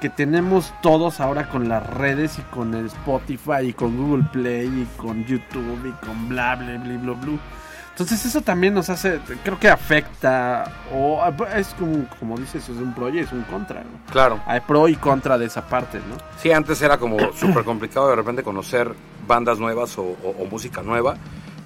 que 0.00 0.08
tenemos 0.10 0.72
todos 0.82 1.20
ahora 1.20 1.48
con 1.48 1.68
las 1.68 1.84
redes 1.88 2.38
y 2.38 2.42
con 2.54 2.74
el 2.74 2.86
Spotify 2.86 3.62
y 3.68 3.72
con 3.72 3.96
Google 3.96 4.24
Play 4.32 4.66
y 4.66 4.88
con 4.96 5.24
YouTube 5.24 5.86
y 5.86 5.92
con 6.06 6.28
bla 6.28 6.54
bla 6.56 6.76
bla 6.78 6.96
bla 6.98 7.12
bla. 7.14 7.38
Entonces 7.92 8.26
eso 8.26 8.40
también 8.40 8.74
nos 8.74 8.90
hace, 8.90 9.20
creo 9.44 9.58
que 9.60 9.68
afecta, 9.70 10.64
o 10.92 11.22
es 11.56 11.68
como, 11.78 12.06
como 12.18 12.36
dices, 12.36 12.68
es 12.68 12.76
un 12.76 12.92
pro 12.92 13.08
y 13.08 13.20
es 13.20 13.30
un 13.32 13.42
contra. 13.42 13.82
¿no? 13.82 13.88
Claro. 14.10 14.40
Hay 14.46 14.58
pro 14.60 14.88
y 14.88 14.96
contra 14.96 15.38
de 15.38 15.46
esa 15.46 15.64
parte, 15.68 15.98
¿no? 15.98 16.16
Sí, 16.42 16.50
antes 16.50 16.82
era 16.82 16.98
como 16.98 17.16
súper 17.36 17.62
complicado 17.64 18.10
de 18.10 18.16
repente 18.16 18.42
conocer 18.42 18.92
bandas 19.28 19.60
nuevas 19.60 19.96
o, 19.96 20.02
o- 20.02 20.34
o 20.40 20.44
música 20.50 20.82
nueva, 20.82 21.14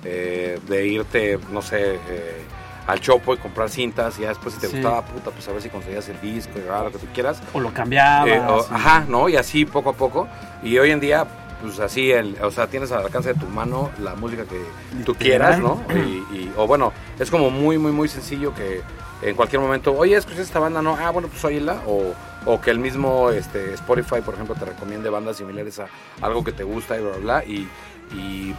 eh, 0.04 0.60
de 0.68 0.86
irte, 0.86 1.38
no 1.50 1.62
sé, 1.62 1.94
eh, 1.94 2.42
al 2.88 3.00
chopo 3.00 3.34
y 3.34 3.36
comprar 3.36 3.68
cintas 3.70 4.18
y 4.18 4.22
ya 4.22 4.28
después 4.30 4.54
si 4.54 4.60
te 4.60 4.66
Sí. 4.66 4.72
gustaba, 4.74 5.04
puta, 5.04 5.30
pues 5.30 5.46
a 5.46 5.52
ver 5.52 5.62
si 5.62 5.68
conseguías 5.68 6.08
el 6.08 6.20
disco 6.20 6.58
y 6.58 6.62
ah, 6.68 6.82
lo 6.84 6.90
que 6.90 6.98
tú 6.98 7.06
quieras. 7.14 7.40
O 7.52 7.60
lo 7.60 7.72
cambiaba. 7.72 8.28
Eh, 8.28 8.40
o- 8.40 8.66
ajá, 8.70 9.04
¿no? 9.06 9.28
Y 9.28 9.36
así 9.36 9.64
poco 9.64 9.90
a 9.90 9.92
poco. 9.92 10.26
Y 10.62 10.76
hoy 10.78 10.90
en 10.90 10.98
día, 10.98 11.26
pues 11.62 11.78
así, 11.80 12.10
el, 12.10 12.36
o 12.42 12.50
sea, 12.50 12.66
tienes 12.66 12.90
al 12.90 13.04
alcance 13.04 13.34
de 13.34 13.38
tu 13.38 13.46
mano 13.46 13.90
la 14.00 14.14
música 14.16 14.44
que 14.44 14.60
tú 15.04 15.14
quieras, 15.14 15.58
¿no? 15.60 15.82
Y, 15.94 16.34
y- 16.34 16.52
o 16.56 16.66
bueno, 16.66 16.92
es 17.18 17.30
como 17.30 17.50
muy, 17.50 17.78
muy, 17.78 17.92
muy 17.92 18.08
sencillo 18.08 18.54
que 18.54 18.80
en 19.20 19.34
cualquier 19.36 19.60
momento, 19.60 19.92
oye, 19.96 20.16
escuché 20.16 20.40
esta 20.42 20.58
banda, 20.60 20.80
¿no? 20.80 20.96
Ah, 20.96 21.10
bueno, 21.10 21.28
pues 21.28 21.44
óyela. 21.44 21.82
O, 21.86 22.14
o 22.46 22.60
que 22.60 22.70
el 22.70 22.78
mismo 22.78 23.30
este, 23.30 23.74
Spotify, 23.74 24.22
por 24.24 24.32
ejemplo, 24.34 24.54
te 24.54 24.64
recomiende 24.64 25.10
bandas 25.10 25.36
similares 25.36 25.78
a 25.80 25.88
algo 26.22 26.42
que 26.42 26.52
te 26.52 26.62
gusta 26.64 26.96
y 26.96 27.00
bla, 27.02 27.10
bla, 27.10 27.18
bla. 27.18 27.44
Y, 27.44 27.68
y, 28.14 28.54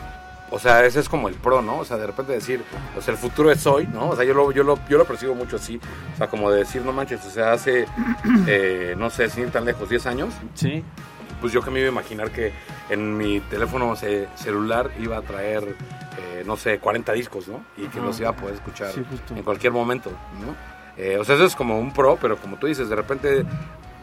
o 0.52 0.60
sea, 0.60 0.86
ese 0.86 1.00
es 1.00 1.10
como 1.10 1.28
el 1.30 1.36
pro, 1.36 1.62
¿no? 1.62 1.80
O 1.80 1.86
sea, 1.86 1.98
de 1.98 2.08
repente 2.08 2.34
decir, 2.34 2.64
o 2.98 3.02
sea, 3.02 3.14
el 3.14 3.18
futuro 3.20 3.52
es 3.52 3.66
hoy, 3.68 3.88
¿no? 3.88 4.10
O 4.10 4.16
sea, 4.16 4.26
yo 4.26 4.34
lo, 4.34 4.52
yo 4.52 4.64
lo, 4.64 4.80
yo 4.88 4.98
lo 4.98 5.06
percibo 5.06 5.36
mucho 5.36 5.56
así. 5.58 5.80
O 6.14 6.18
sea, 6.18 6.28
como 6.28 6.50
de 6.52 6.60
decir, 6.60 6.82
no 6.84 6.92
manches, 6.92 7.26
o 7.26 7.30
sea, 7.30 7.54
hace, 7.54 7.86
eh, 8.48 8.96
no 8.98 9.10
sé, 9.10 9.30
sin 9.30 9.44
ir 9.44 9.52
tan 9.52 9.66
lejos, 9.66 9.90
10 9.90 10.06
años, 10.08 10.34
Sí. 10.54 10.84
pues 11.42 11.54
yo 11.54 11.62
que 11.62 11.72
me 11.72 11.80
iba 11.80 11.90
a 11.90 11.92
imaginar 11.92 12.32
que 12.32 12.52
en 12.90 13.18
mi 13.18 13.40
teléfono 13.42 13.96
ce- 13.96 14.28
celular 14.36 14.92
iba 15.00 15.18
a 15.18 15.22
traer, 15.22 15.76
eh, 16.18 16.44
no 16.46 16.58
sé, 16.58 16.80
40 16.80 17.14
discos, 17.14 17.48
¿no? 17.48 17.64
Y 17.78 17.88
que 17.88 18.00
Ajá. 18.00 18.08
los 18.08 18.20
iba 18.20 18.30
a 18.30 18.36
poder 18.36 18.56
escuchar 18.56 18.92
Sí, 18.92 19.04
en 19.36 19.44
cualquier 19.44 19.72
momento, 19.74 20.10
¿no? 20.10 20.56
Eh, 21.02 21.18
o 21.18 21.24
sea, 21.24 21.36
eso 21.36 21.46
es 21.46 21.56
como 21.56 21.80
un 21.80 21.94
pro, 21.94 22.18
pero 22.22 22.36
como 22.38 22.58
tú 22.58 22.68
dices, 22.68 22.90
de 22.90 22.96
repente 22.96 23.46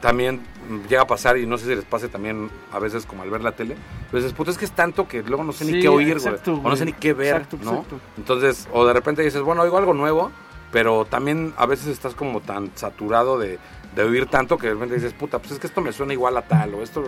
también 0.00 0.40
llega 0.88 1.02
a 1.02 1.06
pasar, 1.06 1.38
y 1.38 1.46
no 1.46 1.58
sé 1.58 1.66
si 1.66 1.74
les 1.74 1.84
pase 1.84 2.08
también 2.08 2.50
a 2.72 2.78
veces 2.78 3.06
como 3.06 3.22
al 3.22 3.30
ver 3.30 3.42
la 3.42 3.52
tele, 3.52 3.76
pues 4.10 4.22
dices, 4.22 4.36
puta, 4.36 4.50
es 4.50 4.58
que 4.58 4.64
es 4.64 4.72
tanto 4.72 5.06
que 5.08 5.22
luego 5.22 5.44
no 5.44 5.52
sé 5.52 5.64
ni 5.64 5.80
qué 5.80 5.88
oír, 5.88 6.12
exacto, 6.12 6.52
güey, 6.52 6.66
o 6.66 6.70
no 6.70 6.76
sé 6.76 6.84
ni 6.84 6.92
qué 6.92 7.12
ver, 7.12 7.36
Exacto, 7.36 7.58
¿no? 7.62 7.70
exacto. 7.72 8.00
Entonces, 8.16 8.68
o 8.72 8.86
de 8.86 8.92
repente 8.92 9.22
dices, 9.22 9.42
bueno, 9.42 9.62
oigo 9.62 9.78
algo 9.78 9.94
nuevo, 9.94 10.30
pero 10.76 11.06
también 11.06 11.54
a 11.56 11.64
veces 11.64 11.86
estás 11.86 12.14
como 12.14 12.42
tan 12.42 12.70
saturado 12.74 13.38
de, 13.38 13.58
de 13.94 14.02
oír 14.02 14.26
tanto 14.26 14.58
que 14.58 14.66
de 14.66 14.74
repente 14.74 14.96
dices, 14.96 15.14
puta, 15.14 15.38
pues 15.38 15.52
es 15.52 15.58
que 15.58 15.66
esto 15.66 15.80
me 15.80 15.90
suena 15.90 16.12
igual 16.12 16.36
a 16.36 16.42
tal, 16.42 16.74
o 16.74 16.82
esto, 16.82 17.02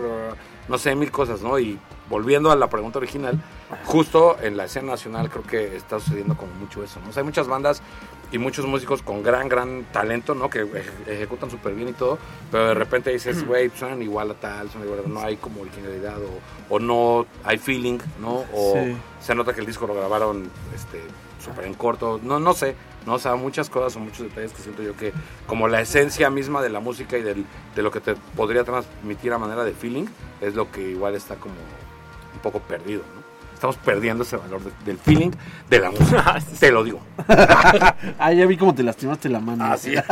no 0.67 0.77
sé, 0.79 0.95
mil 0.95 1.11
cosas, 1.11 1.43
¿no? 1.43 1.59
Y 1.59 1.77
volviendo 2.09 2.49
a 2.49 2.55
la 2.55 2.67
pregunta 2.67 2.97
original, 2.97 3.39
justo 3.85 4.37
en 4.41 4.57
la 4.57 4.65
escena 4.65 4.93
nacional 4.93 5.29
creo 5.29 5.43
que 5.43 5.75
está 5.75 5.99
sucediendo 5.99 6.35
como 6.35 6.51
mucho 6.53 6.83
eso, 6.83 6.99
¿no? 7.03 7.11
O 7.11 7.13
sea, 7.13 7.21
hay 7.21 7.25
muchas 7.27 7.47
bandas 7.47 7.83
y 8.31 8.39
muchos 8.39 8.65
músicos 8.65 9.03
con 9.03 9.21
gran, 9.21 9.47
gran 9.47 9.83
talento, 9.91 10.33
¿no? 10.33 10.49
Que 10.49 10.63
eje- 10.65 11.05
ejecutan 11.07 11.51
súper 11.51 11.75
bien 11.75 11.89
y 11.89 11.93
todo, 11.93 12.17
pero 12.49 12.69
de 12.69 12.73
repente 12.73 13.11
dices, 13.11 13.45
güey, 13.45 13.69
suenan 13.69 14.01
igual 14.01 14.31
a 14.31 14.33
tal, 14.33 14.67
suenan 14.71 14.89
igual 14.89 15.05
a 15.05 15.07
no 15.07 15.21
hay 15.21 15.37
como 15.37 15.61
originalidad, 15.61 16.17
o, 16.17 16.73
o 16.75 16.79
no 16.79 17.27
hay 17.43 17.59
feeling, 17.59 17.99
¿no? 18.19 18.45
O 18.51 18.73
Sí. 18.73 18.97
se 19.21 19.35
nota 19.35 19.53
que 19.53 19.59
el 19.61 19.67
disco 19.67 19.85
lo 19.85 19.93
grabaron 19.93 20.49
este 20.73 21.03
súper 21.43 21.65
en 21.65 21.73
corto, 21.73 22.19
no, 22.23 22.39
no 22.39 22.53
sé, 22.53 22.75
¿no? 23.05 23.13
O 23.15 23.19
sea, 23.19 23.35
muchas 23.35 23.69
cosas 23.69 23.95
o 23.95 23.99
muchos 23.99 24.19
detalles 24.19 24.51
que 24.53 24.61
siento 24.61 24.83
yo 24.83 24.95
que 24.95 25.13
como 25.47 25.67
la 25.67 25.81
esencia 25.81 26.29
misma 26.29 26.61
de 26.61 26.69
la 26.69 26.79
música 26.79 27.17
y 27.17 27.21
del, 27.21 27.45
de 27.75 27.81
lo 27.81 27.91
que 27.91 27.99
te 28.01 28.15
podría 28.35 28.63
transmitir 28.63 29.31
a 29.33 29.37
manera 29.37 29.63
de 29.63 29.73
feeling 29.73 30.05
es 30.41 30.55
lo 30.55 30.71
que 30.71 30.81
igual 30.91 31.15
está 31.15 31.35
como 31.35 31.55
un 31.55 32.39
poco 32.41 32.59
perdido, 32.59 33.01
¿no? 33.15 33.19
Estamos 33.53 33.75
perdiendo 33.75 34.23
ese 34.23 34.37
valor 34.37 34.61
de- 34.63 34.71
del 34.85 34.97
feeling 34.97 35.31
de 35.69 35.79
la 35.79 35.91
música, 35.91 36.37
te 36.59 36.71
lo 36.71 36.83
digo. 36.83 36.99
Ah, 38.17 38.31
ya 38.33 38.45
vi 38.45 38.55
cómo 38.57 38.73
te 38.75 38.83
lastimaste 38.83 39.27
la 39.29 39.39
mano. 39.39 39.65
Así. 39.65 39.93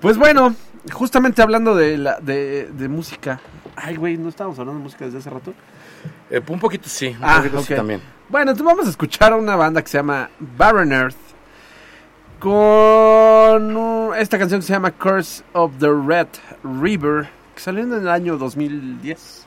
Pues 0.00 0.16
bueno, 0.18 0.54
justamente 0.92 1.42
hablando 1.42 1.74
de, 1.74 1.98
la, 1.98 2.20
de, 2.20 2.68
de 2.72 2.88
música. 2.88 3.40
Ay, 3.76 3.96
güey, 3.96 4.16
¿no 4.16 4.28
estábamos 4.28 4.58
hablando 4.58 4.78
de 4.78 4.84
música 4.84 5.04
desde 5.04 5.18
hace 5.18 5.30
rato? 5.30 5.52
Eh, 6.30 6.40
un 6.48 6.58
poquito 6.60 6.88
sí, 6.88 7.08
un 7.08 7.18
Ah, 7.24 7.36
poquito 7.38 7.62
sí 7.62 7.72
ok. 7.72 7.76
también. 7.76 8.00
Bueno, 8.28 8.50
entonces 8.50 8.66
vamos 8.66 8.86
a 8.86 8.90
escuchar 8.90 9.32
a 9.32 9.36
una 9.36 9.54
banda 9.54 9.82
que 9.82 9.88
se 9.88 9.98
llama 9.98 10.30
Barren 10.40 10.92
Earth. 10.92 11.16
Con 12.40 14.12
esta 14.18 14.38
canción 14.38 14.60
que 14.60 14.66
se 14.66 14.72
llama 14.72 14.90
Curse 14.90 15.44
of 15.52 15.72
the 15.78 15.88
Red 15.88 16.26
River. 16.64 17.28
Que 17.54 17.60
salió 17.60 17.84
en 17.84 17.92
el 17.92 18.08
año 18.08 18.36
2010. 18.36 19.46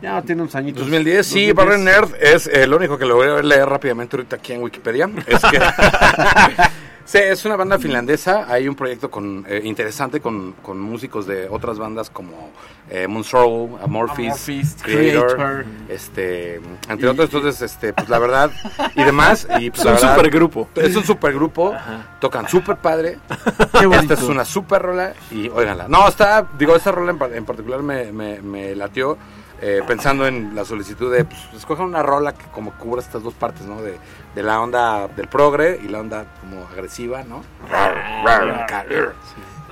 Ya 0.00 0.22
tiene 0.22 0.42
unos 0.42 0.54
añitos. 0.54 0.82
2010, 0.82 1.26
sí, 1.26 1.52
2010. 1.52 1.54
Barren 1.54 1.84
Nerd 1.84 2.14
es 2.22 2.46
eh, 2.46 2.66
lo 2.66 2.76
único 2.76 2.96
que 2.96 3.04
logré 3.04 3.42
leer 3.42 3.68
rápidamente 3.68 4.16
ahorita 4.16 4.36
aquí 4.36 4.52
en 4.52 4.62
Wikipedia. 4.62 5.10
Es 5.26 5.42
que 5.42 5.58
sí, 7.04 7.18
es 7.18 7.44
una 7.44 7.56
banda 7.56 7.78
finlandesa. 7.78 8.46
Hay 8.48 8.68
un 8.68 8.74
proyecto 8.74 9.10
con, 9.10 9.44
eh, 9.48 9.60
interesante 9.64 10.20
con, 10.20 10.52
con 10.62 10.80
músicos 10.80 11.26
de 11.26 11.48
otras 11.48 11.78
bandas 11.78 12.10
como 12.10 12.50
eh, 12.90 13.06
Moonsorrow, 13.06 13.78
Amorphis, 13.82 14.26
Amorphis, 14.28 14.76
Creator, 14.82 15.34
Creator. 15.36 15.64
este, 15.88 16.60
entre 16.88 17.08
otros. 17.08 17.26
Entonces, 17.32 17.62
este, 17.62 17.92
pues 17.92 18.08
la 18.08 18.18
verdad, 18.18 18.50
y 18.94 19.02
demás. 19.04 19.46
Y, 19.58 19.70
pues, 19.70 19.80
Es 19.84 19.86
un 19.86 19.92
verdad, 19.94 20.16
supergrupo. 20.16 20.68
Es 20.74 20.96
un 20.96 21.04
supergrupo, 21.04 21.74
tocan 22.20 22.48
súper 22.48 22.76
padre. 22.76 23.18
Qué. 23.78 23.86
Esta 23.96 24.14
es 24.14 24.22
una 24.22 24.44
super 24.44 24.82
rola 24.82 25.14
y 25.30 25.48
óiganla. 25.48 25.88
No, 25.88 26.06
está, 26.08 26.46
digo, 26.58 26.74
esta 26.76 26.92
rola 26.92 27.10
en, 27.12 27.18
par- 27.18 27.32
en 27.34 27.44
particular 27.44 27.82
me, 27.82 28.12
me, 28.12 28.40
me 28.40 28.74
latió. 28.74 29.16
Eh, 29.62 29.82
pensando 29.86 30.26
en 30.26 30.54
la 30.54 30.64
solicitud 30.64 31.12
de, 31.12 31.24
pues, 31.24 31.38
escojan 31.54 31.86
una 31.86 32.02
rola 32.02 32.32
que 32.32 32.46
como 32.46 32.72
cubra 32.72 33.02
estas 33.02 33.22
dos 33.22 33.34
partes, 33.34 33.66
¿no? 33.66 33.82
De, 33.82 33.98
de 34.34 34.42
la 34.42 34.60
onda 34.60 35.08
del 35.08 35.28
progre 35.28 35.78
y 35.82 35.88
la 35.88 36.00
onda 36.00 36.24
como 36.40 36.66
agresiva, 36.66 37.22
¿no? 37.24 37.42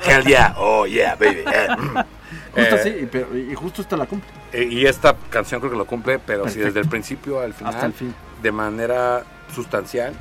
Hell 0.05 0.25
yeah, 0.25 0.55
oh 0.59 0.87
yeah, 0.87 1.15
baby. 1.17 1.43
eh. 1.53 1.69
Justo 2.55 2.77
Eh, 2.77 2.81
así, 2.81 2.89
y, 2.91 3.07
pero- 3.07 3.37
y 3.37 3.55
justo 3.55 3.83
esta 3.83 3.97
la 3.97 4.07
cumple. 4.07 4.29
eh, 4.53 4.65
Y 4.71 4.87
esta 4.87 5.15
canción 5.31 5.61
creo 5.61 5.73
que 5.73 5.79
lo 5.79 5.87
cumple, 5.87 6.19
pero 6.19 6.49
sí 6.49 6.61
desde 6.61 6.81
el 6.81 6.89
principio 6.89 7.41
al 7.41 7.53
final, 7.55 7.75
Hasta 7.75 7.87
el 7.87 7.93
fin. 7.93 8.15
de 8.43 8.53
manera 8.53 9.23
sustancial 9.55 10.13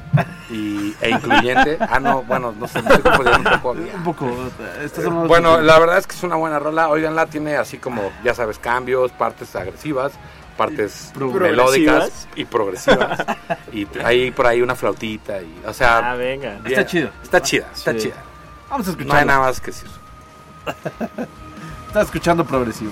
y, 0.49 0.93
e 1.01 1.09
incluyente. 1.09 1.77
Ah, 1.79 1.99
no, 1.99 2.23
bueno, 2.23 2.53
no 2.57 2.67
sé, 2.67 2.81
me 2.81 2.93
estoy 2.93 3.03
confundiendo 3.11 3.49
un 3.51 3.61
poco. 3.61 3.71
Un 3.95 4.03
poco. 4.03 4.25
eh, 4.27 4.89
Bueno, 5.27 5.59
la 5.61 5.77
verdad 5.79 5.97
es 5.97 6.07
que 6.07 6.15
es 6.15 6.23
una 6.23 6.35
buena 6.35 6.59
rola. 6.59 6.89
Oiganla, 6.89 7.25
tiene 7.27 7.57
así 7.57 7.77
como, 7.77 8.11
ya 8.23 8.33
sabes, 8.33 8.57
cambios, 8.59 9.11
partes 9.11 9.55
agresivas, 9.55 10.13
partes 10.57 11.11
melódicas 11.15 12.27
y 12.35 12.45
progresivas. 12.45 13.19
y 13.71 13.87
hay 14.03 14.31
por 14.31 14.47
ahí 14.47 14.61
una 14.61 14.75
flautita. 14.75 15.41
Y, 15.41 15.61
o 15.65 15.73
sea, 15.73 16.11
Ah, 16.11 16.15
venga. 16.15 16.59
Está 16.65 16.85
chido. 16.85 17.09
Está 17.23 17.41
chida, 17.41 17.67
está 17.73 17.91
Sí. 17.93 17.99
chida. 17.99 18.15
Vamos 18.69 18.87
a 18.87 18.91
No 19.03 19.13
hay 19.13 19.25
nada 19.25 19.39
más 19.39 19.59
que 19.61 19.67
decir. 19.67 19.89
Estás 21.87 22.05
escuchando 22.05 22.43
progresivo. 22.45 22.91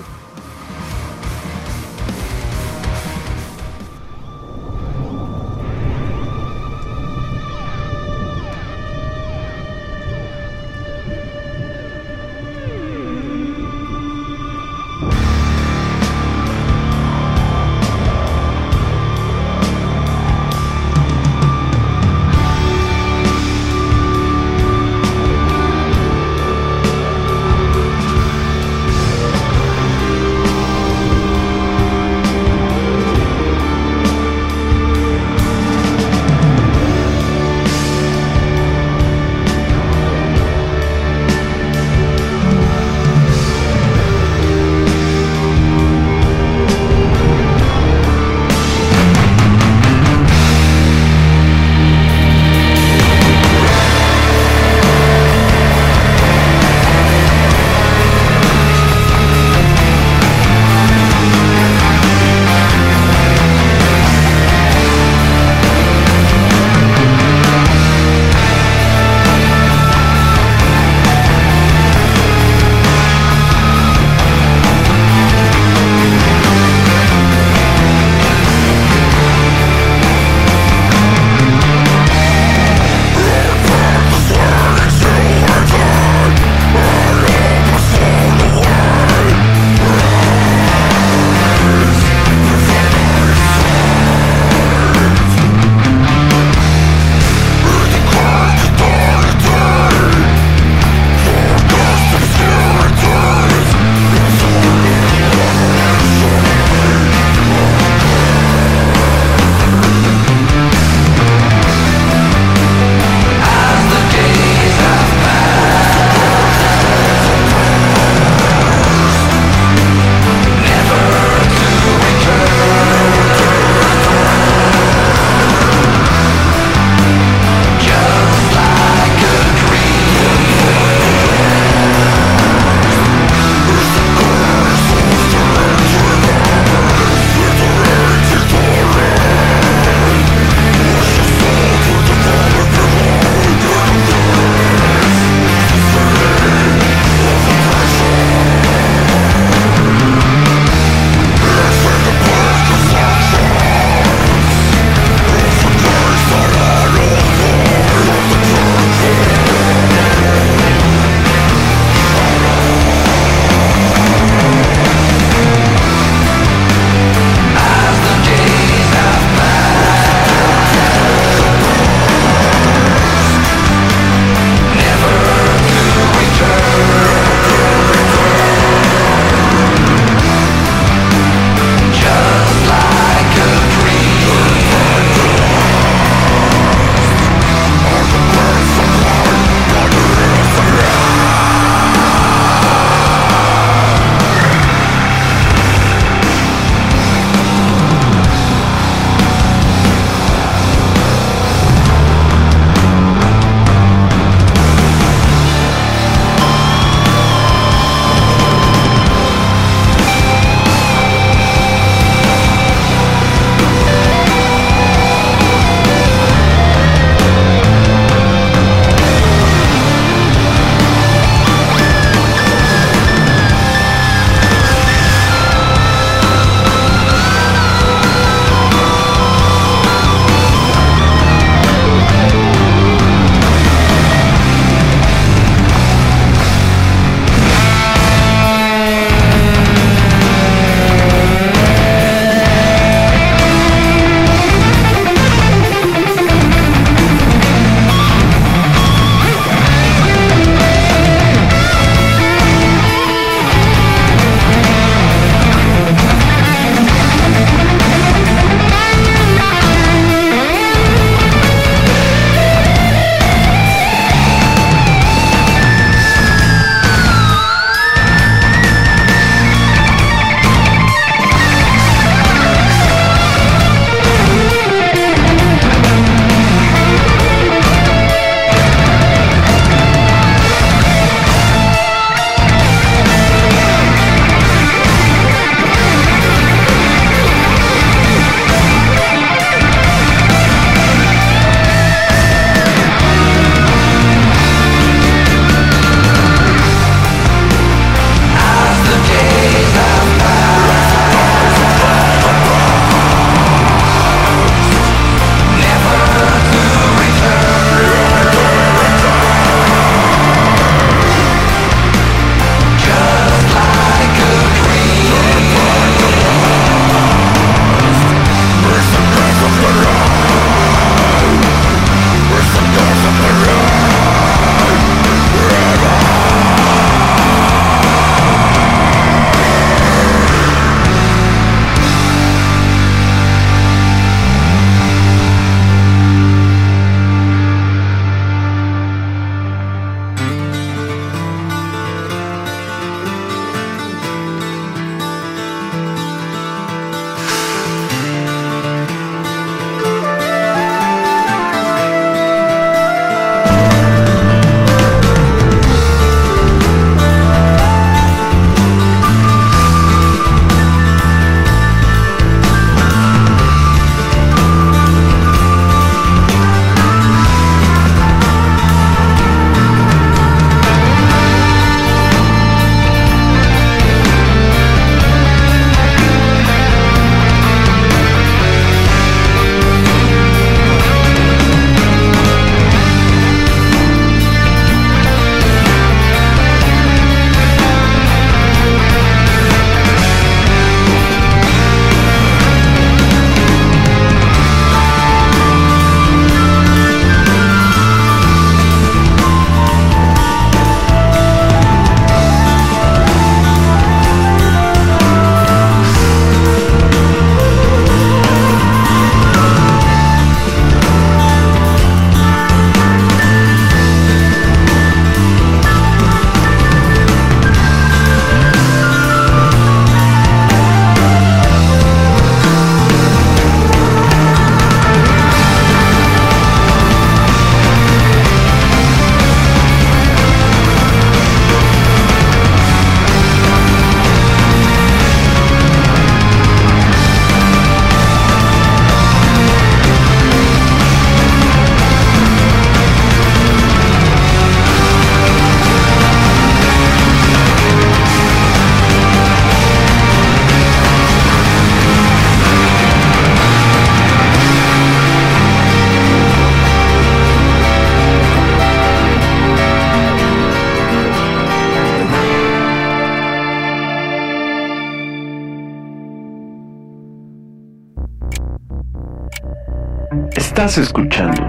Estás 470.56 470.78
escuchando 470.78 471.42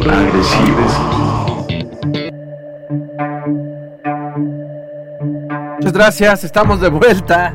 Pro 0.00 0.12
Agresivo. 0.12 1.66
Muchas 5.76 5.92
gracias, 5.92 6.42
estamos 6.42 6.80
de 6.80 6.88
vuelta. 6.88 7.54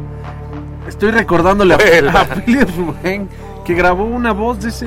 Estoy 0.87 1.11
recordándole 1.11 1.73
a, 1.73 1.77
a 2.21 2.25
Philip 2.25 2.69
Rubén 2.77 3.27
que 3.65 3.73
grabó 3.73 4.05
una 4.05 4.31
voz 4.31 4.61
de 4.61 4.69
ese. 4.69 4.85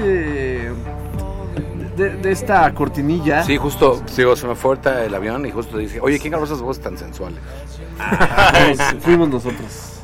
de, 1.95 2.11
de 2.23 2.33
esta 2.33 2.73
cortinilla. 2.73 3.43
Sí, 3.43 3.59
justo, 3.59 4.03
digo, 4.17 4.35
se 4.37 4.47
me 4.47 4.55
fue 4.55 4.71
ahorita 4.71 5.05
el 5.05 5.15
avión 5.15 5.45
y 5.45 5.51
justo 5.51 5.77
dije, 5.77 6.01
oye, 6.01 6.19
¿quién 6.19 6.31
grabó 6.31 6.47
esas 6.47 6.63
voces 6.63 6.83
tan 6.83 6.97
sensuales? 6.97 7.39
Fuimos- 7.99 8.95
fuimos 9.03 9.29
nosotros. 9.29 10.01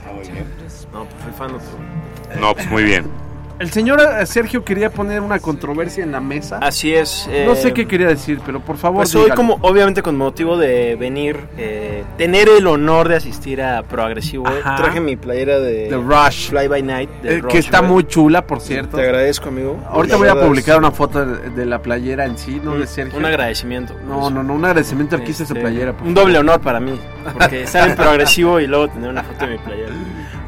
No, 0.93 1.05
pues 1.05 1.23
soy 1.25 1.33
fan 1.39 1.49
de 1.49 1.59
todo. 1.59 2.41
No, 2.43 2.55
pues 2.55 2.71
muy 2.71 2.83
bien. 2.85 3.30
El 3.61 3.71
señor 3.71 4.01
eh, 4.01 4.25
Sergio 4.25 4.65
quería 4.65 4.89
poner 4.89 5.21
una 5.21 5.39
controversia 5.39 6.03
en 6.03 6.13
la 6.13 6.21
mesa. 6.21 6.59
Así 6.63 6.95
es. 6.95 7.27
no 7.29 7.53
eh, 7.53 7.57
sé 7.57 7.75
qué 7.75 7.87
quería 7.87 8.07
decir, 8.09 8.41
pero 8.45 8.61
por 8.61 8.79
favor. 8.79 9.01
Pues 9.03 9.15
hoy 9.15 9.31
como 9.33 9.59
obviamente 9.61 10.01
con 10.03 10.17
motivo 10.17 10.57
de 10.57 10.97
venir, 10.99 11.39
eh, 11.59 12.03
tener 12.17 12.49
el 12.49 12.67
honor 12.67 13.09
de 13.11 13.17
asistir 13.17 13.61
a 13.61 13.83
Proagresivo, 13.83 14.49
Ajá. 14.49 14.77
traje 14.77 15.01
mi 15.01 15.17
playera 15.17 15.59
de 15.61 15.89
The 15.91 15.97
Rush. 15.97 16.49
Fly 16.49 16.69
by 16.69 16.83
Night. 16.83 17.11
de 17.23 17.35
Eh, 17.35 17.39
Rush, 17.43 17.53
que 17.53 17.59
está 17.59 17.83
muy 17.83 18.05
chula, 18.05 18.47
por 18.47 18.63
cierto. 18.63 18.97
Te 18.97 19.03
agradezco, 19.03 19.51
amigo. 19.51 19.79
Ahorita 19.91 20.17
voy 20.17 20.29
a 20.29 20.41
publicar 20.41 20.79
una 20.79 20.91
foto 20.91 21.27
de, 21.27 21.51
de 21.51 21.67
la 21.67 21.83
playera 21.83 22.25
en 22.25 22.39
sí, 22.39 22.63
no 22.65 22.79
de 22.79 22.87
Sergio. 22.87 23.19
Un 23.19 23.27
agradecimiento. 23.27 23.95
No, 24.09 24.31
no, 24.31 24.43
no, 24.43 24.55
un 24.55 24.65
agradecimiento 24.65 25.17
al 25.17 25.23
que 25.23 25.33
hizo 25.33 25.43
esa 25.43 25.53
Este, 25.53 25.61
playera. 25.61 25.95
Un 26.03 26.15
doble 26.15 26.39
honor 26.39 26.63
para 26.63 26.81
mí. 26.81 26.99
Porque 27.35 27.63
estar 27.65 27.91
en 27.91 27.95
progresivo 27.95 28.59
y 28.59 28.67
luego 28.67 28.89
tener 28.89 29.11
una 29.11 29.23
foto 29.23 29.45
de 29.45 29.53
mi 29.53 29.59
playera. 29.59 29.93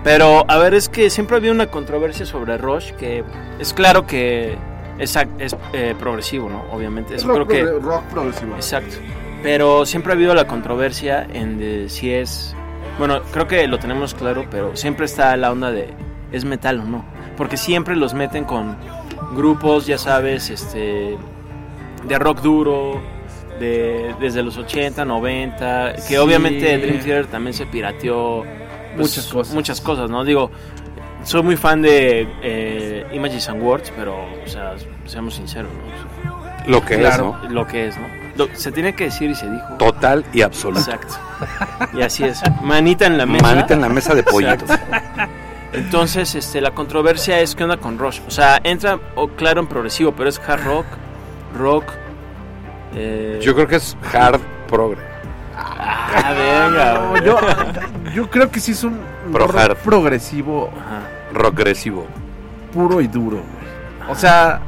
Pero, 0.05 0.45
a 0.49 0.59
ver, 0.59 0.75
es 0.75 0.89
que 0.89 1.11
siempre 1.11 1.37
había 1.37 1.53
una 1.53 1.69
controversia 1.69 2.27
sobre 2.27 2.59
Rush 2.59 2.93
que 2.93 3.23
es 3.59 3.73
claro 3.73 4.07
que 4.07 4.57
es, 4.99 5.17
eh, 5.73 5.95
progresivo, 5.99 6.49
¿no? 6.49 6.65
Obviamente. 6.73 7.17
Eso 7.17 7.29
creo 7.33 7.47
que. 7.47 7.63
rock 7.63 8.03
progresivo. 8.05 8.55
Exacto. 8.57 8.97
Pero 9.43 9.87
siempre 9.87 10.13
ha 10.13 10.17
habido 10.17 10.35
la 10.35 10.47
controversia 10.47 11.27
en 11.33 11.59
de 11.59 11.89
si 11.89 12.13
es. 12.13 12.55
Bueno, 12.99 13.23
creo 13.33 13.47
que 13.49 13.67
lo 13.67 13.79
tenemos 13.79 14.15
claro, 14.15 14.45
pero 14.51 14.77
siempre 14.77 15.07
está 15.07 15.37
la 15.37 15.51
onda 15.51 15.71
de 15.71 15.89
es 16.31 16.45
metal 16.45 16.81
o 16.81 16.85
no. 16.85 17.05
Porque 17.37 17.57
siempre 17.57 17.97
los 17.97 18.15
meten 18.15 18.45
con 18.45 18.77
grupos, 19.35 19.87
ya 19.87 19.99
sabes, 19.99 20.51
este 20.51 21.17
de 22.05 22.19
rock 22.19 22.41
duro, 22.41 23.01
de, 23.61 24.15
desde 24.21 24.43
los 24.43 24.57
80, 24.57 25.05
90, 25.05 25.95
que 25.95 26.01
Sí. 26.01 26.17
obviamente 26.17 26.77
Dream 26.79 26.99
Theater 27.01 27.27
también 27.27 27.55
se 27.55 27.67
pirateó 27.67 28.45
pues, 28.97 29.09
Muchas 29.09 29.27
cosas. 29.33 29.55
Muchas 29.55 29.81
cosas, 29.81 30.11
¿no? 30.11 30.25
Digo, 30.25 30.51
soy 31.25 31.43
muy 31.43 31.57
fan 31.57 31.83
de 31.83 32.29
eh, 32.43 33.07
Images 33.13 33.49
and 33.49 33.63
Words, 33.63 33.93
pero, 33.97 34.17
o 34.17 34.47
sea, 34.49 34.75
seamos 35.07 35.35
sinceros, 35.35 35.71
¿no? 35.73 36.43
Lo 36.67 36.85
que 36.85 36.99
Claro. 36.99 37.37
es, 37.43 37.49
¿no? 37.49 37.55
Lo 37.55 37.67
que 37.67 37.89
es, 37.89 37.97
¿no? 37.99 38.07
Lo- 38.37 38.49
se 38.55 38.71
tiene 38.73 38.95
que 38.95 39.05
decir 39.05 39.31
y 39.31 39.35
se 39.35 39.51
dijo. 39.51 39.67
Total 39.79 40.25
y 40.33 40.43
absoluto. 40.43 40.81
Exacto. 40.81 41.15
Y 41.93 42.03
así 42.03 42.25
es. 42.25 42.41
Manita 42.63 43.07
en 43.07 43.19
la 43.19 43.27
mesa. 43.27 43.45
Manita 43.45 43.75
en 43.75 43.81
la 43.81 43.89
mesa 43.89 44.15
de 44.15 44.23
pollitos. 44.23 44.71
Entonces, 45.73 46.35
este, 46.35 46.61
la 46.61 46.71
controversia 46.73 47.41
es 47.41 47.55
qué 47.55 47.65
onda 47.65 47.79
con 47.79 47.99
Rush. 47.99 48.21
O 48.27 48.31
sea, 48.31 48.61
entra 48.63 48.99
oh, 49.17 49.29
claro 49.29 49.61
en 49.61 49.67
progresivo, 49.67 50.13
pero 50.13 50.29
es 50.29 50.39
hard 50.47 50.65
rock, 50.65 50.87
rock. 51.57 51.85
eh, 52.95 53.41
Yo 53.43 53.55
creo 53.55 53.67
que 53.67 53.77
es 53.77 53.97
hard 54.13 54.41
progre. 54.69 55.01
Ah, 55.85 56.33
venga. 56.33 56.95
No, 56.95 57.09
güey. 57.11 57.25
yo, 57.25 57.39
yo 58.15 58.31
creo 58.31 58.51
que 58.51 58.61
sí 58.61 58.73
es 58.73 58.85
un 58.85 59.01
Pro 59.33 59.47
rock 59.47 59.57
hard. 59.57 59.77
progresivo 59.79 60.71
Ajá. 60.71 61.09
Puro 62.73 63.01
y 63.01 63.07
duro. 63.09 63.37
güey. 63.39 64.11
O 64.11 64.15
sea, 64.15 64.61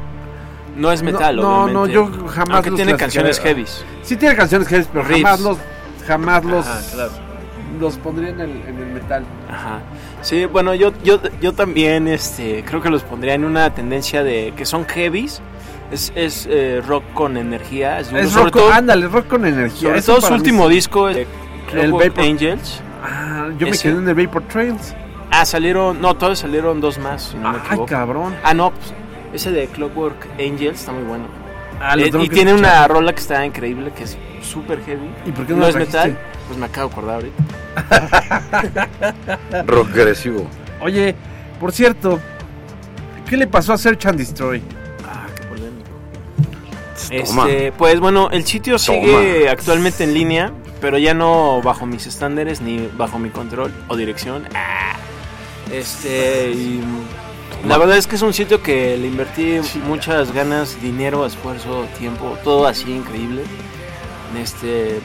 No 0.77 0.91
es 0.91 1.03
metal, 1.03 1.37
No, 1.37 1.69
no, 1.69 1.83
obviamente. 1.83 1.93
yo 1.93 2.29
jamás 2.29 2.51
Aunque 2.57 2.71
los 2.71 2.77
tiene 2.77 2.93
clasificaría- 2.95 2.99
canciones 2.99 3.41
heavies. 3.41 3.85
sí 4.03 4.17
tiene 4.17 4.35
canciones 4.37 4.67
heavy, 4.69 4.87
pero 4.93 5.05
Riffs. 5.05 5.23
jamás 5.23 5.41
los 5.41 5.59
jamás 6.07 6.45
los 6.45 6.67
Ajá, 6.67 6.81
claro. 6.93 7.11
los 7.81 7.97
pondría 7.99 8.31
en 8.31 8.41
el, 8.41 8.51
en 8.67 8.79
el 8.79 8.87
metal. 8.87 9.25
Ajá. 9.51 9.79
Sí, 10.23 10.47
bueno, 10.47 10.75
yo, 10.75 10.93
yo, 11.05 11.21
yo 11.41 11.53
también 11.53 12.09
este, 12.09 12.65
creo 12.65 12.81
que 12.83 12.91
los 12.91 13.03
pondría 13.05 13.35
en 13.35 13.45
una 13.45 13.71
tendencia 13.71 14.23
de 14.25 14.53
que 14.57 14.65
son 14.67 14.85
heavies. 14.87 15.41
Es, 15.91 16.12
es 16.16 16.47
eh, 16.51 16.82
rock 16.87 17.05
con 17.14 17.37
energía. 17.37 18.01
Es, 18.01 18.11
duro. 18.11 18.22
Es 18.22 18.30
sobre 18.30 18.45
rock, 18.47 18.55
todo, 18.55 18.72
ándale, 18.72 19.07
rock 19.09 19.28
con 19.28 19.45
energía. 19.47 19.89
sobre 19.89 20.03
todo 20.03 20.20
su 20.20 20.30
mí 20.32 20.37
último 20.39 20.68
disco, 20.68 21.09
eh, 21.11 21.26
El 21.72 21.80
Clockwork 21.91 22.14
Vapor- 22.16 22.30
Angels. 22.30 22.80
Ah, 23.03 23.49
yo 23.59 23.66
me 23.68 23.78
quedé 23.78 23.93
en 23.99 24.09
el 24.09 24.14
Vapor 24.14 24.43
Trails. 24.49 24.95
Ah, 25.30 25.45
salieron, 25.45 26.01
no, 26.01 26.14
todavía 26.14 26.37
salieron 26.37 26.80
dos 26.80 26.99
más, 26.99 27.22
si 27.30 27.37
no 27.37 27.51
me 27.53 27.59
Ay, 27.59 27.62
equivoco. 27.66 27.87
cabrón. 27.87 28.35
Ah, 28.43 28.55
no, 28.55 28.70
pues, 28.72 28.95
ese 29.35 29.51
de 29.53 29.66
Clockwork 29.66 30.26
Angels 30.39 30.80
está 30.80 30.93
muy 30.93 31.03
bueno. 31.05 31.24
Ah, 31.80 31.95
Eh, 31.99 32.07
y 32.07 32.11
tiene 32.28 32.53
escuchar. 32.53 32.55
una 32.59 32.89
rola 32.89 33.12
que 33.12 33.20
está 33.20 33.45
increíble, 33.45 33.93
que 33.97 34.05
es 34.05 34.16
súper 34.43 34.80
heavy. 34.85 35.11
¿Y 35.26 35.32
por 35.32 35.47
qué 35.47 35.53
no 35.55 35.66
es 35.66 35.74
trajiste? 35.74 35.99
metal, 35.99 36.18
pues 36.47 36.59
me 36.59 36.66
acabo 36.66 36.89
de 36.89 36.93
acordar 36.95 37.14
ahorita. 37.16 37.45
Progresivo. 39.66 40.47
Oye, 40.80 41.14
por 41.61 41.72
cierto, 41.72 42.20
¿qué 43.28 43.37
le 43.37 43.47
pasó 43.47 43.72
a 43.72 43.78
Search 43.78 44.07
and 44.07 44.18
Destroy? 44.18 44.62
Este, 47.11 47.72
pues 47.72 48.00
bueno, 48.00 48.30
el 48.30 48.44
sitio 48.44 48.76
Toma. 48.76 49.00
sigue 49.00 49.48
actualmente 49.48 50.05
en 50.05 50.14
línea, 50.14 50.52
pero 50.80 50.98
ya 50.98 51.14
no 51.14 51.61
bajo 51.62 51.86
mis 51.86 52.07
estándares 52.07 52.61
ni 52.61 52.88
bajo 52.96 53.18
mi 53.18 53.30
control 53.30 53.72
o 53.88 53.96
dirección. 53.96 54.48
Ah. 54.55 54.96
Este, 55.72 56.50
y, 56.50 56.80
la 57.66 57.78
verdad 57.78 57.96
es 57.96 58.07
que 58.07 58.16
es 58.16 58.22
un 58.22 58.34
sitio 58.34 58.62
que 58.62 58.96
le 58.98 59.07
invertí 59.09 59.59
muchas 59.86 60.32
ganas, 60.32 60.80
dinero, 60.82 61.24
esfuerzo, 61.24 61.86
tiempo, 61.98 62.36
todo 62.44 62.66
así 62.66 62.92
increíble. 62.92 63.42
Este, 64.40 65.00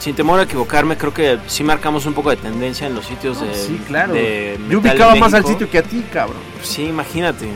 sin 0.00 0.16
temor 0.16 0.40
a 0.40 0.44
equivocarme, 0.44 0.96
creo 0.96 1.14
que 1.14 1.38
sí 1.46 1.62
marcamos 1.62 2.06
un 2.06 2.14
poco 2.14 2.30
de 2.30 2.36
tendencia 2.36 2.86
en 2.86 2.94
los 2.94 3.06
sitios 3.06 3.40
de 3.40 3.54
sí, 3.54 3.80
claro. 3.86 4.14
de 4.14 4.58
Yo 4.68 4.78
ubicaba 4.78 5.14
más 5.14 5.34
al 5.34 5.44
sitio 5.44 5.70
que 5.70 5.78
a 5.78 5.82
ti, 5.82 6.04
cabrón. 6.12 6.40
Sí, 6.62 6.84
imagínate. 6.84 7.48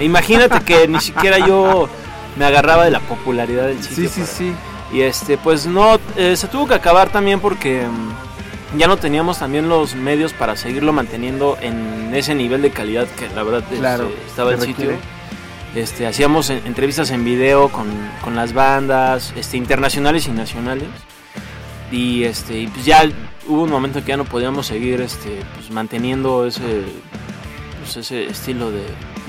Imagínate 0.00 0.60
que 0.60 0.88
ni 0.88 1.00
siquiera 1.00 1.38
yo 1.38 1.88
me 2.36 2.44
agarraba 2.44 2.84
de 2.84 2.90
la 2.90 3.00
popularidad 3.00 3.66
del 3.66 3.82
sitio. 3.82 4.08
Sí, 4.08 4.08
sí, 4.08 4.20
para- 4.20 4.32
sí. 4.32 4.52
Y 4.92 5.00
este, 5.02 5.38
pues 5.38 5.66
no, 5.66 5.98
eh, 6.16 6.36
se 6.36 6.48
tuvo 6.48 6.66
que 6.66 6.74
acabar 6.74 7.08
también 7.10 7.40
porque 7.40 7.82
mm, 7.86 8.78
ya 8.78 8.86
no 8.88 8.96
teníamos 8.98 9.38
también 9.38 9.68
los 9.68 9.94
medios 9.94 10.32
para 10.34 10.54
seguirlo 10.56 10.92
manteniendo 10.92 11.56
en 11.60 12.10
ese 12.14 12.34
nivel 12.34 12.60
de 12.62 12.70
calidad 12.70 13.06
que 13.06 13.28
la 13.34 13.42
verdad 13.42 13.62
este, 13.64 13.76
Claro, 13.78 14.10
estaba 14.26 14.52
el 14.52 14.60
sitio. 14.60 14.90
Este, 15.74 16.06
hacíamos 16.06 16.50
en- 16.50 16.66
entrevistas 16.66 17.10
en 17.10 17.24
video 17.24 17.68
con, 17.70 17.86
con 18.22 18.36
las 18.36 18.52
bandas, 18.52 19.32
este, 19.36 19.56
internacionales 19.56 20.26
y 20.26 20.30
nacionales. 20.30 20.88
Y 21.90 22.24
este, 22.24 22.58
y 22.60 22.66
pues 22.68 22.84
ya 22.84 23.02
hubo 23.46 23.62
un 23.62 23.70
momento 23.70 23.98
en 23.98 24.04
que 24.04 24.10
ya 24.10 24.16
no 24.16 24.24
podíamos 24.24 24.66
seguir 24.66 25.00
este, 25.00 25.40
pues, 25.56 25.70
manteniendo 25.70 26.46
ese, 26.46 26.82
pues, 27.82 27.96
ese 27.98 28.24
estilo 28.26 28.70
de, 28.70 28.84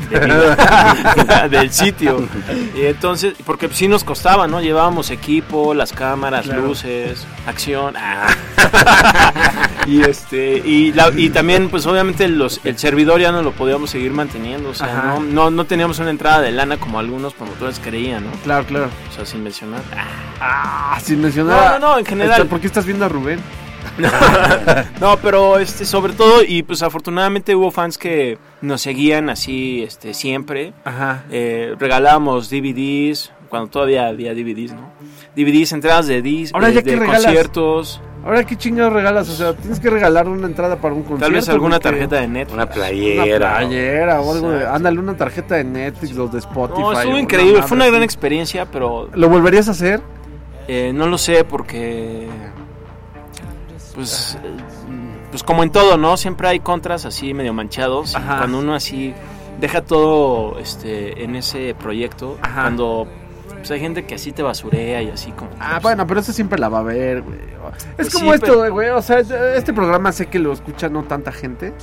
de 0.09 0.19
vida 0.25 1.47
del 1.49 1.71
sitio. 1.71 2.27
Y 2.75 2.81
entonces, 2.85 3.33
porque 3.45 3.69
sí 3.71 3.87
nos 3.87 4.03
costaba, 4.03 4.47
¿no? 4.47 4.61
Llevábamos 4.61 5.09
equipo, 5.11 5.73
las 5.73 5.91
cámaras, 5.93 6.45
Claro. 6.45 6.67
luces, 6.67 7.25
acción. 7.47 7.95
ah. 7.97 8.27
y 9.87 10.01
este 10.01 10.57
y, 10.65 10.93
la- 10.93 11.11
y 11.15 11.29
también 11.29 11.69
pues 11.69 11.85
obviamente 11.85 12.27
los, 12.29 12.61
el 12.63 12.77
servidor 12.77 13.19
ya 13.19 13.31
no 13.31 13.41
lo 13.41 13.51
podíamos 13.51 13.89
seguir 13.89 14.11
manteniendo, 14.11 14.69
o 14.69 14.73
sea, 14.73 15.03
no, 15.05 15.19
no, 15.19 15.51
no 15.51 15.65
teníamos 15.65 15.99
una 15.99 16.09
entrada 16.09 16.41
de 16.41 16.51
lana 16.51 16.77
como 16.77 16.99
algunos 16.99 17.33
promotores 17.33 17.79
creían, 17.83 18.23
¿no? 18.25 18.31
Claro, 18.43 18.65
claro. 18.65 18.89
O 19.11 19.13
sea, 19.15 19.25
sin 19.25 19.43
mencionar. 19.43 19.81
Ah, 20.39 20.97
sin 21.03 21.21
mencionar. 21.21 21.73
No, 21.73 21.79
no, 21.79 21.93
no, 21.93 21.99
en 21.99 22.05
general. 22.05 22.37
Este, 22.37 22.49
¿Por 22.49 22.59
qué 22.61 22.67
estás 22.67 22.85
viendo 22.85 23.05
a 23.05 23.09
Rubén? 23.09 23.39
No, 24.99 25.17
pero 25.17 25.59
este 25.59 25.85
sobre 25.85 26.13
todo 26.13 26.43
y 26.43 26.63
pues 26.63 26.81
afortunadamente 26.83 27.55
hubo 27.55 27.71
fans 27.71 27.97
que 27.97 28.37
nos 28.61 28.81
seguían 28.81 29.29
así 29.29 29.83
este 29.83 30.13
siempre. 30.13 30.73
Ajá. 30.83 31.23
Eh, 31.31 31.75
regalábamos 31.79 32.49
DVDs 32.49 33.31
cuando 33.49 33.69
todavía 33.69 34.07
había 34.07 34.33
DVDs, 34.33 34.73
¿no? 34.73 34.89
DVDs, 35.35 35.71
entradas 35.73 36.07
de 36.07 36.21
dis, 36.21 36.53
Ahora 36.53 36.69
ya 36.69 36.75
de 36.81 36.83
que 36.83 36.95
regalas. 36.95 37.23
conciertos, 37.25 38.01
Ahora, 38.25 38.45
¿qué 38.45 38.55
chingados 38.55 38.93
regalas? 38.93 39.27
O 39.29 39.33
sea, 39.33 39.53
tienes 39.53 39.81
que 39.81 39.89
regalar 39.89 40.29
una 40.29 40.47
entrada 40.47 40.77
para 40.77 40.93
un 40.93 41.01
concierto. 41.01 41.25
tal 41.25 41.33
vez 41.33 41.49
alguna 41.49 41.75
porque- 41.75 41.89
tarjeta 41.89 42.21
de 42.21 42.27
Netflix. 42.29 42.53
Una 42.53 42.63
Una 42.63 42.71
playera. 42.73 43.57
playera 43.57 44.21
o 44.21 44.33
algo 44.33 44.49
de... 44.49 44.55
Exacto. 44.59 44.75
Ándale, 44.77 44.99
una 44.99 45.17
tarjeta 45.17 45.55
de 45.55 45.63
Netflix, 45.65 46.15
los 46.15 46.31
de 46.31 46.39
Spotify. 46.39 46.81
No, 46.81 46.93
estuvo 46.93 47.17
increíble, 47.17 47.61
fue 47.63 47.75
una 47.75 47.87
gran 47.87 48.01
experiencia, 48.01 48.65
pero 48.65 49.09
¿Lo 49.13 49.27
volverías 49.27 49.67
a 49.67 49.71
hacer? 49.71 49.99
eh, 50.69 50.93
no 50.95 51.07
lo 51.07 51.17
sé 51.17 51.43
porque 51.43 52.25
pues 53.95 54.37
eh, 54.43 54.57
pues 55.31 55.43
como 55.43 55.63
en 55.63 55.71
todo, 55.71 55.97
¿no? 55.97 56.17
Siempre 56.17 56.47
hay 56.47 56.59
contras 56.59 57.05
así 57.05 57.33
medio 57.33 57.53
manchados. 57.53 58.15
Ajá. 58.15 58.37
Cuando 58.37 58.59
uno 58.59 58.75
así 58.75 59.13
deja 59.59 59.81
todo 59.81 60.59
este 60.59 61.23
en 61.23 61.35
ese 61.35 61.75
proyecto, 61.75 62.37
Ajá. 62.41 62.61
cuando 62.63 63.07
pues, 63.57 63.71
hay 63.71 63.79
gente 63.79 64.05
que 64.05 64.15
así 64.15 64.31
te 64.31 64.43
basurea 64.43 65.01
y 65.01 65.09
así 65.09 65.31
como 65.31 65.49
Ah, 65.59 65.71
pues, 65.73 65.83
bueno, 65.83 66.05
pero 66.07 66.19
eso 66.19 66.33
siempre 66.33 66.59
la 66.59 66.69
va 66.69 66.79
a 66.79 66.83
ver, 66.83 67.21
güey. 67.21 67.39
Es 67.39 67.95
Pues 67.95 68.13
como 68.13 68.31
sí, 68.31 68.35
esto, 68.35 68.71
güey. 68.71 68.89
O 68.89 69.01
sea, 69.01 69.19
este 69.19 69.73
programa 69.73 70.11
sé 70.11 70.25
que 70.27 70.37
lo 70.39 70.51
escucha 70.51 70.89
no 70.89 71.03
tanta 71.03 71.31
gente. 71.31 71.73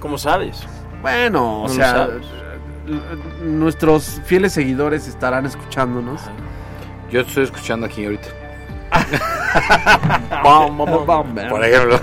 ¿cómo 0.00 0.16
sabes? 0.18 0.66
Bueno, 1.02 1.62
o 1.62 1.68
No 1.68 1.74
sea, 1.74 2.08
nuestros 3.42 4.20
fieles 4.24 4.52
seguidores 4.52 5.06
estarán 5.08 5.46
escuchándonos. 5.46 6.20
Yo 7.10 7.20
estoy 7.20 7.44
escuchando 7.44 7.86
aquí 7.86 8.04
ahorita. 8.04 8.28
Bam, 10.44 10.78
bam, 10.78 11.06
bam, 11.06 11.34
bam. 11.34 11.48
Por 11.48 11.64
ejemplo. 11.64 12.00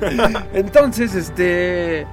Entonces, 0.52 1.14
este. 1.14 2.06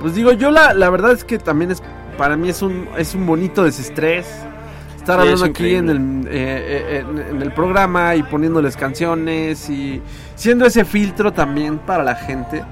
Pues 0.00 0.14
digo, 0.14 0.32
yo 0.32 0.50
la, 0.50 0.74
la 0.74 0.90
verdad 0.90 1.12
es 1.12 1.24
que 1.24 1.38
también 1.38 1.70
es. 1.70 1.82
Para 2.18 2.36
mí 2.36 2.48
es 2.48 2.62
un, 2.62 2.88
es 2.96 3.14
un 3.14 3.26
bonito 3.26 3.64
desestrés. 3.64 4.26
Estar 4.96 5.18
es 5.20 5.24
hablando 5.24 5.44
aquí 5.44 5.74
en 5.74 5.88
el, 5.88 6.26
eh, 6.28 6.30
eh, 6.30 7.04
en, 7.08 7.36
en 7.36 7.42
el 7.42 7.52
programa 7.52 8.16
y 8.16 8.22
poniéndoles 8.22 8.76
canciones 8.76 9.70
y 9.70 10.02
siendo 10.34 10.66
ese 10.66 10.84
filtro 10.84 11.32
también 11.32 11.78
para 11.78 12.02
la 12.02 12.16
gente 12.16 12.64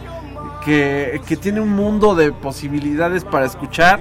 que, 0.65 1.21
que 1.27 1.37
tiene 1.37 1.61
un 1.61 1.71
mundo 1.71 2.15
de 2.15 2.33
posibilidades 2.33 3.25
para 3.25 3.45
escuchar, 3.45 4.01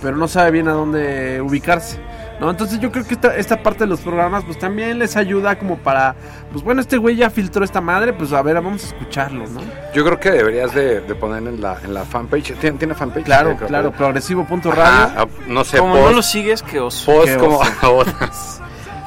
pero 0.00 0.16
no 0.16 0.28
sabe 0.28 0.50
bien 0.52 0.68
a 0.68 0.72
dónde 0.72 1.40
ubicarse. 1.40 1.98
¿No? 2.42 2.50
Entonces 2.50 2.80
yo 2.80 2.90
creo 2.90 3.06
que 3.06 3.14
esta, 3.14 3.36
esta 3.36 3.62
parte 3.62 3.80
de 3.84 3.86
los 3.86 4.00
programas 4.00 4.42
pues 4.44 4.58
también 4.58 4.98
les 4.98 5.16
ayuda 5.16 5.56
como 5.58 5.78
para, 5.78 6.14
pues 6.50 6.64
bueno, 6.64 6.80
este 6.80 6.96
güey 6.98 7.14
ya 7.16 7.30
filtró 7.30 7.64
esta 7.64 7.80
madre, 7.80 8.12
pues 8.12 8.32
a 8.32 8.42
ver, 8.42 8.56
vamos 8.56 8.82
a 8.82 8.86
escucharlo, 8.88 9.46
¿no? 9.46 9.60
Yo 9.94 10.04
creo 10.04 10.18
que 10.18 10.30
deberías 10.32 10.74
de, 10.74 11.00
de 11.00 11.14
poner 11.14 11.42
en 11.46 11.60
la, 11.60 11.78
en 11.84 11.94
la 11.94 12.04
fanpage. 12.04 12.54
¿Tiene, 12.58 12.78
tiene 12.78 12.94
fanpage? 12.94 13.24
Claro, 13.24 13.52
Sí, 13.58 13.64
claro, 13.66 13.92
que- 13.92 13.96
progresivo.radio. 13.98 14.82
Ah, 15.16 15.26
no 15.46 15.62
sé, 15.64 15.78
Como 15.78 15.94
post, 15.94 16.06
no 16.06 16.12
lo 16.16 16.22
sigues, 16.22 16.62
que 16.62 16.80
os... 16.80 17.02
post 17.04 17.28
Qué 17.28 17.36
como 17.36 17.58
oso. 17.82 18.12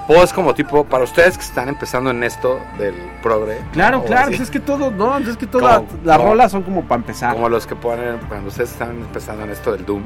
post 0.07 0.35
como 0.35 0.53
tipo 0.53 0.83
para 0.85 1.03
ustedes 1.03 1.35
que 1.37 1.43
están 1.43 1.67
empezando 1.67 2.11
en 2.11 2.23
esto 2.23 2.59
del 2.77 2.93
progre. 3.23 3.57
Claro, 3.73 4.03
claro, 4.05 4.27
pues 4.27 4.39
es 4.41 4.51
que 4.51 4.59
todo, 4.59 4.91
no, 4.91 5.17
es 5.17 5.35
que 5.35 5.47
todas 5.47 5.81
las 6.03 6.21
rolas 6.21 6.51
son 6.51 6.61
como 6.61 6.83
para 6.83 7.01
empezar. 7.01 7.33
como 7.33 7.49
los 7.49 7.65
que 7.65 7.75
ponen 7.75 8.19
cuando 8.29 8.49
ustedes 8.49 8.71
están 8.71 8.91
empezando 8.91 9.43
en 9.43 9.49
esto 9.49 9.71
del 9.71 9.83
Doom 9.85 10.03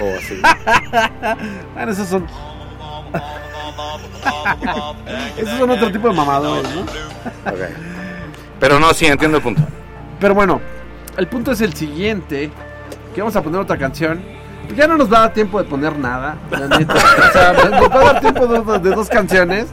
o 0.00 0.16
así. 0.18 0.40
Bueno, 1.74 1.92
esos 1.92 2.08
son. 2.08 2.26
Esos 5.36 5.58
son 5.58 5.70
otro 5.70 5.90
tipo 5.90 6.08
de 6.08 6.14
mamadores, 6.14 6.68
¿no? 6.74 6.84
Pero 8.58 8.78
no, 8.78 8.92
sí, 8.92 9.06
entiendo 9.06 9.38
el 9.38 9.42
punto. 9.42 9.62
Pero 10.18 10.34
bueno, 10.34 10.60
el 11.16 11.26
punto 11.28 11.52
es 11.52 11.60
el 11.60 11.74
siguiente: 11.74 12.50
que 13.14 13.20
vamos 13.20 13.36
a 13.36 13.42
poner 13.42 13.60
otra 13.60 13.78
canción. 13.78 14.22
Ya 14.76 14.86
no 14.86 14.96
nos 14.96 15.12
va 15.12 15.16
a 15.16 15.20
dar 15.22 15.32
tiempo 15.32 15.60
de 15.60 15.68
poner 15.68 15.98
nada, 15.98 16.36
la 16.50 16.78
neta. 16.78 16.94
O 16.94 17.32
sea, 17.32 17.52
nos 17.52 17.90
va 17.90 18.00
a 18.00 18.12
dar 18.12 18.20
tiempo 18.20 18.46
de, 18.46 18.78
de 18.78 18.94
dos 18.94 19.08
canciones. 19.08 19.66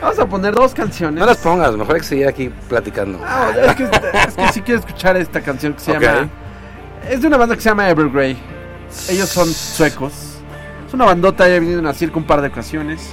Vamos 0.00 0.18
a 0.18 0.26
poner 0.26 0.54
dos 0.54 0.72
canciones. 0.72 1.20
No 1.20 1.26
las 1.26 1.36
pongas, 1.38 1.76
mejor 1.76 1.96
hay 1.96 2.00
que 2.00 2.06
seguir 2.06 2.28
aquí 2.28 2.50
platicando. 2.68 3.20
Ah, 3.22 3.50
es, 3.54 3.74
que, 3.74 3.84
es 3.84 4.34
que 4.34 4.52
sí 4.52 4.62
quiero 4.62 4.80
escuchar 4.80 5.18
esta 5.18 5.42
canción 5.42 5.74
que 5.74 5.80
se 5.80 5.92
llama. 5.92 6.30
Es 7.06 7.20
de 7.20 7.26
una 7.26 7.36
banda 7.36 7.54
que 7.54 7.60
se 7.60 7.68
llama 7.68 7.90
Evergrey. 7.90 8.38
Ellos 9.10 9.28
son 9.28 9.46
suecos. 9.48 10.33
Es 10.94 10.96
una 10.96 11.06
bandota, 11.06 11.48
ya 11.48 11.58
vinieron 11.58 11.88
a 11.88 11.92
circo 11.92 12.20
un 12.20 12.24
par 12.24 12.40
de 12.40 12.46
ocasiones. 12.46 13.12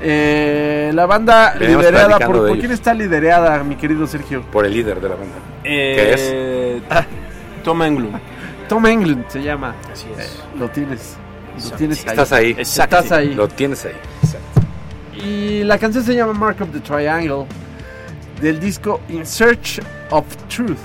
Eh, 0.00 0.92
la 0.94 1.04
banda 1.04 1.52
Venimos 1.58 1.84
liderada 1.84 2.16
por. 2.20 2.46
¿Por 2.46 2.58
quién 2.60 2.70
está 2.70 2.94
liderada, 2.94 3.64
mi 3.64 3.74
querido 3.74 4.06
Sergio? 4.06 4.42
Por 4.52 4.64
el 4.64 4.72
líder 4.72 5.00
de 5.00 5.08
la 5.08 5.16
banda. 5.16 5.34
Eh, 5.64 6.80
Tom 7.64 7.82
Englund. 7.82 8.20
Tom 8.68 8.86
Englund 8.86 9.24
se 9.26 9.42
llama. 9.42 9.74
Así 9.92 10.06
es. 10.16 10.40
Lo 10.60 10.68
tienes. 10.68 11.16
Lo 11.16 11.54
Exacto. 11.56 11.76
tienes 11.76 12.04
ahí. 12.04 12.10
Estás 12.10 12.32
ahí. 12.32 12.50
Exacto. 12.56 12.96
Estás 12.98 13.18
ahí. 13.18 13.34
Lo 13.34 13.48
tienes 13.48 13.84
ahí. 13.84 15.20
Y 15.20 15.64
la 15.64 15.76
canción 15.76 16.04
se 16.04 16.14
llama 16.14 16.34
Mark 16.34 16.62
of 16.62 16.70
the 16.70 16.78
Triangle. 16.78 17.46
Del 18.40 18.60
disco 18.60 19.00
In 19.08 19.26
Search 19.26 19.80
of 20.10 20.24
Truth. 20.46 20.78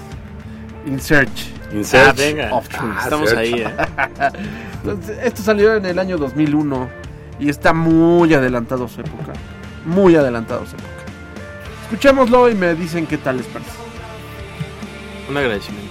In 0.88 0.99
Search. 0.99 1.53
In 1.74 1.84
search 1.84 2.09
Ah, 2.09 2.13
venga. 2.15 2.53
of 2.53 2.67
Truth. 2.69 2.91
Ah, 2.95 2.99
Estamos 3.03 3.30
search. 3.30 3.39
ahí, 3.41 3.53
¿eh? 3.61 3.67
Entonces, 4.84 5.17
esto 5.24 5.41
salió 5.41 5.76
en 5.76 5.86
el 5.86 5.97
año 5.99 6.17
2001 6.17 6.89
y 7.39 7.49
está 7.49 7.74
muy 7.74 8.34
adelantado 8.34 8.88
su 8.88 9.01
época. 9.01 9.34
Muy 9.86 10.15
adelantado 10.15 10.65
su 10.65 10.76
época. 10.76 10.89
Escuchémoslo 11.84 12.49
y 12.49 12.55
me 12.55 12.76
dicen 12.76 13.05
qué 13.07 13.17
tal 13.17 13.38
les 13.38 13.45
parece. 13.47 13.71
Un 15.30 15.38
agradecimiento. 15.38 15.82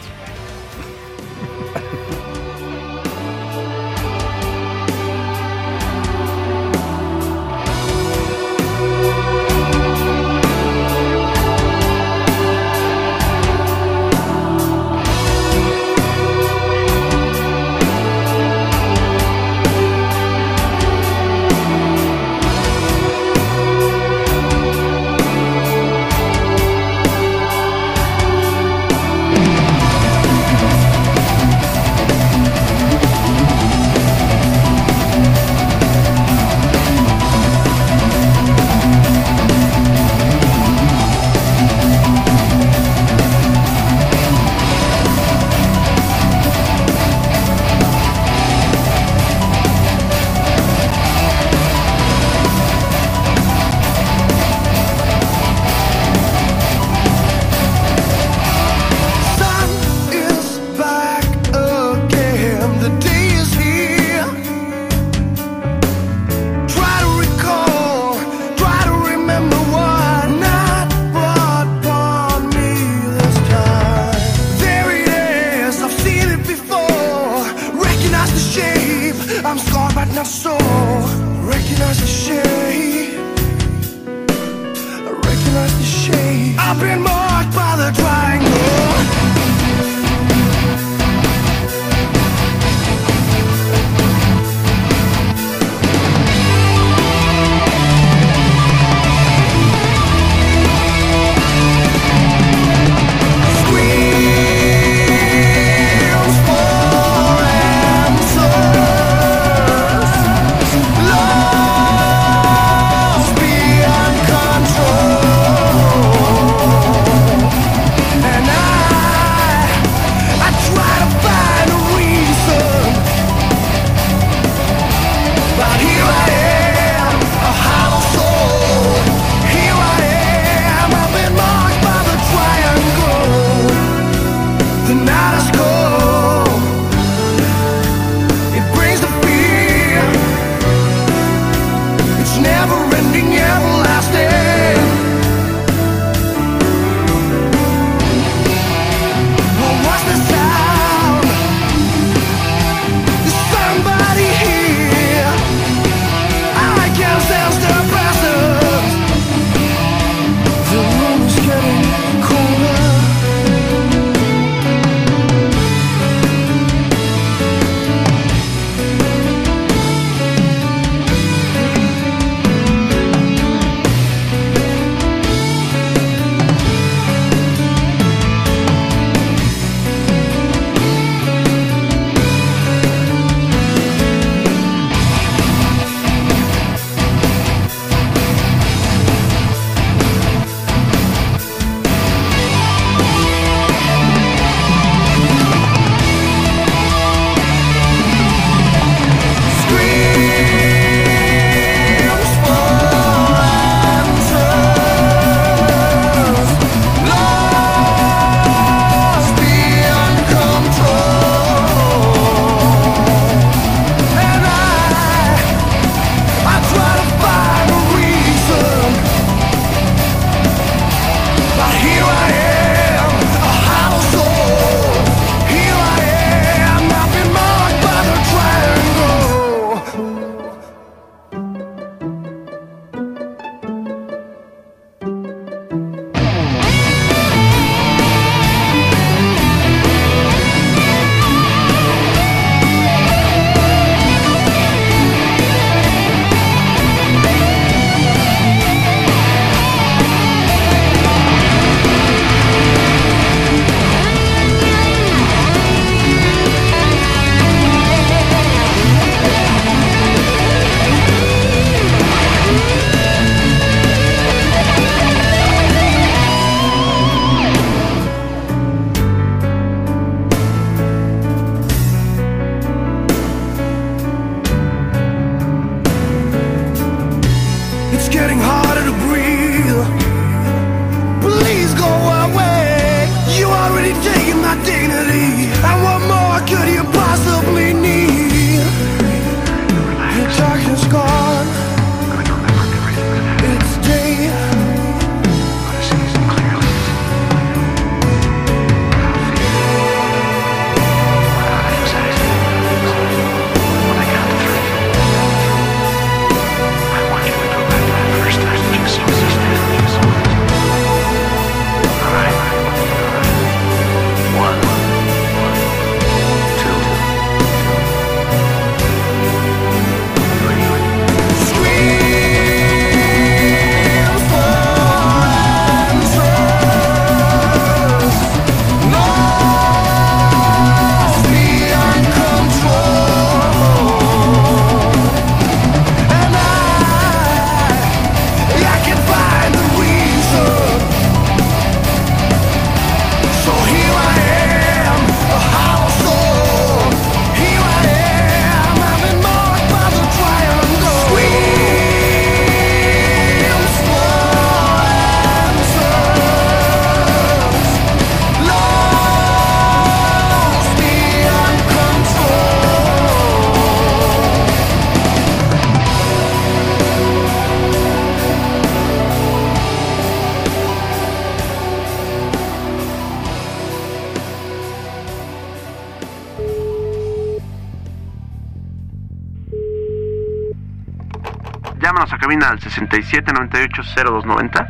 87 382.88 383.32
98 383.32 383.82
0290 383.82 384.68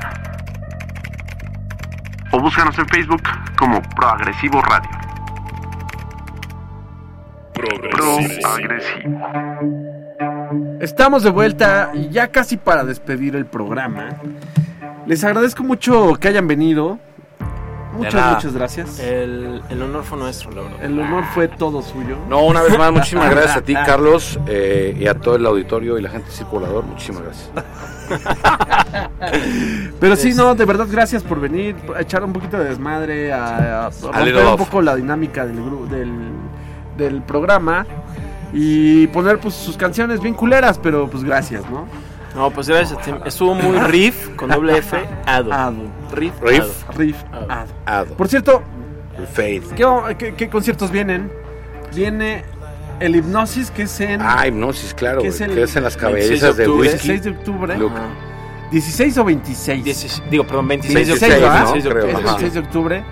o 2.32 2.40
búscanos 2.40 2.78
en 2.78 2.86
Facebook 2.88 3.22
como 3.58 3.80
Proagresivo 3.82 4.62
Radio. 4.62 4.90
Proagresivo. 7.52 9.20
Estamos 10.80 11.22
de 11.22 11.30
vuelta 11.30 11.90
y 11.94 12.08
ya 12.08 12.28
casi 12.28 12.56
para 12.56 12.84
despedir 12.84 13.36
el 13.36 13.46
programa. 13.46 14.08
Les 15.06 15.22
agradezco 15.24 15.62
mucho 15.62 16.14
que 16.14 16.28
hayan 16.28 16.46
venido. 16.46 16.98
Muchas, 17.92 18.14
nada. 18.14 18.34
muchas 18.34 18.52
gracias. 18.54 18.98
El, 18.98 19.62
el 19.68 19.82
honor 19.82 20.02
fue 20.04 20.18
nuestro, 20.18 20.50
la 20.50 20.62
verdad. 20.62 20.84
El 20.84 20.98
honor 20.98 21.24
fue 21.34 21.48
todo 21.48 21.82
suyo. 21.82 22.16
No, 22.28 22.44
una 22.46 22.62
vez 22.62 22.76
más, 22.78 22.90
muchísimas 22.92 23.30
gracias 23.34 23.56
a 23.58 23.60
ti, 23.62 23.74
Carlos, 23.74 24.38
eh, 24.46 24.96
y 24.98 25.06
a 25.06 25.14
todo 25.14 25.36
el 25.36 25.44
auditorio 25.46 25.98
y 25.98 26.02
la 26.02 26.08
gente 26.10 26.30
circulador. 26.30 26.84
Muchísimas 26.84 27.22
gracias. 27.22 27.50
Pero 30.00 30.16
sí, 30.16 30.32
no, 30.34 30.54
de 30.54 30.64
verdad, 30.64 30.86
gracias 30.90 31.22
por 31.22 31.40
venir, 31.40 31.76
a 31.96 32.00
echar 32.00 32.24
un 32.24 32.32
poquito 32.32 32.58
de 32.58 32.64
desmadre, 32.64 33.32
a, 33.32 33.86
a 33.86 33.90
romper 33.90 34.36
un 34.36 34.46
off. 34.48 34.58
poco 34.60 34.82
la 34.82 34.96
dinámica 34.96 35.46
del, 35.46 35.58
gru- 35.58 35.86
del, 35.88 36.12
del 36.96 37.22
programa 37.22 37.86
y 38.52 39.06
poner 39.08 39.38
pues 39.38 39.54
sus 39.54 39.76
canciones 39.76 40.20
bien 40.20 40.34
culeras, 40.34 40.78
pero 40.78 41.08
pues 41.08 41.24
gracias, 41.24 41.62
¿no? 41.70 41.86
No, 42.34 42.50
pues 42.50 42.68
gracias 42.68 42.98
a 42.98 43.02
ti. 43.02 43.12
Estuvo 43.26 43.54
muy 43.54 43.78
riff 43.78 44.30
con 44.36 44.50
doble 44.50 44.78
F, 44.78 44.98
ado. 45.26 45.52
Ado. 45.52 46.01
Riff, 46.12 46.34
Riff. 46.40 46.60
ado. 46.60 46.98
Riff. 46.98 47.16
Ado. 47.32 47.46
ado. 47.50 47.68
Ado. 47.86 48.14
Por 48.16 48.28
cierto, 48.28 48.62
Faith. 49.32 49.72
¿qué, 49.74 49.86
qué- 50.18 50.34
qué 50.34 50.48
conciertos 50.48 50.90
vienen? 50.90 51.30
Viene 51.94 52.44
el 53.00 53.16
Hipnosis, 53.16 53.70
que 53.70 53.82
es 53.82 54.00
en 54.00 54.20
Ah, 54.22 54.46
hipnosis, 54.46 54.94
claro, 54.94 55.22
¿Qué 55.22 55.28
güey, 55.28 55.34
es 55.34 55.40
el 55.40 55.54
que 55.54 55.62
es 55.64 55.76
en 55.76 55.82
las 55.82 55.96
26 56.00 56.28
cabezas 56.40 56.56
de 56.56 56.62
de 56.64 56.68
octubre? 56.70 56.88
whisky. 56.90 57.08
16 57.08 57.22
de 57.24 57.30
octubre. 57.30 57.74
Ajá. 57.74 58.06
16 58.70 59.18
o 59.18 59.24
26. 59.24 59.84
16 59.84 60.22
digo, 60.30 60.46
perdón, 60.46 60.68
26 60.68 60.94
de 61.08 61.12
26, 61.12 61.32
octubre. 61.32 61.48
¿verdad? 61.50 61.72
26 61.72 61.84
de 61.84 61.90
Creo, 61.90 62.04
octubre. 62.04 62.24
ajá. 62.28 62.38
16 62.38 62.54
de 62.54 62.60
octubre. 62.60 63.04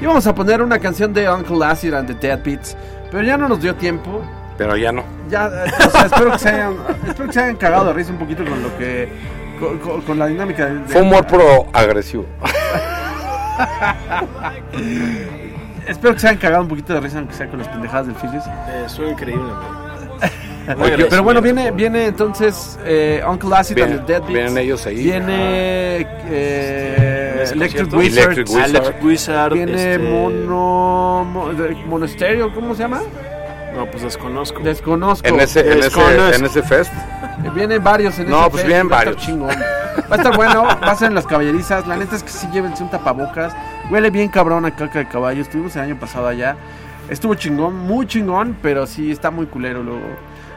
Y 0.00 0.04
vamos 0.06 0.26
a 0.26 0.34
poner 0.34 0.60
una 0.62 0.78
canción 0.78 1.12
de 1.14 1.30
Uncle 1.30 1.64
Acid 1.64 1.94
and 1.94 2.06
the 2.08 2.14
Deadbeats. 2.14 2.76
Pero 3.10 3.22
ya 3.22 3.38
no 3.38 3.48
nos 3.48 3.60
dio 3.62 3.74
tiempo. 3.76 4.20
Pero 4.58 4.76
ya 4.76 4.92
no. 4.92 5.04
Ya, 5.30 5.46
eh, 5.46 5.70
o 5.86 5.90
sea, 5.90 6.02
espero 6.06 6.32
que 6.32 6.38
se 6.38 6.48
hayan, 6.50 6.74
espero 7.06 7.26
que 7.28 7.32
se 7.32 7.40
hayan 7.40 7.56
cagado 7.56 7.86
de 7.86 7.92
risa 7.94 8.10
un 8.12 8.18
poquito 8.18 8.44
con 8.44 8.62
lo 8.62 8.76
que. 8.76 9.08
Con, 9.58 9.78
con- 9.78 10.00
con 10.02 10.18
la 10.18 10.26
dinámica 10.26 10.66
de. 10.66 10.74
de- 10.78 10.84
Fue 10.88 11.02
humor 11.02 11.26
pro 11.26 11.66
agresivo. 11.72 12.26
Espero 15.86 16.14
que 16.14 16.20
se 16.20 16.28
hayan 16.28 16.40
cagado 16.40 16.62
un 16.62 16.68
poquito 16.68 16.92
de 16.94 17.00
risa, 17.00 17.18
aunque 17.18 17.34
sea 17.34 17.48
con 17.48 17.58
las 17.60 17.68
pendejadas 17.68 18.06
del 18.08 18.16
Phillies. 18.16 18.42
Eh, 18.46 19.10
increíble. 19.10 19.52
Oye, 20.80 21.06
pero 21.08 21.22
bueno, 21.22 21.40
viene, 21.40 21.70
viene 21.70 22.06
entonces 22.06 22.76
eh, 22.84 23.22
Uncle 23.26 23.54
Acid 23.54 23.78
and 23.78 24.04
the 24.04 24.12
Deadbeats. 24.14 24.26
vienen 24.32 24.58
ellos 24.58 24.84
ahí. 24.84 24.96
Viene 24.96 26.00
eh, 26.28 27.40
¿Ese 27.44 27.54
Electric? 27.54 27.92
Wizard. 27.94 28.32
Electric 28.32 28.48
Wizard. 28.48 28.64
Alex 28.64 29.04
Wizard. 29.04 29.52
Viene 29.52 29.72
este, 29.92 29.98
Mono. 29.98 31.24
Monasterio, 31.86 32.52
¿cómo 32.52 32.74
se 32.74 32.82
llama? 32.82 33.00
No, 33.76 33.86
pues 33.86 34.02
desconozco. 34.02 34.60
Desconozco. 34.62 35.28
En 35.28 35.38
ese, 35.40 35.60
en 35.60 35.78
ese, 35.82 36.34
en 36.36 36.44
ese 36.44 36.62
fest. 36.62 36.92
Eh, 37.44 37.50
Vienen 37.54 37.82
varios 37.84 38.18
en 38.18 38.30
No, 38.30 38.40
ese 38.42 38.50
pues 38.50 38.62
fest, 38.62 38.66
vienen 38.68 38.90
va 38.90 38.96
a 38.96 38.98
estar 39.00 39.14
varios. 39.14 39.26
chingón. 39.26 39.50
Va 40.10 40.14
a 40.14 40.16
estar 40.16 40.36
bueno, 40.36 40.62
va 40.64 40.92
a 40.92 40.94
ser 40.94 41.08
en 41.08 41.14
las 41.14 41.26
caballerizas. 41.26 41.86
La 41.86 41.96
neta 41.96 42.16
es 42.16 42.22
que 42.22 42.30
sí 42.30 42.48
llévense 42.52 42.82
un 42.82 42.90
tapabocas. 42.90 43.54
Huele 43.90 44.10
bien 44.10 44.28
cabrón 44.28 44.64
a 44.64 44.74
caca 44.74 44.98
de 45.00 45.08
caballo. 45.08 45.42
Estuvimos 45.42 45.76
el 45.76 45.82
año 45.82 45.98
pasado 46.00 46.26
allá. 46.28 46.56
Estuvo 47.10 47.34
chingón, 47.34 47.76
muy 47.76 48.06
chingón, 48.06 48.56
pero 48.62 48.86
sí 48.86 49.10
está 49.12 49.30
muy 49.30 49.46
culero 49.46 49.82
luego. 49.82 50.06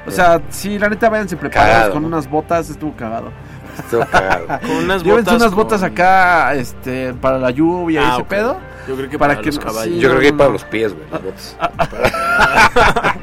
O 0.08 0.12
sea, 0.12 0.42
sí, 0.50 0.80
la 0.80 0.90
neta 0.90 1.10
váyanse 1.10 1.36
preparados 1.38 1.74
Cagado, 1.74 1.94
con 1.94 2.02
¿no? 2.04 2.08
unas 2.08 2.28
botas, 2.30 2.70
estuvo 2.70 2.94
cagado. 2.96 3.32
Estuvo 3.78 4.04
cagado. 4.06 4.48
Con 4.62 4.72
unas 4.72 5.04
Llévense 5.04 5.32
botas. 5.32 5.42
unas 5.42 5.54
botas 5.54 5.82
con- 5.82 5.92
acá, 5.92 6.54
este, 6.56 7.14
para 7.14 7.38
la 7.38 7.52
lluvia 7.52 8.02
y 8.02 8.06
Ah, 8.06 8.14
ese 8.16 8.24
pedo. 8.24 8.58
Yo 8.90 8.96
creo 8.98 9.10
que 9.10 9.18
para 9.20 9.34
para, 9.36 9.42
que 9.44 9.48
los 9.50 9.56
no- 9.60 9.66
caballos. 9.66 9.94
sí. 9.96 10.00
Yo 10.02 10.10
creo 10.10 10.22
que 10.22 10.32
no, 10.32 10.38
para 10.38 10.48
no. 10.50 10.54
los 10.54 10.64
pies, 10.66 10.94
güey. 10.94 11.06
las 11.12 11.24
botas. 11.24 11.58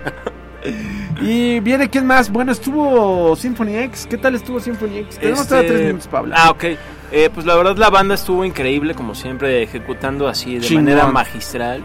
Y 1.20 1.60
viene 1.60 1.88
quién 1.88 2.06
más. 2.06 2.30
Bueno, 2.30 2.52
estuvo 2.52 3.34
Symphony 3.36 3.76
X. 3.76 4.06
¿Qué 4.08 4.18
tal 4.18 4.34
estuvo 4.34 4.60
Symphony 4.60 4.98
X? 4.98 5.18
Tenemos 5.18 5.40
Este, 5.42 5.62
tres 5.62 5.80
minutos 5.82 6.06
para 6.08 6.18
hablar. 6.20 6.38
Ah, 6.42 6.50
ok. 6.50 6.64
Eh, 7.12 7.30
pues 7.32 7.46
la 7.46 7.54
verdad 7.54 7.76
la 7.76 7.88
banda 7.88 8.14
estuvo 8.16 8.44
increíble, 8.44 8.94
como 8.94 9.14
siempre, 9.14 9.62
ejecutando 9.62 10.28
así 10.28 10.56
de 10.56 10.60
Chingón. 10.60 10.84
manera 10.84 11.06
magistral. 11.06 11.82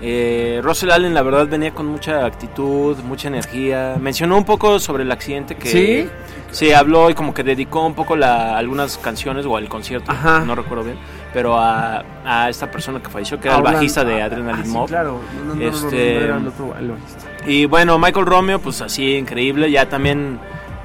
Eh, 0.00 0.60
Russell 0.62 0.90
Allen, 0.90 1.14
la 1.14 1.22
verdad, 1.22 1.46
venía 1.48 1.72
con 1.72 1.86
mucha 1.86 2.24
actitud, 2.24 2.96
mucha 3.04 3.28
energía. 3.28 3.96
Mencionó 4.00 4.36
un 4.38 4.44
poco 4.44 4.78
sobre 4.78 5.02
el 5.02 5.12
accidente 5.12 5.54
que... 5.56 5.68
¿Sí? 5.68 6.08
Sí, 6.50 6.72
habló 6.72 7.08
y 7.10 7.14
como 7.14 7.32
que 7.34 7.42
dedicó 7.42 7.84
un 7.86 7.94
poco 7.94 8.14
la, 8.16 8.56
algunas 8.58 8.98
canciones 8.98 9.46
o 9.46 9.56
al 9.56 9.68
concierto, 9.70 10.10
Ajá. 10.12 10.40
no 10.40 10.54
recuerdo 10.54 10.84
bien, 10.84 10.98
pero 11.32 11.58
a, 11.58 12.04
a 12.24 12.48
esta 12.50 12.70
persona 12.70 13.00
que 13.02 13.08
falleció, 13.08 13.40
que 13.40 13.48
era 13.48 13.56
el 13.58 13.62
bajista 13.62 14.04
de 14.04 14.22
Ah, 14.22 14.26
Adrenaline 14.26 14.64
sí, 14.66 14.70
Mob. 14.72 14.88
claro. 14.88 15.20
No, 15.36 15.44
no, 15.44 15.54
no, 15.54 15.54
no, 15.54 15.70
no, 15.70 15.76
Este- 15.76 16.14
no, 16.14 16.20
era 16.24 16.36
el 16.36 16.48
otro- 16.48 16.76
el 16.78 16.88
bajista. 16.90 17.24
Y 17.46 17.64
bueno, 17.66 17.98
Michael 17.98 18.26
Romeo, 18.26 18.58
pues 18.60 18.80
así, 18.82 19.16
increíble. 19.16 19.70
Ya 19.70 19.88
también, 19.88 20.38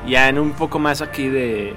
ya 0.08 0.30
en 0.30 0.40
un 0.40 0.52
poco 0.54 0.80
más 0.80 1.02
aquí 1.02 1.28
de, 1.28 1.74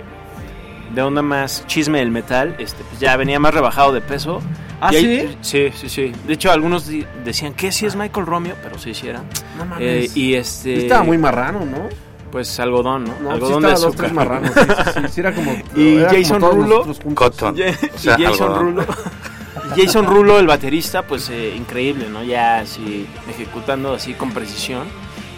de 0.95 1.03
onda 1.03 1.21
más 1.23 1.67
chisme 1.67 1.99
del 1.99 2.11
metal, 2.11 2.55
este, 2.59 2.83
pues 2.85 2.99
ya 3.01 3.17
venía 3.17 3.39
más 3.41 3.53
rebajado 3.53 3.93
de 3.93 4.01
peso. 4.01 4.41
¿Ah, 4.81 4.89
ahí- 4.89 5.29
sí? 5.43 5.71
Sí, 5.73 5.73
sí, 5.75 5.89
sí. 5.91 6.13
De 6.27 6.33
hecho, 6.35 6.51
algunos 6.51 6.91
decían 7.25 7.53
que 7.53 7.71
sí 7.73 7.85
es 7.85 7.97
Michael 7.97 8.25
Romeo, 8.25 8.55
pero 8.63 8.79
sí, 8.79 8.95
sí 8.95 9.09
era. 9.09 9.21
No 9.59 9.67
mames. 9.67 10.07
Eh, 10.07 10.11
y 10.15 10.35
este. 10.35 10.79
Estaba 10.85 11.03
muy 11.03 11.19
marrano, 11.19 11.61
¿no? 11.67 11.89
Pues 12.31 12.61
algodón, 12.61 13.05
¿no? 13.23 13.31
Algodón 13.31 13.63
de 13.63 13.71
dos, 13.71 13.81
tres 13.97 14.11
azúcar. 14.11 14.13
marranos. 14.13 14.53
Sí, 14.55 14.61
sí, 14.61 14.91
sí, 14.95 15.09
sí, 15.11 15.21
era 15.21 15.35
como. 15.35 15.53
Y 15.75 15.97
era 15.97 16.09
como 16.09 16.19
Jason 16.23 16.41
todos 16.41 16.55
Rulo. 16.55 17.15
Cotton. 17.15 17.57
Y 17.59 17.63
O 17.63 17.99
sea, 17.99 18.17
Jason 18.17 18.27
algodón. 18.27 18.61
Rulo. 18.61 18.85
y 19.77 19.81
Jason 19.81 20.07
Rulo, 20.07 20.39
el 20.39 20.47
baterista, 20.47 21.03
pues 21.03 21.29
eh, 21.31 21.55
increíble, 21.57 22.09
¿no? 22.09 22.23
Ya 22.23 22.61
así 22.61 23.07
ejecutando 23.29 23.95
así 23.95 24.15
con 24.15 24.31
precisión. 24.33 24.89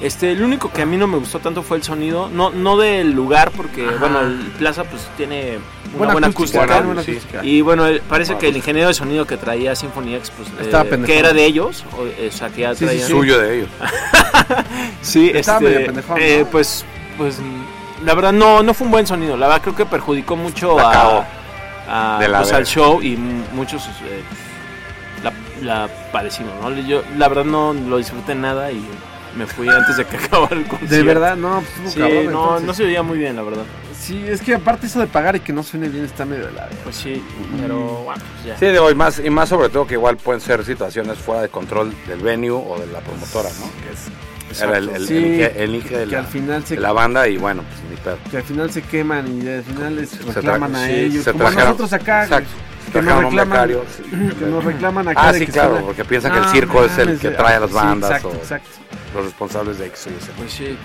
Este, 0.03 0.33
el 0.33 0.43
único 0.43 0.73
que 0.73 0.83
a 0.83 0.87
mí 0.87 0.97
no 0.97 1.07
me 1.07 1.17
gustó 1.17 1.39
tanto 1.39 1.63
fue 1.63 1.77
el 1.77 1.85
sonido, 1.85 2.29
no, 2.29 2.51
no 2.51 2.77
del 2.77 3.13
lugar, 3.13 3.53
porque 3.57 3.87
Ajá. 3.87 3.97
bueno, 4.01 4.21
el 4.21 4.35
Plaza 4.59 4.83
pues 4.85 5.09
tiene 5.17 5.59
una 5.91 5.99
Buena, 5.99 6.13
buena, 6.15 6.27
acústica. 6.29 6.63
acústica. 6.65 6.87
buena 6.87 7.03
sí. 7.05 7.11
acústica. 7.13 7.45
Y 7.45 7.61
bueno, 7.61 7.87
el- 7.87 8.01
parece 8.01 8.37
que 8.37 8.49
el 8.49 8.57
ingeniero 8.57 8.89
de 8.89 8.95
sonido 8.95 9.27
que 9.27 9.37
traía 9.37 9.77
Symphony 9.77 10.17
X, 10.17 10.33
pues, 10.37 10.49
eh, 10.69 11.03
que 11.07 11.19
era 11.19 11.33
de 11.33 11.45
ellos, 11.45 11.85
o, 11.97 12.05
eh, 12.07 12.31
o 12.33 12.37
sea, 12.37 12.49
que 12.49 12.63
ya 12.63 12.71
Sí, 12.75 12.81
sí, 12.81 12.85
traían. 12.87 13.07
sí. 13.07 13.13
Suyo 13.13 13.39
de 13.39 13.57
ellos. 13.59 13.69
Sí, 15.03 15.31
Estaba 15.35 15.59
este, 15.59 15.71
medio 15.71 15.87
pendejón, 15.87 16.17
eh, 16.21 16.45
pues, 16.51 16.85
pues, 17.17 17.39
la 18.05 18.15
verdad 18.15 18.33
no, 18.33 18.63
no 18.63 18.75
fue 18.75 18.87
un 18.87 18.91
buen 18.91 19.07
sonido. 19.07 19.37
La 19.37 19.47
verdad 19.47 19.63
creo 19.63 19.77
que 19.77 19.87
perjudicó 19.87 20.37
mucho 20.37 20.79
a, 20.79 21.25
pues, 22.19 22.53
al 22.53 22.67
show 22.67 23.01
y 23.03 23.17
muchos 23.17 23.85
eh, 23.87 24.23
la, 25.23 25.33
la 25.63 25.89
padecimos, 26.13 26.53
¿no? 26.61 26.71
Yo 26.87 27.03
la 27.17 27.29
verdad 27.29 27.45
no 27.45 27.73
lo 27.73 27.99
disfruté 27.99 28.35
nada 28.35 28.71
y 28.73 28.85
me 29.37 29.47
fui 29.47 29.69
antes 29.69 29.97
de 29.97 30.05
que 30.05 30.17
acabara 30.25 30.57
el 30.57 30.67
concierto. 30.67 30.95
De 30.97 31.03
verdad, 31.03 31.37
no, 31.37 31.63
pues 31.83 31.93
Sí, 31.95 32.01
cabrón. 32.01 32.25
no, 32.27 32.43
entonces. 32.43 32.67
no 32.67 32.75
se 32.75 32.85
veía 32.85 33.03
muy 33.03 33.19
bien, 33.19 33.37
la 33.37 33.43
verdad. 33.43 33.65
Sí, 33.99 34.25
es 34.27 34.41
que 34.43 34.55
aparte 34.57 34.87
eso 34.87 34.99
de 35.01 35.07
pagar 35.07 35.37
y 35.37 35.41
que 35.41 35.53
no 35.53 35.63
suene 35.63 35.89
bien 35.89 36.05
está 36.05 36.25
medio 36.25 36.47
de 36.47 36.53
la. 36.53 36.69
Pues 36.83 36.97
sí, 36.97 37.23
pero 37.61 37.79
bueno, 38.05 38.23
pues 38.35 38.45
ya. 38.47 38.59
Sí, 38.59 38.67
digo, 38.67 38.91
y 38.91 38.95
más, 38.97 39.21
y 39.25 39.31
más 39.31 39.49
sobre 39.49 39.69
todo 39.69 39.87
que 39.87 39.95
igual 39.95 40.17
pueden 40.17 40.41
ser 40.41 40.65
situaciones 40.65 41.19
fuera 41.19 41.43
de 41.43 41.49
control 41.49 41.93
del 42.09 42.19
venue 42.21 42.51
o 42.51 42.77
de 42.81 42.87
la 42.89 42.99
promotora, 43.01 43.49
¿no? 43.61 43.67
Que 43.81 43.93
es, 43.93 44.61
era 44.61 44.77
el, 44.79 44.89
el, 44.91 45.07
Sí, 45.07 45.15
el 45.17 45.25
elige- 45.25 45.53
el 45.57 45.63
elige 45.71 45.97
de, 45.99 46.05
que 46.07 46.11
la, 46.13 46.19
al 46.19 46.27
final 46.27 46.65
se 46.67 46.75
de 46.75 46.81
la 46.81 46.93
banda 46.93 47.29
y 47.29 47.37
bueno, 47.39 47.63
pues 47.63 47.81
ni 47.91 47.97
pedo. 47.97 48.19
que 48.31 48.37
al 48.39 48.43
final 48.43 48.71
se 48.73 48.83
queman 48.83 49.41
y 49.43 49.49
al 49.49 49.63
final 49.63 49.97
les 49.97 50.11
Se 50.11 50.23
reclaman 50.33 50.75
a 50.77 50.87
sí, 50.87 50.93
ellos. 50.93 51.25
se 51.25 51.33
Como 51.33 51.47
a 51.47 51.51
nosotros 51.53 51.93
acá. 51.93 52.25
Exacto. 52.25 52.51
Que 52.93 53.03
nos 53.03 53.23
reclaman, 53.25 53.49
becario, 53.51 53.85
sí. 53.97 54.03
que 54.39 54.47
nos 54.47 54.65
reclaman 54.65 55.09
acá. 55.09 55.21
Ah, 55.29 55.33
de 55.33 55.39
sí, 55.41 55.47
que 55.47 55.53
claro, 55.53 55.71
suena- 55.71 55.87
porque 55.87 56.05
piensan 56.05 56.33
que 56.33 56.39
el 56.39 56.45
No 56.45 56.51
circo 56.51 56.85
es 56.85 56.99
el 56.99 57.19
que 57.19 57.31
de- 57.31 57.37
trae 57.37 57.55
a 57.57 57.61
las 57.61 57.71
sí, 57.71 57.77
bandas 57.77 58.11
exacto, 58.11 58.29
o 58.29 58.35
exacto. 58.35 58.69
los 59.15 59.25
responsables 59.25 59.79
de 59.79 59.87
X 59.87 60.07
o 60.07 60.11
Y 60.11 60.21
Z. 60.21 60.33
Pues 60.37 60.53
sí. 60.53 60.79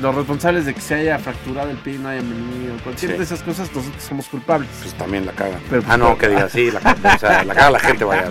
Los 0.00 0.14
responsables 0.14 0.66
de 0.66 0.74
que 0.74 0.80
se 0.80 0.94
haya 0.94 1.18
fracturado 1.18 1.70
el 1.70 1.76
pie 1.78 1.94
y 1.94 1.98
no 1.98 2.08
hayan 2.08 2.28
venido, 2.28 2.74
cualquier 2.84 3.12
Sí. 3.12 3.16
de 3.18 3.24
esas 3.24 3.42
cosas, 3.42 3.70
nosotros 3.74 4.02
somos 4.02 4.26
culpables. 4.28 4.68
Pues 4.82 4.94
también 4.94 5.26
la 5.26 5.32
cagan. 5.32 5.60
Pero, 5.70 5.82
ah, 5.88 5.96
no, 5.96 6.08
pues, 6.10 6.18
que 6.20 6.28
diga, 6.28 6.48
sí, 6.48 6.70
la, 6.70 6.78
o 7.14 7.18
sea, 7.18 7.44
la 7.44 7.54
caga 7.54 7.70
la 7.72 7.78
gente, 7.80 8.04
vaya, 8.04 8.30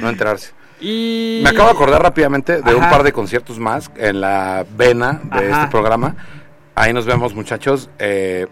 no 0.00 0.08
enterarse. 0.08 0.52
Y. 0.80 1.40
Me 1.42 1.50
acabo 1.50 1.66
de 1.70 1.74
acordar 1.74 2.02
rápidamente 2.02 2.62
de 2.62 2.74
un 2.74 2.88
par 2.88 3.02
de 3.02 3.12
conciertos 3.12 3.58
más 3.58 3.90
en 3.96 4.20
la 4.20 4.64
vena 4.76 5.20
de 5.24 5.50
Ajá. 5.52 5.62
este 5.62 5.70
programa. 5.72 6.14
Ahí 6.76 6.92
nos 6.92 7.04
vemos, 7.06 7.34
muchachos. 7.34 7.90
Eh, 7.98 8.46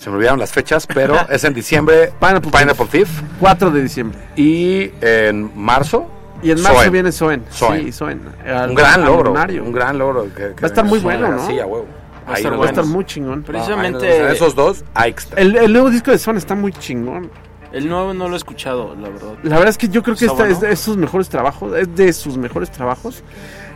se 0.00 0.08
me 0.10 0.16
olvidaron 0.16 0.38
las 0.38 0.50
fechas, 0.52 0.86
pero 0.86 1.14
es 1.28 1.44
en 1.44 1.52
diciembre 1.52 2.10
Pineapple 2.18 2.50
Pineapple 2.50 2.86
Thief 2.90 3.08
4 3.38 3.70
de 3.70 3.82
diciembre. 3.82 4.18
y 4.34 4.90
en 5.02 5.50
marzo 5.54 6.08
Y 6.42 6.50
en 6.52 6.62
marzo 6.62 6.78
Soen. 6.78 6.92
viene 6.92 7.12
Soen. 7.12 7.44
Soen. 7.50 7.82
Sí, 7.84 7.92
Soen. 7.92 8.22
Al- 8.46 8.70
un 8.70 8.74
gran 8.74 9.00
al 9.00 9.04
logro, 9.06 9.30
lunario. 9.30 9.62
un 9.62 9.72
gran 9.72 9.98
logro. 9.98 10.24
que- 10.34 10.54
que 10.54 10.60
Va 10.62 10.62
a 10.62 10.66
estar 10.66 10.84
muy 10.86 10.98
bueno, 11.00 11.28
¿no? 11.28 11.42
así, 11.42 11.60
a 11.60 11.66
huevo. 11.66 11.86
Va 12.28 12.34
a 12.34 12.36
estar 12.38 12.58
Va 12.60 12.64
a 12.64 12.68
estar 12.68 12.84
muy 12.86 13.04
chingón. 13.04 13.42
Precisamente 13.42 14.06
vemos. 14.06 14.32
esos 14.32 14.54
dos, 14.54 14.84
ahí 14.94 15.14
está. 15.16 15.38
El, 15.40 15.54
el 15.56 15.72
nuevo 15.72 15.90
disco 15.90 16.10
de 16.12 16.18
Soen 16.18 16.36
está 16.38 16.54
muy 16.54 16.72
chingón. 16.72 17.30
el 17.72 17.88
nuevo 17.88 18.14
no 18.14 18.26
lo 18.28 18.34
he 18.34 18.36
escuchado, 18.38 18.94
la 18.94 19.08
verdad. 19.10 19.34
La 19.42 19.56
verdad 19.56 19.68
es 19.68 19.78
que 19.78 19.88
yo 19.88 20.02
creo 20.02 20.16
que 20.16 20.24
esta 20.26 20.48
es 20.48 20.60
de 20.60 20.74
sus 20.76 20.96
mejores 20.96 21.28
trabajos. 21.28 21.76
Es 21.76 21.94
de 21.94 22.12
sus 22.14 22.36
mejores 22.38 22.70
trabajos. 22.70 23.22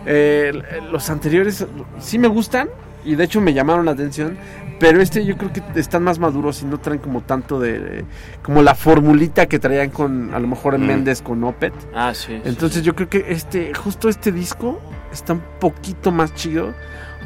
Eh, 0.07 0.53
los 0.91 1.09
anteriores 1.11 1.64
sí 2.01 2.18
me 2.18 2.29
gustan, 2.29 2.68
y 3.05 3.14
de 3.16 3.24
hecho 3.24 3.40
me 3.40 3.52
llamaron 3.55 3.84
la 3.84 3.92
atención. 3.92 4.36
Pero 4.80 5.00
este 5.00 5.24
yo 5.24 5.36
creo 5.36 5.52
que 5.52 5.62
están 5.78 6.02
más 6.02 6.18
maduros 6.18 6.61
y 6.62 6.66
no 6.66 6.78
traen 6.78 6.98
como 7.00 7.20
tanto 7.22 7.61
de... 7.61 8.05
como 8.42 8.61
la 8.61 8.74
formulita 8.74 9.46
que 9.46 9.61
traían 9.61 9.90
con, 9.90 10.34
a 10.34 10.38
lo 10.40 10.48
mejor 10.48 10.74
en 10.74 10.82
Mm. 10.82 10.86
Méndez 10.86 11.22
con 11.22 11.42
Opet. 11.44 11.72
Ah, 11.94 12.12
sí. 12.12 12.40
Entonces 12.44 12.78
sí. 12.80 12.84
yo 12.84 12.94
creo 12.96 13.09
que 13.09 13.24
este, 13.28 13.72
justo 13.72 14.09
este 14.09 14.32
disco 14.32 14.80
está 15.12 15.34
un 15.34 15.42
poquito 15.61 16.11
más 16.11 16.34
chido. 16.34 16.74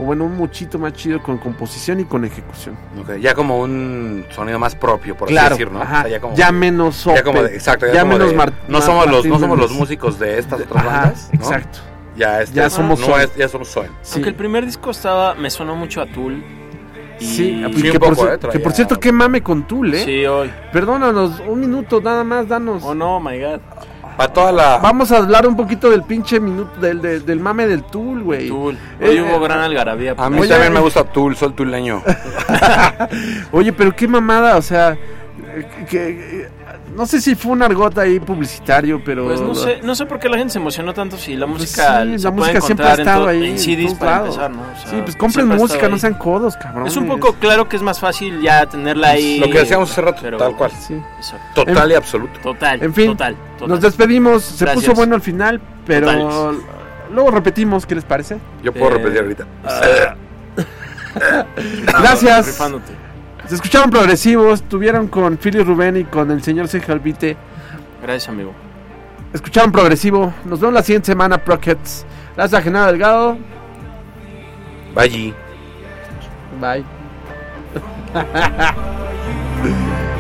O 0.00 0.04
bueno, 0.04 0.26
un 0.26 0.36
muchito 0.36 0.78
más 0.78 0.92
chido 0.92 1.20
con 1.22 1.38
composición 1.38 1.98
y 1.98 2.04
con 2.04 2.24
ejecución. 2.24 2.76
Ok, 3.00 3.16
Ya 3.16 3.34
como 3.34 3.58
un 3.58 4.24
sonido 4.30 4.56
más 4.58 4.76
propio, 4.76 5.16
por 5.16 5.26
claro, 5.26 5.54
así 5.56 5.64
decir, 5.64 5.72
¿no? 5.72 5.82
ajá, 5.82 6.00
O 6.00 6.02
sea, 6.02 6.10
ya 6.10 6.20
como, 6.20 6.36
ya 6.36 6.52
menos 6.52 7.02
ya 7.04 7.10
Opet, 7.12 7.24
como 7.24 7.42
de- 7.42 7.54
exacto, 7.56 7.86
ya, 7.86 7.94
ya 7.94 8.00
como 8.02 8.12
menos 8.12 8.30
de- 8.30 8.36
Mar- 8.36 8.52
no 8.68 8.74
Mar- 8.78 8.82
somos 8.86 9.06
los 9.06 9.14
Martín 9.16 9.30
no 9.32 9.38
somos 9.40 9.58
los 9.58 9.72
músicos 9.72 10.18
de 10.20 10.38
estas 10.38 10.60
otras 10.60 10.84
Ajá, 10.86 11.00
bandas, 11.00 11.30
¿no? 11.32 11.40
exacto. 11.40 11.78
Ya, 12.18 12.42
este, 12.42 12.56
Ya 12.56 12.68
somos 12.68 12.98
no 13.00 13.16
es- 13.18 13.34
ya 13.36 13.48
somos 13.48 13.68
Zoe. 13.68 13.86
Sí. 14.02 14.14
Aunque 14.14 14.30
el 14.30 14.34
primer 14.34 14.64
disco 14.66 14.90
estaba, 14.90 15.34
me 15.34 15.48
sonó 15.50 15.76
mucho 15.76 16.00
a 16.02 16.06
Tool. 16.06 16.42
Y... 17.20 17.24
Sí, 17.24 17.64
Sí, 17.74 17.82
que, 17.82 17.90
un 17.92 18.14
por, 18.14 18.28
eh, 18.34 18.38
que 18.52 18.58
por 18.60 18.72
cierto, 18.72 18.98
qué 19.00 19.10
mame 19.12 19.42
con 19.42 19.66
Tool, 19.66 19.94
¿eh? 19.94 20.04
Sí, 20.04 20.24
hoy. 20.26 20.50
Perdónanos, 20.72 21.40
un 21.46 21.60
minuto 21.60 22.00
nada 22.00 22.24
más, 22.24 22.46
danos. 22.48 22.82
Oh 22.84 22.94
no, 22.94 23.20
my 23.20 23.38
god. 23.40 23.60
Para 24.16 24.32
toda 24.32 24.50
la 24.52 24.78
Vamos 24.78 25.12
a 25.12 25.18
hablar 25.18 25.46
un 25.46 25.56
poquito 25.56 25.90
del 25.90 26.02
pinche 26.02 26.40
minuto, 26.40 26.80
del, 26.80 27.00
del, 27.00 27.24
del 27.24 27.38
mame 27.38 27.68
del 27.68 27.84
Tool, 27.84 28.22
güey. 28.24 28.48
Tool. 28.48 28.76
Hoy 29.00 29.16
Eh, 29.16 29.22
hubo 29.22 29.38
gran 29.40 29.60
algarabía. 29.60 30.14
A 30.18 30.28
mí 30.28 30.40
Oye, 30.40 30.48
también 30.48 30.72
me 30.72 30.80
eh, 30.80 30.82
gusta 30.82 31.04
Tool, 31.04 31.36
soy 31.36 31.52
tuleño. 31.52 32.02
Oye, 33.52 33.72
pero 33.72 33.94
qué 33.94 34.08
mamada, 34.08 34.56
o 34.56 34.62
sea, 34.62 34.92
eh, 34.92 35.66
que, 35.88 36.08
eh, 36.42 36.48
no 36.98 37.06
sé 37.06 37.20
si 37.20 37.34
fue 37.36 37.52
un 37.52 37.62
argot 37.62 37.96
ahí 37.96 38.18
publicitario, 38.20 39.00
pero... 39.04 39.26
Pues 39.26 39.40
no 39.40 39.54
sé, 39.54 39.78
no 39.82 39.94
sé 39.94 40.04
por 40.04 40.18
qué 40.18 40.28
la 40.28 40.36
gente 40.36 40.52
se 40.52 40.58
emocionó 40.58 40.92
tanto 40.92 41.16
si 41.16 41.36
la 41.36 41.46
Pues 41.46 41.60
música 41.60 42.02
sí, 42.04 42.18
se 42.18 42.24
la 42.24 42.32
puede 42.34 42.52
música 42.52 42.60
siempre 42.60 42.86
ha 42.86 42.94
estado 42.94 43.28
ahí 43.28 43.46
en 43.50 43.58
CDs 43.58 43.94
para 43.94 44.18
empezar, 44.18 44.50
¿no? 44.50 44.62
O 44.62 44.80
sea, 44.80 44.90
sí, 44.90 44.96
pues 45.04 45.16
compren 45.16 45.46
música, 45.46 45.88
no 45.88 45.98
sean 45.98 46.14
codos, 46.14 46.56
cabrón. 46.56 46.86
Es 46.88 46.96
un 46.96 47.06
poco 47.06 47.34
claro 47.34 47.68
que 47.68 47.76
es 47.76 47.82
más 47.82 48.00
fácil 48.00 48.40
ya 48.42 48.66
tenerla 48.66 49.10
ahí. 49.10 49.38
Lo 49.38 49.48
que 49.48 49.60
decíamos 49.60 49.90
hace 49.92 50.00
rato, 50.02 50.18
pero- 50.22 50.38
tal 50.38 50.56
cual. 50.56 50.72
Sí. 50.72 50.94
Exacto. 51.16 51.64
Total 51.64 51.90
y 51.90 51.94
absoluto. 51.94 52.40
Total, 52.42 52.82
En 52.82 52.92
fin, 52.92 53.06
total, 53.12 53.36
total. 53.54 53.68
Nos 53.68 53.80
despedimos, 53.80 54.42
se 54.42 54.64
Gracias. 54.64 54.84
puso 54.84 54.94
bueno 54.96 55.14
al 55.14 55.22
final, 55.22 55.60
pero 55.86 56.52
luego 57.14 57.30
repetimos, 57.30 57.86
¿qué 57.86 57.94
les 57.94 58.04
parece? 58.04 58.38
Yo 58.62 58.72
puedo 58.72 58.90
Eh, 58.90 58.98
repetir 58.98 59.20
ahorita. 59.20 59.46
Gracias. 61.86 62.46
Rifándote. 62.46 62.92
Se 63.48 63.54
escucharon 63.54 63.88
progresivos, 63.90 64.62
tuvieron 64.62 65.08
con 65.08 65.38
Philly 65.38 65.62
Rubén 65.62 65.96
y 65.96 66.04
con 66.04 66.30
el 66.30 66.42
señor 66.42 66.68
Sergio 66.68 66.92
Albite. 66.92 67.34
Gracias, 68.02 68.28
amigo. 68.28 68.52
Escucharon 69.32 69.72
progresivo. 69.72 70.34
Nos 70.44 70.60
vemos 70.60 70.74
la 70.74 70.82
siguiente 70.82 71.06
semana, 71.06 71.38
Prockets. 71.38 72.04
Gracias 72.36 72.60
a 72.60 72.62
Genaro 72.62 72.92
Delgado. 72.92 73.38
Bye. 74.94 75.34
Bye. 76.60 76.84